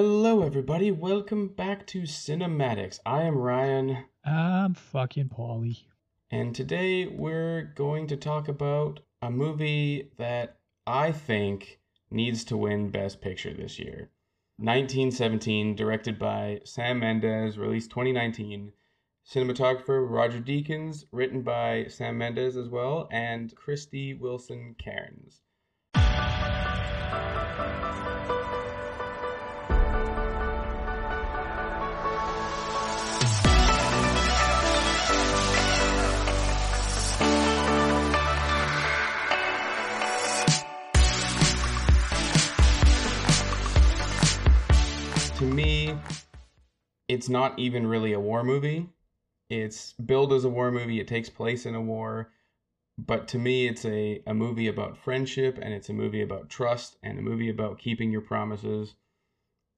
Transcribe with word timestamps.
Hello, 0.00 0.44
everybody. 0.44 0.92
Welcome 0.92 1.48
back 1.48 1.84
to 1.88 2.02
Cinematics. 2.02 3.00
I 3.04 3.22
am 3.22 3.36
Ryan, 3.36 4.04
I'm 4.24 4.74
fucking 4.74 5.30
Paulie. 5.30 5.86
and 6.30 6.54
today 6.54 7.06
we're 7.06 7.72
going 7.74 8.06
to 8.06 8.16
talk 8.16 8.46
about 8.46 9.00
a 9.20 9.28
movie 9.28 10.12
that 10.16 10.60
I 10.86 11.10
think 11.10 11.80
needs 12.12 12.44
to 12.44 12.56
win 12.56 12.90
Best 12.90 13.20
Picture 13.20 13.52
this 13.52 13.80
year. 13.80 14.10
1917, 14.58 15.74
directed 15.74 16.16
by 16.16 16.60
Sam 16.62 17.00
Mendes, 17.00 17.58
released 17.58 17.90
2019. 17.90 18.74
Cinematographer 19.28 20.08
Roger 20.08 20.38
Deakins, 20.38 21.06
written 21.10 21.42
by 21.42 21.86
Sam 21.88 22.18
Mendes 22.18 22.56
as 22.56 22.68
well, 22.68 23.08
and 23.10 23.52
Krysty 23.56 24.16
Wilson 24.16 24.76
Cairns. 24.78 25.40
Me, 45.48 45.98
it's 47.08 47.28
not 47.28 47.58
even 47.58 47.86
really 47.86 48.12
a 48.12 48.20
war 48.20 48.44
movie. 48.44 48.88
It's 49.50 49.94
billed 49.94 50.32
as 50.32 50.44
a 50.44 50.48
war 50.48 50.70
movie. 50.70 51.00
It 51.00 51.08
takes 51.08 51.28
place 51.30 51.66
in 51.66 51.74
a 51.74 51.80
war. 51.80 52.30
But 52.98 53.28
to 53.28 53.38
me, 53.38 53.66
it's 53.66 53.84
a, 53.84 54.22
a 54.26 54.34
movie 54.34 54.68
about 54.68 54.98
friendship 54.98 55.58
and 55.60 55.72
it's 55.72 55.88
a 55.88 55.92
movie 55.92 56.22
about 56.22 56.50
trust 56.50 56.96
and 57.02 57.18
a 57.18 57.22
movie 57.22 57.48
about 57.48 57.78
keeping 57.78 58.10
your 58.10 58.20
promises. 58.20 58.94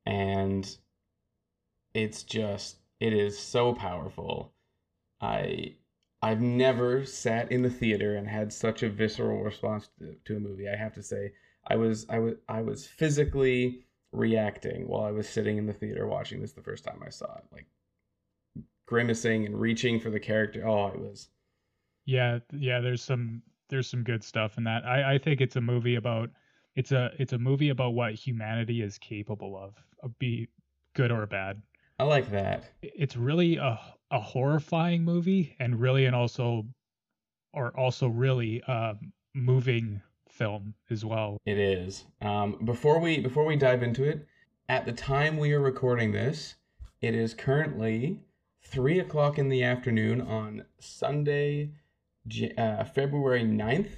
And 0.06 0.68
it's 1.94 2.22
just, 2.22 2.76
it 2.98 3.12
is 3.12 3.38
so 3.38 3.74
powerful. 3.74 4.52
I. 5.20 5.76
I've 6.22 6.42
never 6.42 7.06
sat 7.06 7.50
in 7.50 7.62
the 7.62 7.70
theater 7.70 8.14
and 8.14 8.28
had 8.28 8.52
such 8.52 8.82
a 8.82 8.90
visceral 8.90 9.42
response 9.42 9.88
to, 9.98 10.16
to 10.26 10.36
a 10.36 10.38
movie. 10.38 10.68
I 10.68 10.76
have 10.76 10.92
to 10.96 11.02
say, 11.02 11.32
I 11.66 11.76
was 11.76 12.04
I 12.10 12.18
was 12.18 12.34
I 12.46 12.60
was 12.60 12.86
physically 12.86 13.86
reacting 14.12 14.88
while 14.88 15.04
I 15.04 15.10
was 15.12 15.28
sitting 15.28 15.58
in 15.58 15.66
the 15.66 15.72
theater 15.72 16.06
watching 16.06 16.40
this 16.40 16.52
the 16.52 16.62
first 16.62 16.84
time 16.84 17.02
I 17.06 17.10
saw 17.10 17.32
it, 17.36 17.44
like 17.52 17.66
grimacing 18.86 19.46
and 19.46 19.58
reaching 19.58 19.98
for 20.00 20.10
the 20.10 20.20
character. 20.20 20.66
Oh, 20.66 20.88
it 20.88 20.98
was 21.00 21.28
Yeah, 22.04 22.40
yeah. 22.52 22.80
There's 22.80 23.02
some 23.02 23.42
there's 23.68 23.88
some 23.88 24.02
good 24.02 24.24
stuff 24.24 24.58
in 24.58 24.64
that. 24.64 24.84
I 24.84 25.14
I 25.14 25.18
think 25.18 25.40
it's 25.40 25.56
a 25.56 25.60
movie 25.60 25.96
about 25.96 26.30
it's 26.74 26.92
a 26.92 27.10
it's 27.18 27.32
a 27.32 27.38
movie 27.38 27.68
about 27.70 27.94
what 27.94 28.14
humanity 28.14 28.82
is 28.82 28.98
capable 28.98 29.56
of, 29.56 29.74
of 30.02 30.18
be 30.18 30.48
good 30.94 31.10
or 31.10 31.26
bad. 31.26 31.62
I 32.00 32.04
like 32.04 32.30
that. 32.30 32.64
It's 32.82 33.16
really 33.16 33.56
a 33.56 33.78
a 34.10 34.20
horrifying 34.20 35.04
movie 35.04 35.56
and 35.60 35.80
really 35.80 36.04
and 36.06 36.14
also 36.16 36.66
or 37.52 37.76
also 37.78 38.08
really 38.08 38.62
a 38.66 38.96
moving 39.34 40.02
film 40.40 40.74
as 40.88 41.04
well. 41.04 41.38
It 41.44 41.58
is. 41.58 42.06
Um, 42.22 42.56
before 42.64 42.98
we 42.98 43.20
before 43.20 43.44
we 43.44 43.56
dive 43.56 43.82
into 43.82 44.04
it, 44.04 44.26
at 44.68 44.86
the 44.86 44.92
time 44.92 45.36
we 45.36 45.52
are 45.52 45.60
recording 45.60 46.12
this, 46.12 46.54
it 47.02 47.14
is 47.14 47.34
currently 47.34 48.20
three 48.62 48.98
o'clock 48.98 49.38
in 49.38 49.50
the 49.50 49.62
afternoon 49.62 50.20
on 50.22 50.64
Sunday, 50.78 51.72
uh, 52.56 52.84
February 52.84 53.44
9th. 53.44 53.92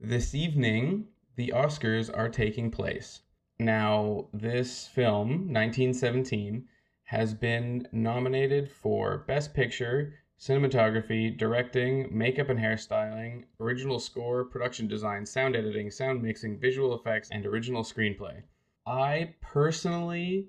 This 0.00 0.34
evening, 0.34 1.06
the 1.36 1.52
Oscars 1.54 2.10
are 2.12 2.28
taking 2.28 2.70
place. 2.70 3.20
Now, 3.60 4.26
this 4.32 4.88
film, 4.88 5.52
1917, 5.52 6.66
has 7.04 7.32
been 7.32 7.86
nominated 7.92 8.68
for 8.68 9.18
Best 9.28 9.54
Picture, 9.54 10.14
cinematography, 10.40 11.36
directing, 11.36 12.08
makeup 12.10 12.48
and 12.48 12.58
hairstyling, 12.58 13.44
original 13.60 13.98
score, 13.98 14.44
production 14.44 14.86
design, 14.88 15.24
sound 15.24 15.56
editing, 15.56 15.90
sound 15.90 16.22
mixing, 16.22 16.58
visual 16.58 16.94
effects, 16.94 17.28
and 17.30 17.46
original 17.46 17.82
screenplay. 17.82 18.42
I 18.86 19.34
personally 19.40 20.48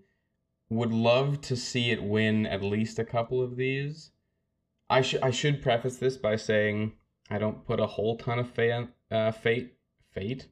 would 0.70 0.92
love 0.92 1.42
to 1.42 1.56
see 1.56 1.92
it 1.92 2.04
win 2.04 2.46
at 2.46 2.64
least 2.64 3.00
a 3.00 3.06
couple 3.06 3.42
of 3.42 3.56
these. 3.56 4.12
I 4.90 5.02
should 5.02 5.22
I 5.22 5.32
should 5.32 5.62
preface 5.62 5.98
this 5.98 6.18
by 6.18 6.36
saying 6.36 6.94
I 7.30 7.38
don't 7.38 7.66
put 7.66 7.80
a 7.80 7.88
whole 7.88 8.18
ton 8.18 8.40
of 8.40 8.50
fa- 8.50 8.90
uh, 9.10 9.32
fate 9.32 9.76
fate 10.12 10.48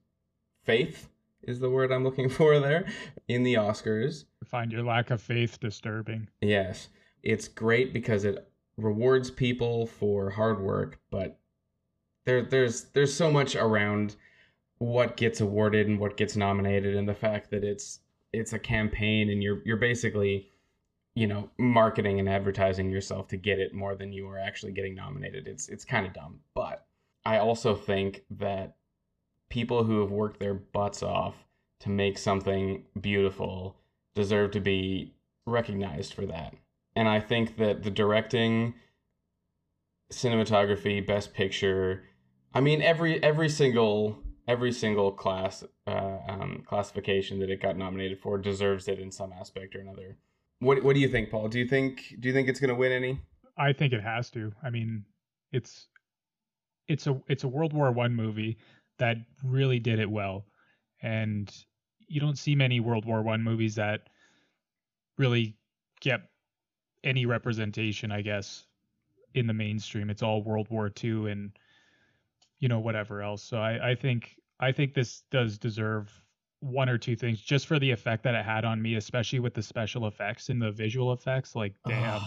faith 0.64 1.10
is 1.42 1.60
the 1.60 1.70
word 1.70 1.92
I'm 1.92 2.04
looking 2.04 2.30
for 2.38 2.60
there 2.60 2.86
in 3.28 3.44
the 3.44 3.56
Oscars. 3.56 4.26
Find 4.46 4.72
your 4.72 4.84
lack 4.84 5.12
of 5.12 5.22
faith 5.22 5.60
disturbing. 5.60 6.30
Yes, 6.42 6.90
it's 7.22 7.48
great 7.48 7.94
because 7.94 8.24
it 8.24 8.50
rewards 8.78 9.30
people 9.32 9.86
for 9.86 10.30
hard 10.32 10.62
work, 10.62 11.00
but 11.12 11.40
there 12.26 12.44
there's 12.44 12.86
there's 12.94 13.14
so 13.14 13.32
much 13.32 13.56
around 13.56 14.16
what 14.80 15.18
gets 15.18 15.42
awarded 15.42 15.88
and 15.88 16.00
what 16.00 16.18
gets 16.18 16.36
nominated 16.36 16.96
and 16.96 17.08
the 17.08 17.14
fact 17.14 17.52
that 17.52 17.64
it's 17.64 18.00
it's 18.32 18.54
a 18.54 18.60
campaign 18.60 19.30
and 19.30 19.44
you're 19.44 19.62
you're 19.66 19.78
basically 19.78 20.50
you 21.16 21.28
know 21.28 21.50
marketing 21.58 22.20
and 22.20 22.28
advertising 22.28 22.90
yourself 22.90 23.28
to 23.28 23.38
get 23.38 23.60
it 23.60 23.74
more 23.74 23.96
than 23.96 24.12
you 24.12 24.28
are 24.28 24.40
actually 24.40 24.72
getting 24.72 24.96
nominated. 24.96 25.48
It's 25.48 25.70
it's 25.70 25.86
kind 25.86 26.06
of 26.06 26.14
dumb, 26.14 26.40
but 26.54 26.86
I 27.26 27.38
also 27.38 27.76
think 27.76 28.24
that 28.32 28.76
people 29.50 29.84
who 29.84 30.02
have 30.02 30.12
worked 30.12 30.40
their 30.40 30.56
butts 30.56 31.04
off 31.04 31.36
to 31.82 31.90
make 31.90 32.18
something 32.18 32.84
beautiful 33.00 33.76
deserve 34.16 34.52
to 34.52 34.60
be 34.60 35.14
recognized 35.46 36.14
for 36.14 36.26
that. 36.26 36.54
And 36.96 37.08
I 37.08 37.20
think 37.20 37.58
that 37.58 37.84
the 37.84 37.90
directing, 37.90 38.76
cinematography, 40.12 41.06
best 41.06 41.34
picture, 41.34 42.04
I 42.54 42.62
mean 42.62 42.82
every 42.82 43.22
every 43.24 43.50
single 43.50 44.20
every 44.48 44.72
single 44.72 45.12
class 45.12 45.64
uh, 45.88 46.18
um, 46.28 46.64
classification 46.68 47.40
that 47.40 47.50
it 47.50 47.62
got 47.62 47.78
nominated 47.78 48.20
for 48.20 48.38
deserves 48.38 48.88
it 48.88 49.00
in 49.00 49.12
some 49.12 49.34
aspect 49.34 49.76
or 49.76 49.80
another. 49.80 50.18
What 50.60 50.84
what 50.84 50.94
do 50.94 51.00
you 51.00 51.10
think, 51.10 51.30
Paul? 51.30 51.48
Do 51.48 51.60
you 51.60 51.68
think 51.68 52.16
do 52.20 52.28
you 52.28 52.34
think 52.34 52.48
it's 52.48 52.60
gonna 52.60 52.76
win 52.76 52.92
any? 52.92 53.22
I 53.58 53.74
think 53.74 53.94
it 53.94 54.02
has 54.02 54.30
to. 54.32 54.52
I 54.64 54.70
mean, 54.70 55.06
it's 55.52 55.88
it's 56.88 57.08
a 57.08 57.22
it's 57.28 57.44
a 57.44 57.48
World 57.48 57.74
War 57.74 57.92
One 57.92 58.16
movie 58.16 58.58
that 59.00 59.18
really 59.44 59.80
did 59.80 60.00
it 60.00 60.10
well, 60.10 60.46
and 61.02 61.52
you 62.08 62.20
don't 62.22 62.38
see 62.38 62.56
many 62.56 62.80
World 62.80 63.06
War 63.06 63.22
One 63.22 63.44
movies 63.44 63.76
that 63.76 64.10
really 65.18 65.56
get 66.02 66.22
any 67.04 67.26
representation. 67.26 68.12
I 68.12 68.22
guess 68.22 68.66
in 69.34 69.48
the 69.48 69.54
mainstream, 69.54 70.10
it's 70.10 70.24
all 70.24 70.44
World 70.44 70.68
War 70.70 70.90
Two 70.90 71.28
and 71.28 71.52
you 72.60 72.68
know 72.70 72.80
whatever 72.80 73.22
else. 73.22 73.44
So 73.44 73.58
I 73.58 73.92
I 73.92 73.96
think 73.96 74.36
I 74.60 74.72
think 74.72 74.94
this 74.94 75.24
does 75.32 75.58
deserve 75.58 76.12
one 76.60 76.88
or 76.88 76.98
two 76.98 77.16
things 77.16 77.42
just 77.42 77.68
for 77.68 77.78
the 77.78 77.92
effect 77.92 78.24
that 78.24 78.36
it 78.36 78.46
had 78.46 78.64
on 78.64 78.82
me, 78.82 78.96
especially 78.96 79.40
with 79.40 79.54
the 79.54 79.62
special 79.62 80.08
effects 80.08 80.48
and 80.48 80.62
the 80.62 80.72
visual 80.72 81.12
effects. 81.12 81.56
Like, 81.56 81.76
damn, 81.86 82.22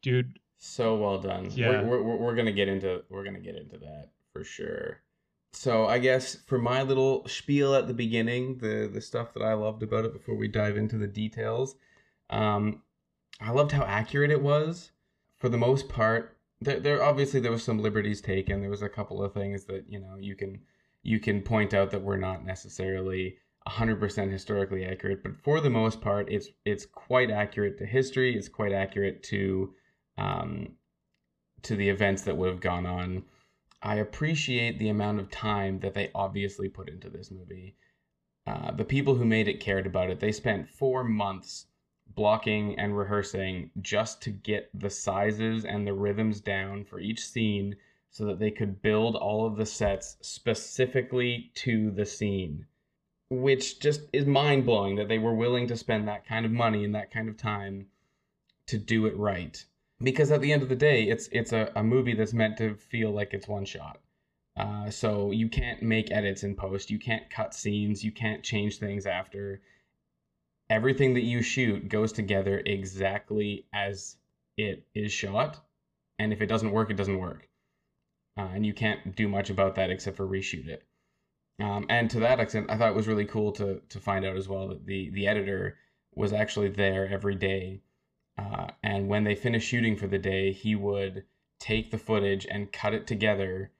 dude, 0.00 0.38
So 0.56 0.96
well 0.96 1.18
done. 1.18 1.50
Yeah. 1.50 1.82
We're, 1.82 2.02
we're, 2.02 2.16
we're 2.16 2.34
gonna 2.34 2.52
get 2.52 2.68
into 2.68 3.02
we're 3.10 3.24
gonna 3.24 3.40
get 3.40 3.56
into 3.56 3.76
that 3.78 4.10
for 4.32 4.42
sure. 4.44 5.02
So 5.52 5.86
I 5.86 5.98
guess 5.98 6.34
for 6.46 6.58
my 6.58 6.82
little 6.82 7.28
spiel 7.28 7.74
at 7.74 7.86
the 7.86 7.94
beginning, 7.94 8.58
the 8.58 8.90
the 8.92 9.00
stuff 9.00 9.34
that 9.34 9.42
I 9.42 9.52
loved 9.54 9.82
about 9.82 10.06
it 10.06 10.12
before 10.14 10.36
we 10.36 10.48
dive 10.48 10.76
into 10.76 10.96
the 10.96 11.06
details, 11.06 11.76
um, 12.30 12.82
I 13.40 13.50
loved 13.50 13.72
how 13.72 13.84
accurate 13.84 14.30
it 14.30 14.42
was. 14.42 14.92
For 15.36 15.48
the 15.48 15.58
most 15.58 15.88
part, 15.88 16.36
there, 16.60 16.80
there 16.80 17.02
obviously 17.02 17.40
there 17.40 17.52
was 17.52 17.64
some 17.64 17.80
liberties 17.80 18.20
taken. 18.20 18.60
There 18.60 18.70
was 18.70 18.82
a 18.82 18.88
couple 18.88 19.22
of 19.22 19.34
things 19.34 19.64
that 19.66 19.84
you 19.88 19.98
know 19.98 20.16
you 20.18 20.34
can 20.34 20.60
you 21.02 21.20
can 21.20 21.42
point 21.42 21.74
out 21.74 21.90
that 21.90 22.02
were 22.02 22.16
not 22.16 22.44
necessarily 22.44 23.36
100% 23.68 24.30
historically 24.30 24.84
accurate, 24.84 25.22
but 25.22 25.36
for 25.36 25.60
the 25.60 25.70
most 25.70 26.00
part, 26.00 26.30
it's 26.30 26.48
it's 26.64 26.86
quite 26.86 27.30
accurate 27.30 27.78
to 27.78 27.86
history. 27.86 28.36
It's 28.36 28.48
quite 28.48 28.72
accurate 28.72 29.22
to 29.24 29.74
um, 30.18 30.76
to 31.62 31.76
the 31.76 31.88
events 31.88 32.22
that 32.22 32.36
would 32.36 32.50
have 32.50 32.60
gone 32.60 32.86
on. 32.86 33.24
I 33.82 33.96
appreciate 33.96 34.78
the 34.78 34.88
amount 34.88 35.20
of 35.20 35.30
time 35.30 35.80
that 35.80 35.94
they 35.94 36.10
obviously 36.14 36.68
put 36.68 36.88
into 36.88 37.10
this 37.10 37.30
movie. 37.30 37.76
Uh, 38.46 38.70
the 38.72 38.84
people 38.84 39.14
who 39.14 39.24
made 39.24 39.48
it 39.48 39.60
cared 39.60 39.86
about 39.86 40.10
it. 40.10 40.20
They 40.20 40.32
spent 40.32 40.68
four 40.68 41.04
months 41.04 41.66
blocking 42.14 42.78
and 42.78 42.96
rehearsing 42.96 43.70
just 43.80 44.22
to 44.22 44.30
get 44.30 44.70
the 44.74 44.90
sizes 44.90 45.64
and 45.64 45.86
the 45.86 45.92
rhythms 45.92 46.40
down 46.40 46.84
for 46.84 47.00
each 47.00 47.26
scene 47.26 47.76
so 48.10 48.24
that 48.24 48.38
they 48.38 48.50
could 48.50 48.82
build 48.82 49.16
all 49.16 49.46
of 49.46 49.56
the 49.56 49.66
sets 49.66 50.16
specifically 50.20 51.50
to 51.54 51.90
the 51.90 52.06
scene 52.06 52.66
which 53.30 53.80
just 53.80 54.02
is 54.12 54.26
mind 54.26 54.64
blowing 54.64 54.96
that 54.96 55.08
they 55.08 55.18
were 55.18 55.34
willing 55.34 55.66
to 55.66 55.76
spend 55.76 56.06
that 56.06 56.26
kind 56.26 56.44
of 56.44 56.52
money 56.52 56.84
and 56.84 56.94
that 56.94 57.10
kind 57.10 57.28
of 57.28 57.36
time 57.36 57.86
to 58.66 58.78
do 58.78 59.06
it 59.06 59.16
right. 59.16 59.64
Because 60.02 60.30
at 60.30 60.40
the 60.40 60.52
end 60.52 60.62
of 60.62 60.68
the 60.68 60.76
day, 60.76 61.04
it's 61.04 61.28
it's 61.32 61.52
a, 61.52 61.70
a 61.74 61.82
movie 61.82 62.14
that's 62.14 62.32
meant 62.32 62.56
to 62.58 62.74
feel 62.74 63.10
like 63.10 63.32
it's 63.32 63.48
one 63.48 63.64
shot. 63.64 64.00
Uh, 64.56 64.90
so 64.90 65.30
you 65.30 65.48
can't 65.48 65.82
make 65.82 66.12
edits 66.12 66.44
in 66.44 66.54
post. 66.54 66.90
You 66.90 66.98
can't 66.98 67.28
cut 67.30 67.54
scenes. 67.54 68.04
You 68.04 68.12
can't 68.12 68.42
change 68.42 68.78
things 68.78 69.06
after. 69.06 69.60
Everything 70.70 71.14
that 71.14 71.22
you 71.22 71.42
shoot 71.42 71.88
goes 71.88 72.12
together 72.12 72.62
exactly 72.64 73.66
as 73.72 74.16
it 74.56 74.86
is 74.94 75.12
shot, 75.12 75.64
and 76.18 76.32
if 76.32 76.40
it 76.40 76.46
doesn't 76.46 76.72
work, 76.72 76.90
it 76.90 76.96
doesn't 76.96 77.18
work, 77.18 77.48
uh, 78.38 78.48
and 78.54 78.64
you 78.64 78.72
can't 78.72 79.16
do 79.16 79.28
much 79.28 79.50
about 79.50 79.74
that 79.74 79.90
except 79.90 80.16
for 80.16 80.26
reshoot 80.26 80.66
it. 80.68 80.82
Um, 81.60 81.86
and 81.88 82.10
to 82.10 82.20
that 82.20 82.40
extent, 82.40 82.70
I 82.70 82.76
thought 82.76 82.90
it 82.90 82.96
was 82.96 83.08
really 83.08 83.26
cool 83.26 83.52
to 83.52 83.80
to 83.88 84.00
find 84.00 84.24
out 84.24 84.36
as 84.36 84.48
well 84.48 84.68
that 84.68 84.86
the 84.86 85.10
the 85.10 85.26
editor 85.26 85.78
was 86.14 86.32
actually 86.32 86.68
there 86.68 87.08
every 87.08 87.34
day, 87.34 87.82
uh, 88.38 88.68
and 88.82 89.08
when 89.08 89.24
they 89.24 89.34
finished 89.34 89.68
shooting 89.68 89.96
for 89.96 90.06
the 90.06 90.18
day, 90.18 90.52
he 90.52 90.74
would 90.74 91.24
take 91.60 91.90
the 91.90 91.98
footage 91.98 92.46
and 92.50 92.72
cut 92.72 92.94
it 92.94 93.06
together 93.06 93.70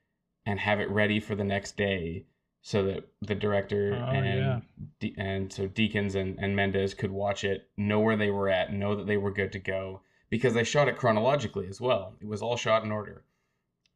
and 0.47 0.61
have 0.61 0.81
it 0.81 0.91
ready 0.91 1.21
for 1.21 1.35
the 1.35 1.45
next 1.45 1.77
day 1.77 2.27
so 2.67 2.83
that 2.83 3.07
the 3.21 3.35
director 3.35 3.93
Oh, 3.95 4.11
and 4.11 4.27
yeah. 4.39 4.61
De- 4.99 5.15
and 5.19 5.53
so 5.53 5.69
Deakins 5.69 6.15
and, 6.15 6.39
and 6.39 6.57
Mendes 6.57 6.95
could 6.95 7.11
watch 7.11 7.45
it, 7.45 7.69
know 7.77 8.01
where 8.01 8.17
they 8.17 8.31
were 8.31 8.49
at, 8.49 8.73
know 8.73 8.97
that 8.97 9.07
they 9.07 9.19
were 9.19 9.31
good 9.31 9.53
to 9.53 9.59
go 9.59 10.01
because 10.31 10.55
they 10.55 10.65
shot 10.65 10.89
it 10.89 10.97
chronologically 10.97 11.69
as 11.69 11.79
well. 11.79 12.15
It 12.23 12.27
was 12.27 12.41
all 12.41 12.57
shot 12.57 12.83
in 12.83 12.91
order. 12.91 13.23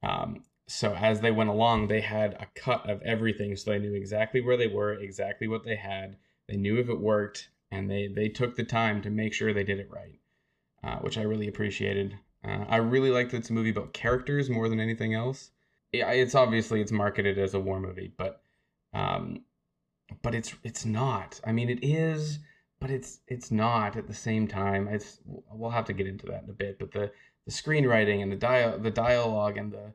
Um, 0.03 0.43
so 0.67 0.95
as 0.95 1.23
they 1.23 1.31
went 1.31 1.49
along, 1.49 1.89
they 1.89 2.03
had 2.03 2.35
a 2.35 2.47
cut 2.55 2.89
of 2.89 3.01
everything, 3.01 3.57
so 3.57 3.71
they 3.71 3.79
knew 3.79 3.95
exactly 3.95 4.43
where 4.43 4.59
they 4.59 4.67
were, 4.67 4.93
exactly 4.93 5.49
what 5.49 5.65
they 5.65 5.77
had. 5.77 6.19
They 6.47 6.59
knew 6.59 6.79
if 6.79 6.91
it 6.91 7.01
worked, 7.01 7.49
and 7.71 7.91
they 7.91 8.07
they 8.07 8.29
took 8.29 8.55
the 8.55 8.65
time 8.65 9.01
to 9.01 9.09
make 9.11 9.33
sure 9.33 9.55
they 9.55 9.65
did 9.65 9.81
it 9.81 9.91
right, 9.91 10.21
uh, 10.85 10.99
which 10.99 11.17
I 11.17 11.23
really 11.23 11.49
appreciated. 11.49 12.19
Uh, 12.45 12.67
I 12.69 12.77
really 12.77 13.11
liked 13.11 13.31
that 13.31 13.39
it's 13.39 13.51
a 13.51 13.55
movie 13.55 13.71
about 13.71 13.95
characters 13.95 14.51
more 14.51 14.69
than 14.69 14.79
anything 14.79 15.15
else. 15.15 15.53
Yeah, 15.91 16.11
it's 16.11 16.35
obviously 16.35 16.83
it's 16.83 16.93
marketed 16.93 17.39
as 17.39 17.55
a 17.55 17.61
war 17.61 17.81
movie, 17.81 18.13
but 18.19 18.43
um, 18.93 19.43
but 20.23 20.35
it's 20.35 20.55
it's 20.63 20.85
not. 20.85 21.41
I 21.45 21.53
mean, 21.53 21.69
it 21.69 21.81
is, 21.83 22.39
but 22.81 22.91
it's 22.91 23.21
it's 23.27 23.51
not 23.51 23.97
at 23.97 24.07
the 24.07 24.15
same 24.15 24.49
time. 24.49 24.89
It's 24.89 25.21
we'll 25.25 25.71
have 25.71 25.85
to 25.87 25.93
get 25.93 26.07
into 26.07 26.27
that 26.27 26.45
in 26.45 26.51
a 26.51 26.55
bit, 26.55 26.79
but 26.79 26.93
the 26.93 27.11
the 27.47 27.53
screenwriting 27.53 28.23
and 28.23 28.33
the 28.33 28.37
dia- 28.37 28.79
the 28.79 28.91
dialogue 28.91 29.57
and 29.57 29.73
the 29.73 29.93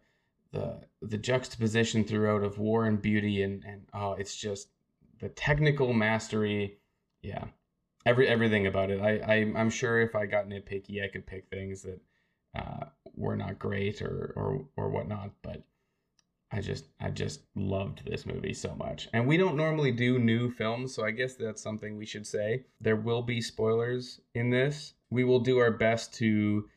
the 0.52 0.82
the 1.02 1.18
juxtaposition 1.18 2.04
throughout 2.04 2.44
of 2.44 2.60
war 2.60 2.86
and 2.86 3.02
beauty 3.02 3.42
and 3.42 3.64
and 3.66 3.88
oh, 3.94 4.14
it's 4.14 4.36
just 4.36 4.70
the 5.20 5.30
technical 5.30 5.94
mastery. 5.94 6.78
Yeah, 7.22 7.46
every 8.06 8.28
everything 8.28 8.68
about 8.68 8.92
it. 8.92 9.02
I, 9.02 9.18
I 9.18 9.36
I'm 9.56 9.70
sure 9.70 10.02
if 10.02 10.16
I 10.16 10.26
got 10.26 10.48
nitpicky, 10.48 11.04
I 11.04 11.08
could 11.08 11.26
pick 11.26 11.48
things 11.50 11.82
that 11.84 12.02
uh, 12.56 12.86
were 13.16 13.36
not 13.36 13.60
great 13.60 14.02
or 14.02 14.34
or 14.36 14.66
or 14.78 14.90
whatnot, 14.90 15.32
but. 15.42 15.64
I 16.54 16.62
just 16.62 16.90
I 17.00 17.10
just 17.10 17.42
loved 17.56 18.06
this 18.06 18.28
movie 18.28 18.54
so 18.54 18.76
much. 18.76 19.10
And 19.12 19.28
we 19.28 19.38
don't 19.38 19.58
normally 19.58 19.92
do 19.92 20.20
new 20.20 20.52
films, 20.52 20.94
so 20.94 21.04
I 21.04 21.10
guess 21.10 21.34
that's 21.34 21.64
something 21.64 21.98
we 21.98 22.06
should 22.06 22.28
say. 22.28 22.66
There 22.80 22.96
will 22.96 23.24
be 23.24 23.42
spoilers 23.42 24.22
in 24.36 24.52
this. 24.52 24.94
We 25.10 25.24
will 25.24 25.40
do 25.40 25.58
our 25.58 25.72
best 25.72 26.14
to 26.16 26.70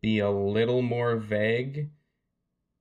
be 0.00 0.20
a 0.20 0.30
little 0.30 0.82
more 0.82 1.16
vague 1.16 1.90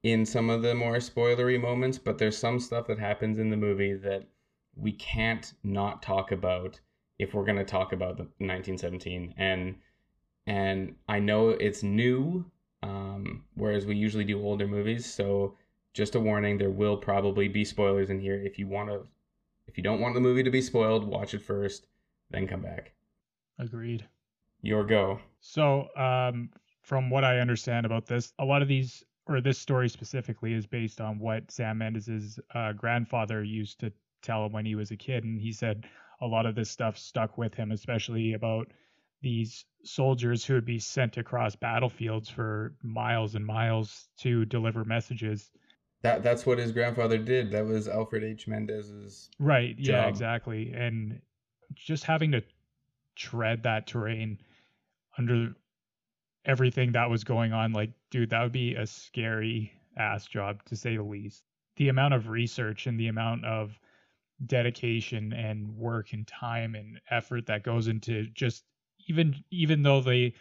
in 0.03 0.27
some 0.27 0.51
of 0.51 0.61
the 0.61 0.75
more 0.75 0.97
spoilery 0.97 1.59
moments, 1.59 1.97
but 1.97 2.19
there's 2.19 2.37
some 2.37 2.59
stuff 2.59 2.85
that 2.85 2.99
happens 2.99 3.39
in 3.39 3.49
the 3.49 3.57
movie 3.57 3.93
that 3.93 4.27
we 4.75 4.91
can't 4.91 5.53
not 5.63 6.03
talk 6.03 6.31
about 6.31 6.79
if 7.17 7.33
we're 7.33 7.45
going 7.45 7.57
to 7.57 7.65
talk 7.65 7.93
about 7.93 8.17
the 8.17 8.23
1917 8.23 9.33
and 9.37 9.75
and 10.45 10.95
I 11.07 11.19
know 11.19 11.49
it's 11.49 11.83
new 11.83 12.45
um, 12.83 13.45
whereas 13.55 13.85
we 13.85 13.95
usually 13.95 14.25
do 14.25 14.43
older 14.43 14.67
movies, 14.67 15.05
so 15.05 15.55
just 15.93 16.15
a 16.15 16.19
warning 16.19 16.57
there 16.57 16.69
will 16.69 16.97
probably 16.97 17.47
be 17.47 17.63
spoilers 17.63 18.09
in 18.09 18.19
here 18.19 18.35
if 18.35 18.57
you 18.57 18.67
want 18.67 18.89
to 18.89 19.05
if 19.67 19.77
you 19.77 19.83
don't 19.83 20.01
want 20.01 20.13
the 20.13 20.21
movie 20.21 20.43
to 20.43 20.51
be 20.51 20.61
spoiled 20.61 21.05
watch 21.05 21.33
it 21.33 21.41
first 21.41 21.87
then 22.29 22.47
come 22.47 22.61
back 22.61 22.93
Agreed. 23.59 24.05
your 24.61 24.83
go 24.83 25.19
So, 25.39 25.87
um, 25.95 26.49
from 26.81 27.09
what 27.09 27.23
I 27.23 27.39
understand 27.39 27.85
about 27.85 28.05
this, 28.05 28.33
a 28.39 28.45
lot 28.45 28.61
of 28.61 28.67
these, 28.67 29.03
or 29.25 29.39
this 29.41 29.57
story 29.57 29.87
specifically, 29.89 30.53
is 30.53 30.67
based 30.67 30.99
on 30.99 31.17
what 31.17 31.49
Sam 31.49 31.77
Mendes's 31.77 32.39
uh, 32.53 32.73
grandfather 32.73 33.43
used 33.43 33.79
to 33.79 33.91
tell 34.21 34.45
him 34.45 34.51
when 34.51 34.65
he 34.65 34.75
was 34.75 34.91
a 34.91 34.97
kid, 34.97 35.23
and 35.23 35.39
he 35.39 35.51
said 35.51 35.85
a 36.21 36.27
lot 36.27 36.45
of 36.45 36.55
this 36.55 36.69
stuff 36.69 36.97
stuck 36.97 37.37
with 37.37 37.53
him, 37.53 37.71
especially 37.71 38.33
about 38.33 38.71
these 39.21 39.65
soldiers 39.83 40.43
who 40.45 40.55
would 40.55 40.65
be 40.65 40.79
sent 40.79 41.17
across 41.17 41.55
battlefields 41.55 42.29
for 42.29 42.75
miles 42.83 43.35
and 43.35 43.45
miles 43.45 44.09
to 44.17 44.43
deliver 44.45 44.83
messages. 44.83 45.51
That 46.03 46.21
that's 46.21 46.45
what 46.45 46.57
his 46.57 46.73
grandfather 46.73 47.17
did 47.17 47.51
that 47.51 47.65
was 47.65 47.87
alfred 47.87 48.23
h 48.23 48.45
mendes's 48.47 49.29
Right. 49.39 49.75
Yeah, 49.79 50.07
exactly. 50.07 50.71
And 50.73 51.21
just 51.75 52.03
having 52.03 52.31
to 52.33 52.43
tread 53.15 53.63
that 53.63 53.87
terrain 53.87 54.37
under 55.17 55.55
everything 56.45 56.91
that 56.91 57.09
was 57.09 57.23
going 57.23 57.53
on, 57.53 57.71
like, 57.71 57.91
dude, 58.11 58.29
that 58.31 58.43
would 58.43 58.51
be 58.51 58.75
a 58.75 58.85
scary 58.85 59.73
ass 59.97 60.25
job 60.27 60.63
to 60.65 60.75
say 60.75 60.97
the 60.97 61.03
least. 61.03 61.43
The 61.77 61.89
amount 61.89 62.13
of 62.13 62.27
research 62.29 62.85
and 62.85 62.99
the 62.99 63.07
amount 63.07 63.45
of 63.45 63.79
dedication 64.45 65.33
and 65.33 65.75
work 65.77 66.13
and 66.13 66.27
time 66.27 66.75
and 66.75 66.99
effort 67.09 67.45
that 67.47 67.63
goes 67.63 67.87
into 67.87 68.27
just 68.27 68.65
even 69.07 69.35
even 69.51 69.83
though 69.83 70.01
they 70.01 70.33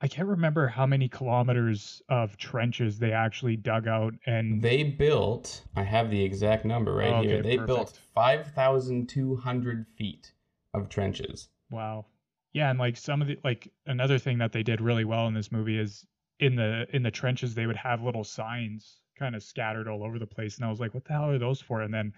I 0.00 0.08
can't 0.08 0.28
remember 0.28 0.68
how 0.68 0.86
many 0.86 1.08
kilometers 1.08 2.02
of 2.08 2.36
trenches 2.36 2.98
they 2.98 3.12
actually 3.12 3.56
dug 3.56 3.88
out 3.88 4.14
and 4.26 4.60
they 4.62 4.82
built 4.84 5.64
i 5.76 5.82
have 5.82 6.10
the 6.10 6.22
exact 6.22 6.64
number 6.64 6.94
right 6.94 7.08
Oh, 7.12 7.22
here 7.22 7.38
okay, 7.38 7.42
they 7.42 7.56
built 7.56 7.88
perfect. 7.88 7.98
5200 8.14 9.86
feet 9.96 10.32
of 10.74 10.88
trenches 10.88 11.48
Wow. 11.70 12.06
Yeah, 12.52 12.70
and 12.70 12.78
like 12.78 12.96
some 12.96 13.20
of 13.20 13.28
the 13.28 13.38
like 13.42 13.72
another 13.86 14.18
thing 14.18 14.38
that 14.38 14.52
they 14.52 14.62
did 14.62 14.80
really 14.80 15.04
well 15.04 15.26
in 15.26 15.34
this 15.34 15.50
movie 15.50 15.78
is 15.78 16.06
in 16.38 16.54
the 16.56 16.86
in 16.94 17.02
the 17.02 17.10
trenches 17.10 17.54
they 17.54 17.66
would 17.66 17.76
have 17.76 18.02
little 18.02 18.24
signs 18.24 19.00
kind 19.18 19.34
of 19.34 19.42
scattered 19.42 19.88
all 19.88 20.04
over 20.04 20.18
the 20.18 20.26
place 20.26 20.56
and 20.56 20.64
I 20.64 20.70
was 20.70 20.80
like 20.80 20.94
what 20.94 21.04
the 21.04 21.12
hell 21.12 21.30
are 21.30 21.38
those 21.38 21.60
for? 21.60 21.82
And 21.82 21.92
then 21.92 22.12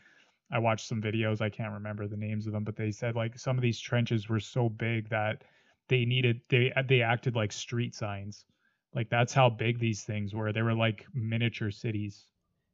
I 0.50 0.58
watched 0.58 0.86
some 0.86 1.02
videos, 1.02 1.40
I 1.40 1.50
can't 1.50 1.72
remember 1.72 2.06
the 2.08 2.16
names 2.16 2.46
of 2.46 2.52
them, 2.52 2.64
but 2.64 2.76
they 2.76 2.90
said 2.90 3.16
like 3.16 3.38
some 3.38 3.56
of 3.58 3.62
these 3.62 3.80
trenches 3.80 4.28
were 4.28 4.40
so 4.40 4.68
big 4.68 5.08
that 5.10 5.42
they 5.88 6.04
needed 6.04 6.40
they 6.50 6.72
uh, 6.76 6.82
they 6.88 7.02
acted 7.02 7.34
like 7.36 7.52
street 7.52 7.94
signs. 7.94 8.44
Like 8.94 9.10
that's 9.10 9.32
how 9.34 9.50
big 9.50 9.78
these 9.78 10.04
things 10.04 10.34
were. 10.34 10.52
They 10.52 10.62
were 10.62 10.74
like 10.74 11.04
miniature 11.14 11.70
cities. 11.70 12.24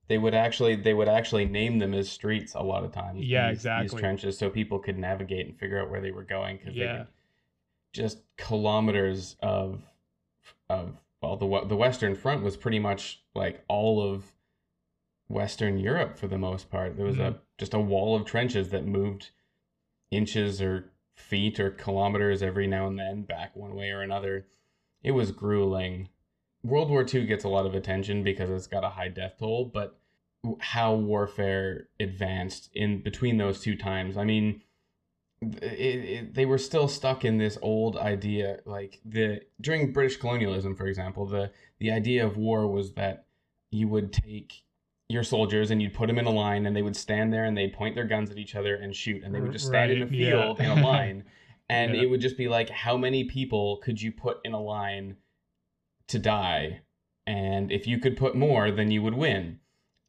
they 0.08 0.18
would 0.18 0.34
actually 0.34 0.76
they 0.76 0.94
would 0.94 1.08
actually 1.08 1.44
name 1.46 1.78
them 1.78 1.94
as 1.94 2.08
streets 2.10 2.54
a 2.54 2.60
lot 2.62 2.84
of 2.84 2.92
times 2.92 3.24
Yeah, 3.24 3.48
these, 3.48 3.58
these 3.58 3.66
exactly. 3.66 4.00
trenches 4.00 4.38
so 4.38 4.50
people 4.50 4.78
could 4.78 4.98
navigate 4.98 5.46
and 5.46 5.58
figure 5.58 5.80
out 5.80 5.90
where 5.90 6.00
they 6.00 6.10
were 6.10 6.24
going 6.24 6.56
because 6.58 6.74
they 6.74 6.82
Yeah. 6.82 6.98
could 6.98 7.06
just 7.92 8.22
kilometers 8.36 9.36
of 9.42 9.82
of 10.68 10.96
well 11.20 11.36
the 11.36 11.64
the 11.66 11.76
western 11.76 12.14
front 12.14 12.42
was 12.42 12.56
pretty 12.56 12.78
much 12.78 13.22
like 13.34 13.64
all 13.68 14.00
of 14.02 14.32
western 15.28 15.78
europe 15.78 16.18
for 16.18 16.26
the 16.26 16.38
most 16.38 16.70
part 16.70 16.96
there 16.96 17.06
was 17.06 17.18
a 17.18 17.22
mm-hmm. 17.22 17.38
just 17.58 17.74
a 17.74 17.78
wall 17.80 18.14
of 18.16 18.24
trenches 18.24 18.70
that 18.70 18.84
moved 18.86 19.30
inches 20.10 20.60
or 20.60 20.91
feet 21.16 21.60
or 21.60 21.70
kilometers 21.70 22.42
every 22.42 22.66
now 22.66 22.86
and 22.86 22.98
then 22.98 23.22
back 23.22 23.54
one 23.54 23.74
way 23.74 23.90
or 23.90 24.02
another 24.02 24.46
it 25.02 25.10
was 25.10 25.32
grueling. 25.32 26.08
World 26.62 26.90
war 26.90 27.04
ii 27.12 27.26
gets 27.26 27.44
a 27.44 27.48
lot 27.48 27.66
of 27.66 27.74
attention 27.74 28.22
because 28.22 28.48
it's 28.50 28.68
got 28.68 28.84
a 28.84 28.90
high 28.90 29.08
death 29.08 29.34
toll 29.38 29.70
but 29.72 29.98
how 30.58 30.94
warfare 30.94 31.88
advanced 32.00 32.70
in 32.74 33.00
between 33.00 33.36
those 33.36 33.60
two 33.60 33.76
times 33.76 34.16
i 34.16 34.24
mean 34.24 34.60
it, 35.40 35.64
it, 35.64 36.34
they 36.34 36.46
were 36.46 36.58
still 36.58 36.88
stuck 36.88 37.24
in 37.24 37.38
this 37.38 37.58
old 37.62 37.96
idea 37.96 38.58
like 38.64 39.00
the 39.04 39.40
during 39.60 39.92
british 39.92 40.16
colonialism 40.16 40.74
for 40.74 40.86
example 40.86 41.26
the 41.26 41.50
the 41.78 41.90
idea 41.90 42.24
of 42.24 42.36
war 42.36 42.66
was 42.66 42.94
that 42.94 43.26
you 43.70 43.88
would 43.88 44.12
take 44.12 44.64
your 45.08 45.22
soldiers 45.22 45.70
and 45.70 45.82
you'd 45.82 45.92
put 45.94 46.06
them 46.06 46.18
in 46.18 46.24
a 46.26 46.30
line 46.30 46.64
and 46.66 46.74
they 46.74 46.82
would 46.82 46.96
stand 46.96 47.32
there 47.32 47.44
and 47.44 47.56
they'd 47.56 47.72
point 47.72 47.94
their 47.94 48.06
guns 48.06 48.30
at 48.30 48.38
each 48.38 48.54
other 48.54 48.74
and 48.76 48.94
shoot 48.96 49.22
and 49.22 49.34
they 49.34 49.40
would 49.40 49.52
just 49.52 49.66
stand 49.66 49.90
in 49.90 50.02
a 50.02 50.04
Right, 50.06 50.14
yeah. 50.14 50.30
field 50.30 50.60
in 50.60 50.70
a 50.70 50.82
line. 50.86 51.24
And 51.68 51.94
Yeah. 51.94 52.02
it 52.02 52.06
would 52.10 52.20
just 52.20 52.36
be 52.36 52.48
like 52.48 52.70
how 52.70 52.96
many 52.96 53.24
people 53.24 53.78
could 53.78 54.00
you 54.00 54.10
put 54.12 54.38
in 54.44 54.52
a 54.52 54.60
line 54.60 55.16
to 56.08 56.18
die? 56.18 56.80
And 57.26 57.70
if 57.70 57.86
you 57.86 57.98
could 57.98 58.16
put 58.16 58.34
more 58.34 58.70
then 58.70 58.90
you 58.90 59.02
would 59.02 59.14
win. 59.14 59.58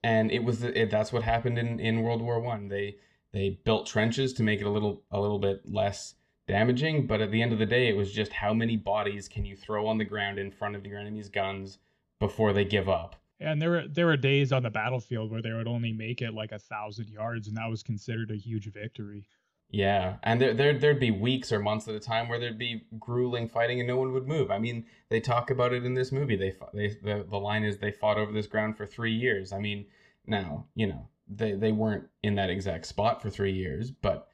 And 0.04 0.32
it 0.32 0.44
was 0.44 0.64
it, 0.64 0.90
that's 0.90 1.12
what 1.14 1.24
happened 1.24 1.58
in 1.58 1.80
in 1.80 2.02
world 2.02 2.22
war 2.22 2.40
one. 2.40 2.68
They 2.70 2.98
they 3.34 3.60
built 3.66 3.88
trenches 3.88 4.32
to 4.34 4.44
make 4.44 4.62
it 4.62 4.66
a 4.68 4.70
little 4.70 5.04
a 5.12 5.20
little 5.20 5.40
bit 5.40 5.62
less 5.70 6.16
damaging 6.46 7.08
but 7.08 7.22
at 7.22 7.32
the 7.32 7.42
end 7.42 7.54
of 7.54 7.58
the 7.60 7.66
day 7.66 7.88
it 7.88 7.96
was 7.96 8.12
just 8.12 8.34
how 8.34 8.54
many 8.54 8.76
bodies 8.76 9.30
can 9.30 9.46
you 9.46 9.56
throw 9.56 9.88
on 9.88 9.98
the 9.98 10.04
ground 10.04 10.38
in 10.38 10.52
front 10.52 10.76
of 10.76 10.86
your 10.86 11.00
enemy's 11.00 11.30
guns 11.30 11.78
before 12.20 12.52
they 12.52 12.66
give 12.66 12.90
up 12.90 13.16
And 13.44 13.62
there 13.62 13.70
were 13.70 13.88
there 13.88 14.06
were 14.06 14.18
days 14.18 14.52
on 14.52 14.64
the 14.64 14.70
battlefield 14.70 15.32
where 15.32 15.42
they 15.42 15.52
would 15.52 15.68
only 15.68 15.94
make 15.94 16.22
it 16.22 16.34
like 16.34 16.52
a 16.52 16.60
thousand 16.60 17.10
yards, 17.10 17.48
and 17.48 17.58
that 17.58 17.70
was 17.70 17.84
considered 17.84 18.32
a 18.32 18.36
huge 18.36 18.72
victory. 18.72 19.28
Yeah, 19.70 20.18
and 20.22 20.40
there, 20.40 20.54
there 20.54 20.78
there'd 20.78 21.00
be 21.00 21.10
weeks 21.10 21.52
or 21.52 21.60
months 21.60 21.88
at 21.88 21.96
a 21.96 22.00
time 22.00 22.30
where 22.30 22.40
there'd 22.40 22.60
be 22.60 22.84
grueling 23.00 23.50
fighting 23.50 23.80
and 23.80 23.88
no 23.88 23.98
one 23.98 24.14
would 24.14 24.28
move. 24.28 24.52
I 24.52 24.60
mean, 24.60 24.86
they 25.10 25.20
talk 25.20 25.50
about 25.50 25.74
it 25.74 25.84
in 25.84 25.96
this 25.96 26.12
movie. 26.12 26.36
They 26.36 26.56
they 26.74 26.90
the, 27.02 27.26
the 27.28 27.40
line 27.40 27.64
is 27.64 27.78
they 27.78 27.92
fought 27.92 28.18
over 28.18 28.32
this 28.32 28.46
ground 28.46 28.78
for 28.78 28.86
three 28.86 29.14
years. 29.14 29.52
I 29.52 29.60
mean, 29.60 29.88
now 30.28 30.68
you 30.76 30.88
know 30.88 31.08
they 31.28 31.54
they 31.54 31.72
weren't 31.72 32.08
in 32.22 32.36
that 32.36 32.52
exact 32.52 32.86
spot 32.86 33.22
for 33.22 33.30
three 33.30 33.54
years, 33.54 33.90
but 33.90 34.28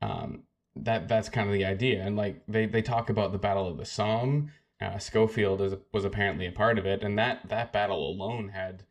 um, 0.00 0.44
that 0.76 1.08
that's 1.08 1.28
kind 1.28 1.48
of 1.48 1.54
the 1.54 1.64
idea. 1.64 2.02
And 2.04 2.16
like 2.16 2.42
they 2.46 2.66
they 2.66 2.82
talk 2.82 3.10
about 3.10 3.32
the 3.32 3.38
Battle 3.38 3.66
of 3.66 3.76
the 3.76 3.84
Somme. 3.84 4.52
Uh, 4.80 4.98
Schofield 4.98 5.60
is, 5.60 5.74
was 5.92 6.04
apparently 6.04 6.46
a 6.46 6.52
part 6.52 6.78
of 6.78 6.86
it, 6.86 7.02
and 7.02 7.18
that 7.18 7.48
that 7.48 7.72
battle 7.72 8.08
alone 8.08 8.48
had 8.48 8.84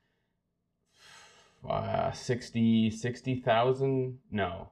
uh, 1.67 2.11
60 2.11 2.89
60,000 2.89 4.19
no 4.31 4.69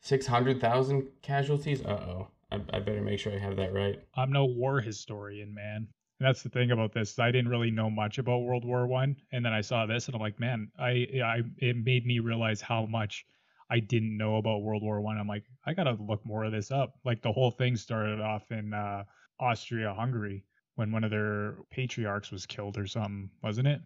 600,000 0.00 1.08
casualties. 1.22 1.84
Uh-oh. 1.84 2.28
I, 2.50 2.60
I 2.72 2.80
better 2.80 3.02
make 3.02 3.18
sure 3.18 3.32
I 3.32 3.38
have 3.38 3.56
that 3.56 3.72
right. 3.72 4.02
I'm 4.16 4.32
no 4.32 4.44
war 4.44 4.80
historian, 4.80 5.54
man. 5.54 5.88
And 6.18 6.28
that's 6.28 6.42
the 6.42 6.48
thing 6.48 6.70
about 6.70 6.92
this. 6.92 7.18
I 7.18 7.30
didn't 7.30 7.50
really 7.50 7.70
know 7.70 7.88
much 7.88 8.18
about 8.18 8.38
World 8.40 8.64
War 8.64 8.86
One, 8.86 9.16
and 9.32 9.44
then 9.44 9.52
I 9.52 9.60
saw 9.60 9.86
this, 9.86 10.06
and 10.06 10.14
I'm 10.14 10.20
like, 10.20 10.38
man, 10.38 10.70
I, 10.78 11.06
I, 11.24 11.42
it 11.58 11.76
made 11.76 12.04
me 12.06 12.18
realize 12.18 12.60
how 12.60 12.86
much 12.86 13.24
I 13.70 13.78
didn't 13.78 14.16
know 14.16 14.36
about 14.36 14.62
World 14.62 14.82
War 14.82 15.00
One. 15.00 15.16
I'm 15.16 15.28
like, 15.28 15.44
I 15.64 15.72
gotta 15.72 15.92
look 15.92 16.24
more 16.26 16.44
of 16.44 16.52
this 16.52 16.70
up. 16.70 16.98
Like 17.04 17.22
the 17.22 17.32
whole 17.32 17.50
thing 17.50 17.76
started 17.76 18.20
off 18.20 18.50
in 18.50 18.74
uh, 18.74 19.04
Austria-Hungary 19.40 20.44
when 20.76 20.92
one 20.92 21.04
of 21.04 21.10
their 21.10 21.56
patriarchs 21.70 22.30
was 22.30 22.46
killed 22.46 22.78
or 22.78 22.86
something, 22.86 23.30
wasn't 23.42 23.66
it? 23.66 23.80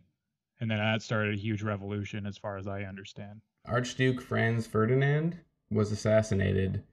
And 0.61 0.71
then 0.71 0.79
that 0.79 1.03
started 1.03 1.35
a 1.35 1.39
huge 1.39 1.63
revolution, 1.63 2.27
as 2.27 2.39
far 2.39 2.57
as 2.57 2.67
I 2.67 2.83
understand. 2.83 3.41
Archduke 3.67 4.21
Franz 4.21 4.67
Ferdinand 4.67 5.39
was 5.71 5.91
assassinated, 5.91 6.85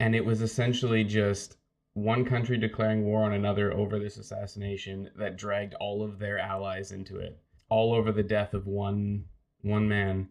and 0.00 0.14
it 0.14 0.24
was 0.24 0.40
essentially 0.40 1.04
just 1.04 1.56
one 1.94 2.24
country 2.24 2.56
declaring 2.56 3.04
war 3.04 3.24
on 3.24 3.32
another 3.32 3.72
over 3.72 3.98
this 3.98 4.16
assassination 4.16 5.10
that 5.16 5.36
dragged 5.36 5.74
all 5.74 6.02
of 6.02 6.18
their 6.18 6.38
allies 6.38 6.92
into 6.92 7.18
it, 7.18 7.38
all 7.68 7.92
over 7.92 8.12
the 8.12 8.22
death 8.22 8.54
of 8.54 8.66
one 8.66 9.24
one 9.62 9.88
man. 9.88 10.28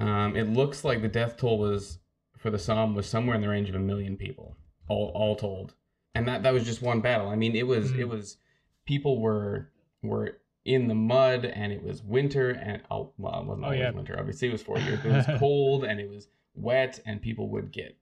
Um, 0.00 0.34
it 0.34 0.48
looks 0.48 0.84
like 0.84 1.02
the 1.02 1.08
death 1.08 1.36
toll 1.36 1.58
was 1.58 1.98
for 2.38 2.50
the 2.50 2.58
Somme 2.58 2.94
was 2.94 3.06
somewhere 3.06 3.36
in 3.36 3.42
the 3.42 3.48
range 3.48 3.68
of 3.68 3.74
a 3.74 3.80
million 3.80 4.16
people, 4.16 4.56
all 4.88 5.12
all 5.14 5.36
told, 5.36 5.74
and 6.18 6.28
that 6.28 6.42
that 6.42 6.52
was 6.52 6.64
just 6.64 6.82
one 6.82 7.00
battle. 7.00 7.28
I 7.28 7.36
mean, 7.36 7.56
it 7.56 7.66
was 7.66 7.92
mm. 7.92 7.98
it 7.98 8.08
was 8.08 8.36
people 8.84 9.20
were 9.20 9.70
were 10.02 10.38
in 10.64 10.88
the 10.88 10.94
mud 10.94 11.46
and 11.46 11.72
it 11.72 11.82
was 11.82 12.02
winter 12.02 12.50
and 12.50 12.82
oh 12.90 13.10
well 13.16 13.40
it 13.40 13.46
wasn't 13.46 13.66
oh, 13.66 13.70
yeah. 13.70 13.90
winter 13.90 14.14
obviously 14.18 14.48
it 14.48 14.52
was 14.52 14.62
four 14.62 14.78
years 14.78 14.98
but 15.02 15.10
it 15.10 15.14
was 15.28 15.38
cold 15.38 15.84
and 15.84 15.98
it 15.98 16.10
was 16.10 16.28
wet 16.54 17.00
and 17.06 17.22
people 17.22 17.48
would 17.48 17.72
get 17.72 17.96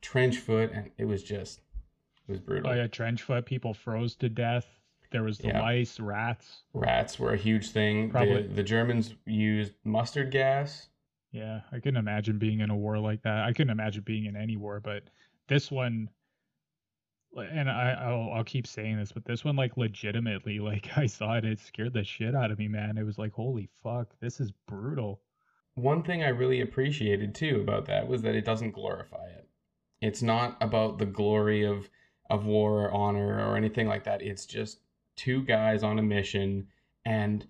trench 0.00 0.38
foot 0.38 0.72
and 0.72 0.90
it 0.98 1.04
was 1.04 1.22
just 1.22 1.60
it 2.28 2.32
was 2.32 2.40
brutal. 2.40 2.70
Oh 2.70 2.74
yeah, 2.74 2.86
trench 2.86 3.22
foot. 3.22 3.44
People 3.44 3.74
froze 3.74 4.14
to 4.16 4.28
death. 4.28 4.66
There 5.10 5.24
was 5.24 5.38
the 5.38 5.48
yeah. 5.48 5.60
lice, 5.60 5.98
rats. 5.98 6.62
Rats 6.72 7.18
were 7.18 7.32
a 7.32 7.36
huge 7.36 7.70
thing. 7.70 8.10
Probably 8.10 8.42
the, 8.42 8.54
the 8.54 8.62
Germans 8.62 9.14
used 9.26 9.72
mustard 9.82 10.30
gas. 10.30 10.88
Yeah, 11.32 11.62
I 11.72 11.76
couldn't 11.76 11.96
imagine 11.96 12.38
being 12.38 12.60
in 12.60 12.70
a 12.70 12.76
war 12.76 12.98
like 12.98 13.22
that. 13.22 13.44
I 13.44 13.52
couldn't 13.52 13.70
imagine 13.70 14.02
being 14.04 14.26
in 14.26 14.36
any 14.36 14.56
war, 14.56 14.80
but 14.80 15.02
this 15.48 15.70
one 15.70 16.08
and 17.36 17.70
I 17.70 17.92
I'll, 17.92 18.32
I'll 18.32 18.44
keep 18.44 18.66
saying 18.66 18.98
this, 18.98 19.12
but 19.12 19.24
this 19.24 19.44
one 19.44 19.56
like 19.56 19.76
legitimately 19.76 20.58
like 20.60 20.96
I 20.96 21.06
saw 21.06 21.36
it, 21.36 21.44
it 21.44 21.60
scared 21.60 21.92
the 21.92 22.04
shit 22.04 22.34
out 22.34 22.50
of 22.50 22.58
me, 22.58 22.68
man. 22.68 22.98
It 22.98 23.04
was 23.04 23.18
like 23.18 23.32
holy 23.32 23.68
fuck, 23.82 24.08
this 24.20 24.40
is 24.40 24.52
brutal. 24.66 25.20
One 25.74 26.02
thing 26.02 26.22
I 26.22 26.28
really 26.28 26.60
appreciated 26.60 27.34
too 27.34 27.60
about 27.62 27.86
that 27.86 28.08
was 28.08 28.22
that 28.22 28.34
it 28.34 28.44
doesn't 28.44 28.72
glorify 28.72 29.26
it. 29.26 29.48
It's 30.00 30.22
not 30.22 30.56
about 30.60 30.98
the 30.98 31.06
glory 31.06 31.64
of 31.64 31.88
of 32.28 32.46
war 32.46 32.84
or 32.84 32.92
honor 32.92 33.46
or 33.46 33.56
anything 33.56 33.88
like 33.88 34.04
that. 34.04 34.22
It's 34.22 34.46
just 34.46 34.80
two 35.16 35.42
guys 35.42 35.82
on 35.82 35.98
a 35.98 36.02
mission 36.02 36.66
and 37.04 37.46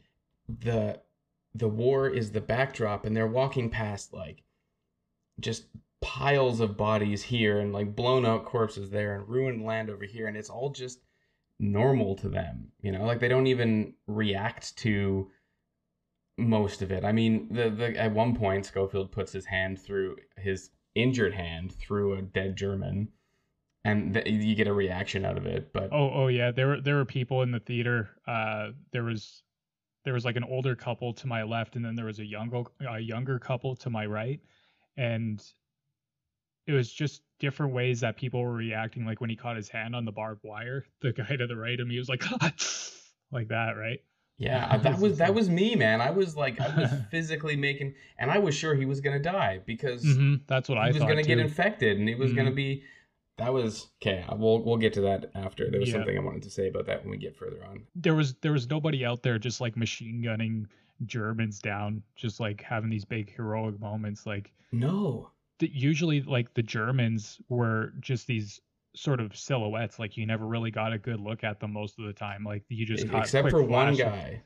the 0.49 1.01
the 1.55 1.69
war 1.69 2.09
is 2.09 2.31
the 2.31 2.41
backdrop 2.41 3.05
and 3.05 3.17
they're 3.17 3.27
walking 3.27 3.71
past 3.71 4.13
like 4.13 4.43
just 5.41 5.65
piles 6.01 6.61
of 6.61 6.77
bodies 6.77 7.23
here 7.23 7.59
and 7.59 7.73
like 7.73 7.95
blown 7.95 8.25
out 8.25 8.45
corpses 8.45 8.91
there 8.91 9.15
and 9.15 9.29
ruined 9.29 9.65
land 9.65 9.91
over 9.91 10.05
here 10.05 10.27
and 10.27 10.37
it's 10.37 10.51
all 10.51 10.71
just 10.71 11.01
normal 11.59 12.15
to 12.17 12.29
them 12.29 12.69
you 12.81 12.91
know 12.91 13.05
like 13.05 13.21
they 13.21 13.29
don't 13.29 13.47
even 13.47 13.93
react 14.07 14.75
to 14.79 15.31
most 16.39 16.81
of 16.81 16.91
it 16.91 17.05
i 17.05 17.13
mean 17.13 17.47
the, 17.51 17.69
the 17.69 17.95
at 17.99 18.13
one 18.13 18.35
point 18.35 18.65
schofield 18.65 19.13
puts 19.13 19.33
his 19.33 19.45
hand 19.45 19.79
through 19.79 20.17
his 20.39 20.71
injured 20.95 21.35
hand 21.35 21.73
through 21.73 22.15
a 22.15 22.23
dead 22.23 22.57
german 22.57 23.09
and 23.85 24.15
th- 24.15 24.27
you 24.27 24.55
get 24.55 24.67
a 24.67 24.73
reaction 24.73 25.25
out 25.25 25.37
of 25.37 25.47
it. 25.47 25.73
But 25.73 25.93
oh, 25.93 26.11
oh 26.13 26.27
yeah, 26.29 26.51
there 26.51 26.69
were 26.69 26.81
there 26.81 26.97
were 26.97 27.05
people 27.05 27.43
in 27.43 27.51
the 27.51 27.61
theater. 27.61 28.11
Uh, 28.27 28.71
there 28.93 29.05
was 29.05 29.43
there 30.05 30.15
was 30.15 30.25
like 30.25 30.37
an 30.37 30.45
older 30.45 30.75
couple 30.75 31.13
to 31.15 31.27
my 31.27 31.43
left, 31.43 31.77
and 31.77 31.85
then 31.85 31.95
there 31.95 32.07
was 32.07 32.19
a 32.19 32.27
younger 32.27 32.63
a 32.89 32.99
younger 32.99 33.39
couple 33.39 33.75
to 33.77 33.91
my 33.91 34.07
right, 34.07 34.41
and 34.97 35.43
it 36.71 36.77
was 36.77 36.93
just 36.93 37.23
different 37.39 37.73
ways 37.73 38.01
that 38.01 38.17
people 38.17 38.41
were 38.41 38.53
reacting. 38.53 39.05
Like 39.05 39.21
when 39.21 39.31
he 39.31 39.37
caught 39.37 39.57
his 39.57 39.69
hand 39.69 39.97
on 39.97 40.05
the 40.05 40.13
barbed 40.13 40.45
wire, 40.45 40.85
the 41.01 41.13
guy 41.13 41.37
to 41.37 41.47
the 41.47 41.57
right 41.57 41.79
of 41.79 41.87
me 41.87 41.99
was 41.99 42.09
like 42.09 42.23
like 43.33 43.49
that, 43.49 43.73
right? 43.73 44.01
Yeah, 44.39 44.79
that 44.79 44.99
was 44.99 45.19
that 45.19 45.35
was 45.35 45.51
me, 45.51 45.75
man. 45.75 46.01
I 46.01 46.11
was 46.11 46.37
like, 46.37 46.61
I 46.61 46.81
was 46.81 46.91
physically 47.11 47.57
making, 47.57 47.95
and 48.19 48.31
I 48.31 48.39
was 48.39 48.55
sure 48.55 48.75
he 48.75 48.87
was 48.87 49.01
gonna 49.01 49.19
die 49.19 49.61
because 49.67 50.03
mm-hmm. 50.03 50.37
that's 50.47 50.69
what 50.69 50.79
I 50.79 50.87
thought. 50.87 50.95
he 50.95 50.99
was 51.01 51.09
gonna 51.09 51.23
too. 51.23 51.29
get 51.29 51.39
infected, 51.39 51.99
and 51.99 52.09
it 52.09 52.19
was 52.19 52.31
mm-hmm. 52.31 52.39
gonna 52.39 52.53
be 52.53 52.83
that 53.37 53.53
was 53.53 53.89
okay. 54.03 54.25
We'll 54.35 54.63
we'll 54.63 54.77
get 54.77 54.93
to 54.95 55.01
that 55.03 55.31
after. 55.35 55.71
There 55.71 55.81
was 55.81 55.89
yeah. 55.89 55.97
something 55.97 56.17
I 56.17 56.21
wanted 56.21 56.43
to 56.45 56.51
say 56.51 56.69
about 56.69 56.87
that 56.87 57.03
when 57.03 57.11
we 57.11 57.19
get 57.19 57.37
further 57.37 57.63
on. 57.69 57.83
There 57.95 58.15
was 58.15 58.35
there 58.43 58.53
was 58.53 58.69
nobody 58.69 59.05
out 59.05 59.23
there 59.23 59.39
just 59.39 59.61
like 59.61 59.77
machine 59.77 60.23
gunning 60.23 60.67
Germans 61.07 61.59
down, 61.59 62.03
just 62.17 62.41
like 62.41 62.63
having 62.63 62.91
these 62.91 63.05
big 63.05 63.35
heroic 63.35 63.81
moments. 63.81 64.27
Like 64.27 64.53
no, 64.73 65.31
the, 65.61 65.71
usually 65.73 66.23
like 66.23 66.53
the 66.55 66.63
Germans 66.63 67.41
were 67.49 67.93
just 68.01 68.27
these 68.27 68.61
sort 68.95 69.21
of 69.21 69.37
silhouettes. 69.37 69.99
Like 69.99 70.17
you 70.17 70.27
never 70.27 70.47
really 70.47 70.71
got 70.71 70.93
a 70.93 70.99
good 70.99 71.21
look 71.21 71.45
at 71.45 71.61
them 71.61 71.73
most 71.73 71.99
of 71.99 72.07
the 72.07 72.13
time. 72.13 72.45
Like 72.45 72.65
you 72.69 72.85
just 72.85 73.07
except 73.13 73.51
for 73.51 73.63
one 73.63 73.95
guy. 73.95 74.43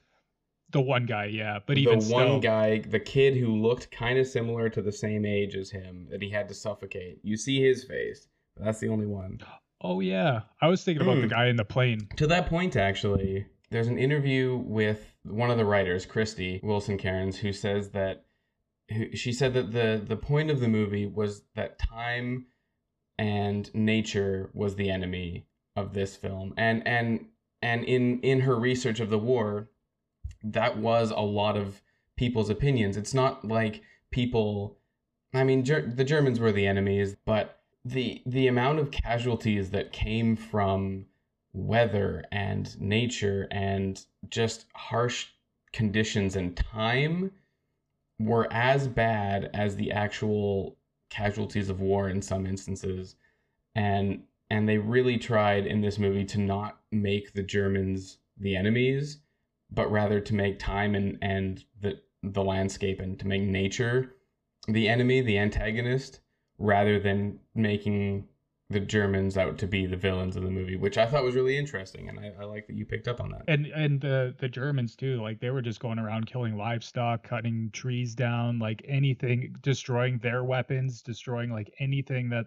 The 0.71 0.81
one 0.81 1.07
guy, 1.07 1.27
yeah, 1.27 1.59
but 1.65 1.79
even 1.79 2.01
the 2.01 2.13
one 2.13 2.41
guy, 2.41 2.79
the 2.79 2.99
kid 2.99 3.37
who 3.37 3.55
looked 3.55 3.91
kind 3.93 4.19
of 4.19 4.27
similar 4.27 4.69
to 4.71 4.83
the 4.83 4.91
same 4.91 5.25
age 5.25 5.55
as 5.55 5.71
him 5.71 6.09
that 6.11 6.21
he 6.21 6.31
had 6.31 6.49
to 6.49 6.55
suffocate. 6.55 7.21
You 7.23 7.37
see 7.37 7.63
his 7.63 7.85
face 7.85 8.27
that's 8.57 8.81
the 8.81 8.89
only 8.89 9.07
one. 9.07 9.41
Oh 9.81 10.01
yeah, 10.01 10.43
I 10.61 10.69
was 10.69 10.83
thinking 10.85 11.03
about 11.03 11.17
mm. 11.17 11.23
the 11.23 11.29
hmm. 11.29 11.35
guy 11.35 11.47
in 11.47 11.57
the 11.57 11.65
plane. 11.65 12.09
To 12.17 12.27
that 12.29 12.49
point, 12.49 12.77
actually, 12.77 13.47
there's 13.71 13.89
an 13.89 13.99
interview 13.99 14.57
with 14.57 15.13
one 15.25 15.51
of 15.51 15.59
the 15.59 15.65
writers, 15.65 16.07
Krysty 16.07 16.63
Wilson 16.63 16.97
Cairns, 16.97 17.37
who 17.37 17.53
says 17.53 17.91
that 17.91 18.24
she 19.15 19.33
said 19.33 19.55
that 19.55 19.73
the 19.73 20.03
the 20.07 20.17
point 20.17 20.51
of 20.51 20.61
the 20.61 20.69
movie 20.69 21.07
was 21.07 21.43
that 21.55 21.79
time 21.79 22.47
and 23.19 23.73
nature 23.75 24.51
was 24.53 24.77
the 24.77 24.91
enemy 24.91 25.47
of 25.77 25.95
this 25.95 26.17
film, 26.17 26.55
and 26.57 26.87
and 26.87 27.27
and 27.63 27.85
in 27.85 28.21
in 28.21 28.41
her 28.41 28.57
research 28.57 29.01
of 29.01 29.11
the 29.11 29.19
war, 29.19 29.71
that 30.43 30.79
was 30.79 31.11
a 31.11 31.21
lot 31.21 31.57
of 31.57 31.83
people's 32.17 32.51
opinions. 32.51 32.97
It's 32.97 33.15
not 33.15 33.45
like 33.45 33.83
people. 34.11 34.79
I 35.33 35.45
mean, 35.45 35.65
ger- 35.65 35.87
the 35.87 36.05
Germans 36.05 36.39
were 36.39 36.53
the 36.53 36.67
enemies, 36.67 37.17
but 37.25 37.61
the 37.85 38.23
the 38.27 38.47
amount 38.47 38.79
of 38.79 38.91
casualties 38.91 39.71
that 39.71 39.93
came 39.93 40.37
from 40.37 41.07
weather 41.53 42.25
and 42.33 42.81
nature 42.81 43.47
and 43.51 44.05
just 44.29 44.67
harsh 44.75 45.29
conditions 45.73 46.35
and 46.37 46.57
time 46.57 47.31
were 48.19 48.53
as 48.53 48.89
bad 48.89 49.51
as 49.55 49.77
the 49.77 49.93
actual 49.93 50.77
casualties 51.11 51.69
of 51.69 51.81
war 51.81 52.09
in 52.09 52.23
some 52.23 52.47
instances. 52.47 53.17
And 53.75 54.23
and 54.51 54.69
they 54.69 54.79
really 54.79 55.19
tried 55.19 55.67
in 55.67 55.81
this 55.81 55.99
movie 55.99 56.25
to 56.27 56.39
not 56.39 56.81
make 56.93 57.33
the 57.33 57.43
Germans 57.43 58.19
the 58.37 58.57
enemies 58.57 59.19
but 59.75 59.91
rather 59.91 60.21
to 60.21 60.35
make 60.35 60.59
time 60.59 60.95
and 60.95 61.19
and 61.21 61.65
the 61.81 62.01
the 62.23 62.43
landscape 62.43 63.01
and 63.01 63.19
to 63.19 63.27
make 63.27 63.43
nature 63.43 64.15
the 64.69 64.89
enemy 64.89 65.21
the 65.21 65.39
antagonist 65.39 66.21
rather 66.59 66.99
than 66.99 67.39
making 67.55 68.27
the 68.71 68.81
Germans 68.81 69.37
out 69.37 69.59
to 69.59 69.67
be 69.67 69.87
the 69.87 69.97
villains 69.97 70.37
of 70.37 70.43
the 70.43 70.51
movie, 70.51 70.77
which 70.77 70.97
I 70.97 71.07
thought 71.07 71.23
was 71.23 71.35
really 71.35 71.57
interesting, 71.59 72.09
and 72.09 72.19
I, 72.19 72.33
I 72.41 72.45
like 72.45 72.67
that 72.67 72.77
you 72.77 72.87
picked 72.87 73.09
up 73.09 73.21
on 73.21 73.31
that. 73.31 73.43
And 73.47 73.67
and 73.67 74.01
the 74.01 74.35
the 74.39 74.49
Germans 74.49 74.97
too, 74.97 75.21
like 75.21 75.41
they 75.41 75.51
were 75.51 75.61
just 75.63 75.81
going 75.81 75.99
around 75.99 76.27
killing 76.27 76.57
livestock, 76.57 77.25
cutting 77.25 77.71
trees 77.73 78.15
down, 78.15 78.59
like 78.59 78.83
anything, 78.89 79.55
destroying 79.63 80.19
their 80.19 80.45
weapons, 80.45 81.03
destroying 81.03 81.51
like 81.51 81.73
anything 81.79 82.31
that 82.31 82.47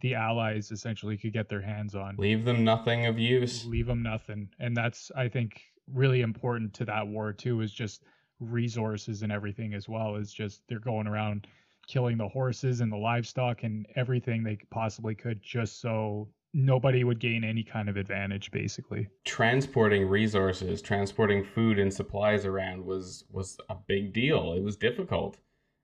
the 0.00 0.14
Allies 0.14 0.70
essentially 0.70 1.18
could 1.18 1.34
get 1.34 1.50
their 1.50 1.60
hands 1.60 1.94
on. 1.94 2.16
Leave 2.16 2.46
them 2.46 2.64
nothing 2.64 3.04
of 3.04 3.18
use. 3.18 3.66
Leave 3.66 3.86
them 3.86 4.02
nothing, 4.02 4.48
and 4.58 4.74
that's 4.74 5.10
I 5.14 5.28
think 5.28 5.60
really 5.92 6.22
important 6.22 6.72
to 6.74 6.86
that 6.86 7.06
war 7.06 7.34
too. 7.34 7.60
Is 7.60 7.72
just 7.72 8.02
resources 8.40 9.22
and 9.22 9.30
everything 9.30 9.74
as 9.74 9.90
well. 9.90 10.16
Is 10.16 10.32
just 10.32 10.62
they're 10.70 10.78
going 10.78 11.06
around 11.06 11.46
killing 11.90 12.16
the 12.16 12.28
horses 12.28 12.80
and 12.80 12.92
the 12.92 12.96
livestock 12.96 13.64
and 13.64 13.84
everything 13.96 14.44
they 14.44 14.56
possibly 14.70 15.12
could 15.12 15.42
just 15.42 15.80
so 15.80 16.28
nobody 16.54 17.02
would 17.02 17.18
gain 17.18 17.42
any 17.42 17.64
kind 17.64 17.88
of 17.88 17.96
advantage 17.96 18.52
basically. 18.52 19.08
Transporting 19.24 20.08
resources 20.08 20.80
transporting 20.80 21.42
food 21.44 21.80
and 21.80 21.92
supplies 21.92 22.46
around 22.46 22.84
was 22.84 23.24
was 23.30 23.58
a 23.68 23.74
big 23.74 24.12
deal. 24.12 24.52
It 24.52 24.62
was 24.62 24.76
difficult. 24.76 25.38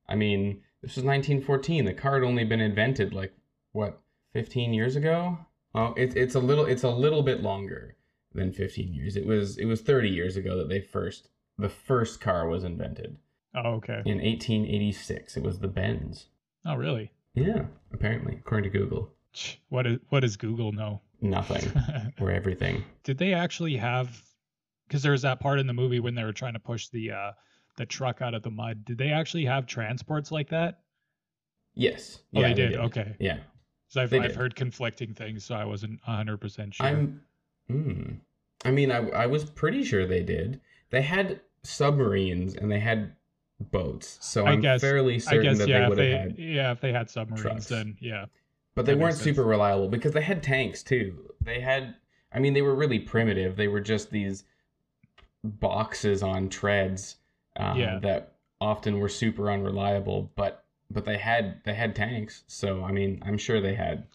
I 0.09 0.15
mean 0.15 0.63
this 0.81 0.95
was 0.95 1.05
1914 1.05 1.85
the 1.85 1.93
car 1.93 2.15
had 2.15 2.23
only 2.23 2.45
been 2.45 2.61
invented 2.61 3.13
like 3.13 3.35
what 3.73 4.01
15 4.33 4.73
years 4.73 4.95
ago. 4.95 5.39
Oh, 5.75 5.93
it's 5.97 6.15
it's 6.15 6.37
a 6.37 6.41
little 6.41 6.67
it's 6.67 6.85
a 6.85 6.91
little 6.91 7.25
bit 7.25 7.43
longer 7.43 7.97
than 8.33 8.53
15 8.53 8.95
years. 8.95 9.17
It 9.17 9.27
was 9.27 9.59
it 9.59 9.65
was 9.65 9.81
30 9.81 10.09
years 10.09 10.37
ago 10.37 10.57
that 10.57 10.69
they 10.69 10.81
first 10.81 11.31
the 11.59 11.69
first 11.69 12.21
car 12.21 12.49
was 12.49 12.63
invented 12.63 13.17
Oh, 13.57 13.73
okay. 13.77 14.03
in 14.05 14.19
1886. 14.19 15.37
It 15.37 15.43
was 15.43 15.59
the 15.59 15.69
Benz. 15.69 16.27
Oh, 16.65 16.75
really? 16.75 17.11
Yeah, 17.35 17.67
apparently, 17.93 18.35
according 18.37 18.71
to 18.71 18.79
Google, 18.79 19.11
What 19.69 19.87
is 19.87 19.99
what 20.09 20.21
does 20.21 20.37
Google 20.37 20.73
know? 20.73 21.01
nothing 21.21 21.73
or 22.21 22.31
everything. 22.31 22.85
Did 23.05 23.19
they 23.19 23.33
actually 23.33 23.77
have? 23.77 24.23
Because 24.87 25.03
there 25.03 25.13
was 25.13 25.23
that 25.23 25.41
part 25.41 25.59
in 25.59 25.67
the 25.67 25.73
movie 25.73 26.01
when 26.01 26.15
they 26.15 26.25
were 26.25 26.33
trying 26.33 26.53
to 26.53 26.59
push 26.61 26.89
the 26.89 27.11
uh, 27.13 27.33
the 27.77 27.87
truck 27.87 28.21
out 28.23 28.35
of 28.35 28.43
the 28.43 28.51
mud. 28.51 28.85
Did 28.85 28.99
they 28.99 29.11
actually 29.11 29.45
have 29.47 29.67
transports 29.67 30.31
like 30.31 30.51
that? 30.51 30.81
Yes. 31.75 32.21
Oh, 32.35 32.41
Yeah, 32.41 32.49
they 32.49 32.55
did. 32.55 32.77
Okay. 32.77 33.17
Yeah. 33.19 33.39
So 33.89 34.03
I've 34.03 34.13
I've 34.13 34.35
heard 34.35 34.55
conflicting 34.57 35.15
things, 35.15 35.45
so 35.45 35.55
I 35.55 35.65
wasn't 35.65 36.01
hundred 36.03 36.39
percent 36.39 36.75
sure. 36.75 36.87
I'm. 36.87 37.23
Hmm. 37.69 38.03
I 38.65 38.71
mean, 38.71 38.91
I 38.91 39.09
I 39.11 39.27
was 39.27 39.45
pretty 39.45 39.85
sure 39.85 40.07
they 40.07 40.23
did. 40.23 40.61
They 40.91 41.03
had 41.03 41.41
submarines 41.63 42.55
and 42.55 42.71
they 42.71 42.81
had 42.81 43.13
boats, 43.61 44.19
so 44.21 44.45
I 44.47 44.51
I'm 44.53 44.61
guess- 44.61 44.81
fairly 44.81 45.15
I 45.15 45.19
certain 45.19 45.43
guess 45.43 45.59
that 45.59 45.69
yeah. 45.69 45.79
they 45.79 45.85
If 45.85 45.89
would 45.91 45.99
have 45.99 46.07
they 46.07 46.19
had. 46.19 46.39
yeah, 46.39 46.73
if 46.73 46.81
they 46.81 46.93
had 46.93 47.09
submarines, 47.11 47.43
trucks. 47.43 47.67
then 47.69 47.97
yeah. 48.01 48.27
But 48.75 48.85
they 48.87 48.95
weren't 48.95 49.15
super 49.15 49.37
sense. 49.43 49.47
reliable 49.49 49.89
because 49.89 50.13
they 50.13 50.21
had 50.23 50.43
tanks 50.43 50.83
too. 50.83 51.33
They 51.41 51.61
had. 51.61 51.95
I 52.33 52.39
mean, 52.41 52.53
they 52.53 52.61
were 52.63 52.75
really 52.75 52.99
primitive. 52.99 53.57
They 53.57 53.69
were 53.69 53.81
just 53.81 54.11
these 54.11 54.45
boxes 55.43 56.23
on 56.23 56.49
treads 56.49 57.17
uh, 57.59 57.75
Yeah. 57.77 57.99
that 58.01 58.35
often 58.61 58.99
were 58.99 59.09
super 59.09 59.51
unreliable. 59.51 60.31
But 60.37 60.65
but 60.91 61.05
they 61.05 61.17
had 61.17 61.63
they 61.65 61.75
had 61.75 61.97
tanks. 61.97 62.45
So 62.47 62.85
I 62.85 62.93
mean, 62.93 63.23
I'm 63.25 63.39
sure 63.39 63.61
they 63.61 63.75
had. 63.75 64.07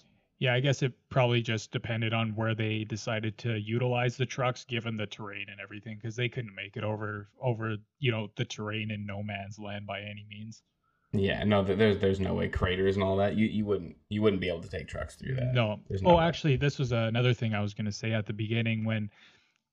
Yeah, 0.41 0.55
I 0.55 0.59
guess 0.59 0.81
it 0.81 0.93
probably 1.09 1.43
just 1.43 1.71
depended 1.71 2.13
on 2.15 2.31
where 2.31 2.55
they 2.55 2.83
decided 2.83 3.37
to 3.37 3.59
utilize 3.59 4.17
the 4.17 4.25
trucks, 4.25 4.65
given 4.65 4.97
the 4.97 5.05
terrain 5.05 5.45
and 5.51 5.61
everything, 5.61 5.97
because 5.97 6.15
they 6.15 6.29
couldn't 6.29 6.55
make 6.55 6.75
it 6.75 6.83
over 6.83 7.29
over 7.39 7.77
you 7.99 8.11
know 8.11 8.27
the 8.35 8.45
terrain 8.45 8.89
in 8.89 9.05
no 9.05 9.21
man's 9.21 9.59
land 9.59 9.85
by 9.85 9.99
any 9.99 10.25
means. 10.27 10.63
Yeah, 11.13 11.43
no, 11.43 11.63
there's 11.63 11.99
there's 11.99 12.19
no 12.19 12.33
way 12.33 12.49
craters 12.49 12.95
and 12.95 13.03
all 13.03 13.17
that. 13.17 13.35
You 13.35 13.45
you 13.45 13.65
wouldn't 13.65 13.95
you 14.09 14.23
wouldn't 14.23 14.41
be 14.41 14.47
able 14.47 14.61
to 14.61 14.67
take 14.67 14.87
trucks 14.87 15.13
through 15.13 15.35
that. 15.35 15.53
No. 15.53 15.79
There's 15.87 16.01
oh, 16.03 16.17
way. 16.17 16.23
actually, 16.23 16.55
this 16.55 16.79
was 16.79 16.91
another 16.91 17.35
thing 17.35 17.53
I 17.53 17.61
was 17.61 17.75
going 17.75 17.85
to 17.85 17.91
say 17.91 18.13
at 18.13 18.25
the 18.25 18.33
beginning 18.33 18.83
when 18.83 19.11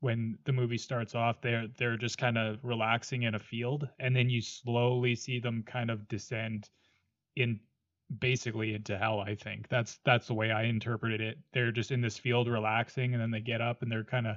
when 0.00 0.36
the 0.44 0.52
movie 0.52 0.76
starts 0.76 1.14
off. 1.14 1.40
They're 1.40 1.68
they're 1.78 1.96
just 1.96 2.18
kind 2.18 2.36
of 2.36 2.62
relaxing 2.62 3.22
in 3.22 3.34
a 3.34 3.38
field, 3.38 3.88
and 3.98 4.14
then 4.14 4.28
you 4.28 4.42
slowly 4.42 5.14
see 5.14 5.40
them 5.40 5.62
kind 5.62 5.90
of 5.90 6.06
descend 6.08 6.68
in 7.36 7.58
basically 8.20 8.74
into 8.74 8.96
hell. 8.96 9.20
I 9.20 9.34
think 9.34 9.68
that's 9.68 9.98
that's 10.04 10.26
the 10.26 10.34
way 10.34 10.50
I 10.50 10.64
interpreted 10.64 11.20
it. 11.20 11.38
They're 11.52 11.72
just 11.72 11.90
in 11.90 12.00
this 12.00 12.18
field 12.18 12.48
relaxing, 12.48 13.14
and 13.14 13.22
then 13.22 13.30
they 13.30 13.40
get 13.40 13.60
up 13.60 13.82
and 13.82 13.90
they're 13.90 14.04
kind 14.04 14.26
of 14.26 14.36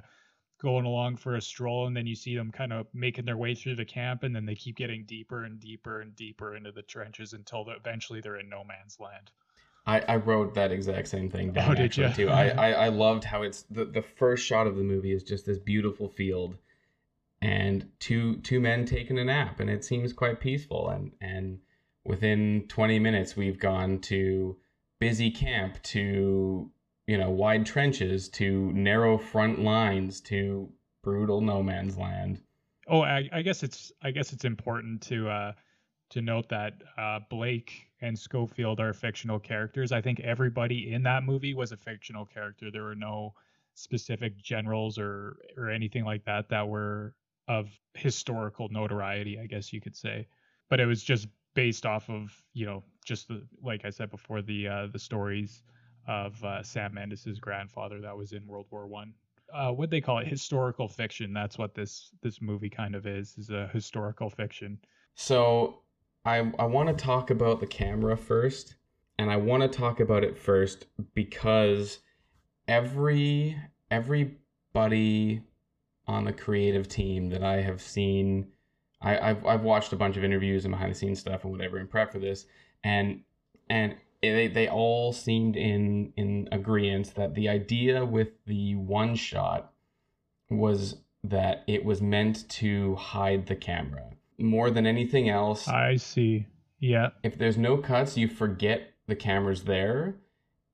going 0.60 0.84
along 0.84 1.16
for 1.16 1.34
a 1.34 1.42
stroll 1.42 1.88
and 1.88 1.96
then 1.96 2.06
you 2.06 2.14
see 2.14 2.36
them 2.36 2.52
kind 2.52 2.72
of 2.72 2.86
making 2.94 3.24
their 3.24 3.36
way 3.36 3.52
through 3.52 3.74
the 3.74 3.84
camp 3.84 4.22
and 4.22 4.34
then 4.34 4.46
they 4.46 4.54
keep 4.54 4.76
getting 4.76 5.04
deeper 5.06 5.42
and 5.42 5.58
deeper 5.58 6.02
and 6.02 6.14
deeper 6.14 6.54
into 6.54 6.70
the 6.70 6.82
trenches 6.82 7.32
until 7.32 7.64
the, 7.64 7.72
eventually 7.72 8.20
they're 8.20 8.38
in 8.38 8.48
no 8.48 8.62
man's 8.62 9.00
land 9.00 9.32
I, 9.86 10.00
I 10.00 10.16
wrote 10.16 10.54
that 10.54 10.70
exact 10.70 11.08
same 11.08 11.28
thing 11.28 11.52
down 11.52 11.76
Oh, 11.76 11.82
actually 11.82 12.12
too. 12.12 12.28
I, 12.28 12.48
I 12.50 12.70
I 12.70 12.88
loved 12.88 13.24
how 13.24 13.42
it's 13.42 13.62
the 13.62 13.84
the 13.84 14.02
first 14.02 14.46
shot 14.46 14.66
of 14.66 14.76
the 14.76 14.84
movie 14.84 15.12
is 15.12 15.22
just 15.22 15.46
this 15.46 15.58
beautiful 15.58 16.08
field, 16.08 16.56
and 17.40 17.88
two 17.98 18.36
two 18.38 18.60
men 18.60 18.84
taking 18.84 19.18
a 19.18 19.24
nap, 19.24 19.58
and 19.60 19.68
it 19.68 19.84
seems 19.84 20.12
quite 20.12 20.40
peaceful. 20.40 20.88
And 20.88 21.12
and 21.20 21.58
within 22.04 22.66
twenty 22.68 22.98
minutes, 22.98 23.36
we've 23.36 23.58
gone 23.58 24.00
to 24.00 24.56
busy 25.00 25.30
camp 25.30 25.82
to 25.82 26.70
you 27.06 27.18
know 27.18 27.30
wide 27.30 27.66
trenches 27.66 28.28
to 28.28 28.72
narrow 28.72 29.18
front 29.18 29.60
lines 29.60 30.20
to 30.20 30.70
brutal 31.02 31.40
no 31.40 31.62
man's 31.62 31.96
land. 31.96 32.40
Oh, 32.88 33.02
I, 33.02 33.28
I 33.32 33.42
guess 33.42 33.62
it's 33.62 33.92
I 34.02 34.10
guess 34.10 34.32
it's 34.32 34.44
important 34.44 35.02
to 35.02 35.28
uh, 35.28 35.52
to 36.10 36.22
note 36.22 36.48
that 36.50 36.74
uh, 36.98 37.20
Blake 37.30 37.88
and 38.00 38.18
Schofield 38.18 38.80
are 38.80 38.92
fictional 38.92 39.38
characters. 39.38 39.92
I 39.92 40.00
think 40.00 40.20
everybody 40.20 40.92
in 40.92 41.02
that 41.04 41.24
movie 41.24 41.54
was 41.54 41.72
a 41.72 41.76
fictional 41.76 42.26
character. 42.26 42.70
There 42.70 42.82
were 42.82 42.94
no 42.94 43.34
specific 43.74 44.36
generals 44.36 44.98
or 44.98 45.36
or 45.56 45.70
anything 45.70 46.04
like 46.04 46.24
that 46.24 46.48
that 46.50 46.68
were 46.68 47.14
of 47.48 47.68
historical 47.94 48.68
notoriety, 48.70 49.38
I 49.38 49.46
guess 49.46 49.72
you 49.72 49.80
could 49.80 49.96
say. 49.96 50.26
But 50.68 50.80
it 50.80 50.86
was 50.86 51.02
just 51.02 51.28
based 51.54 51.86
off 51.86 52.08
of 52.08 52.32
you 52.54 52.66
know 52.66 52.82
just 53.04 53.28
the 53.28 53.42
like 53.62 53.84
I 53.84 53.90
said 53.90 54.10
before 54.10 54.42
the 54.42 54.68
uh, 54.68 54.86
the 54.92 54.98
stories 54.98 55.62
of 56.06 56.42
uh, 56.44 56.62
Sam 56.62 56.94
Mendes' 56.94 57.38
grandfather 57.40 58.00
that 58.00 58.16
was 58.16 58.32
in 58.32 58.46
World 58.46 58.66
War 58.70 58.86
One. 58.86 59.14
Uh, 59.52 59.70
what 59.70 59.90
they 59.90 60.00
call 60.00 60.18
it 60.18 60.26
historical 60.26 60.88
fiction. 60.88 61.32
That's 61.32 61.58
what 61.58 61.74
this 61.74 62.10
this 62.22 62.40
movie 62.40 62.70
kind 62.70 62.94
of 62.94 63.06
is 63.06 63.36
is 63.38 63.50
a 63.50 63.68
historical 63.72 64.30
fiction. 64.30 64.78
So 65.14 65.82
I 66.24 66.50
I 66.58 66.64
want 66.64 66.88
to 66.88 67.04
talk 67.04 67.30
about 67.30 67.60
the 67.60 67.66
camera 67.66 68.16
first, 68.16 68.76
and 69.18 69.30
I 69.30 69.36
want 69.36 69.62
to 69.62 69.68
talk 69.68 70.00
about 70.00 70.24
it 70.24 70.38
first 70.38 70.86
because 71.14 72.00
every 72.68 73.56
everybody 73.90 75.42
on 76.06 76.24
the 76.24 76.32
creative 76.32 76.88
team 76.88 77.28
that 77.28 77.42
I 77.42 77.60
have 77.60 77.80
seen, 77.80 78.48
I, 79.02 79.30
I've 79.30 79.46
I've 79.46 79.62
watched 79.62 79.92
a 79.92 79.96
bunch 79.96 80.16
of 80.16 80.24
interviews 80.24 80.64
and 80.64 80.72
behind 80.72 80.90
the 80.90 80.94
scenes 80.94 81.20
stuff 81.20 81.44
and 81.44 81.52
whatever 81.52 81.78
in 81.78 81.88
prep 81.88 82.12
for 82.12 82.18
this, 82.18 82.46
and 82.84 83.20
and 83.68 83.96
they 84.22 84.46
they 84.46 84.68
all 84.68 85.12
seemed 85.12 85.56
in 85.56 86.12
in 86.16 86.48
agreement 86.52 87.14
that 87.14 87.34
the 87.34 87.48
idea 87.48 88.04
with 88.04 88.28
the 88.46 88.76
one 88.76 89.14
shot 89.14 89.72
was 90.50 90.96
that 91.24 91.64
it 91.66 91.84
was 91.84 92.00
meant 92.00 92.48
to 92.48 92.94
hide 92.96 93.46
the 93.46 93.56
camera. 93.56 94.10
More 94.38 94.70
than 94.70 94.86
anything 94.86 95.28
else 95.28 95.68
i 95.68 95.96
see. 95.96 96.46
Yeah. 96.80 97.10
if 97.22 97.38
there's 97.38 97.56
no 97.56 97.76
cuts 97.76 98.16
you 98.16 98.26
forget 98.26 98.90
the 99.06 99.14
camera's 99.14 99.64
there 99.64 100.16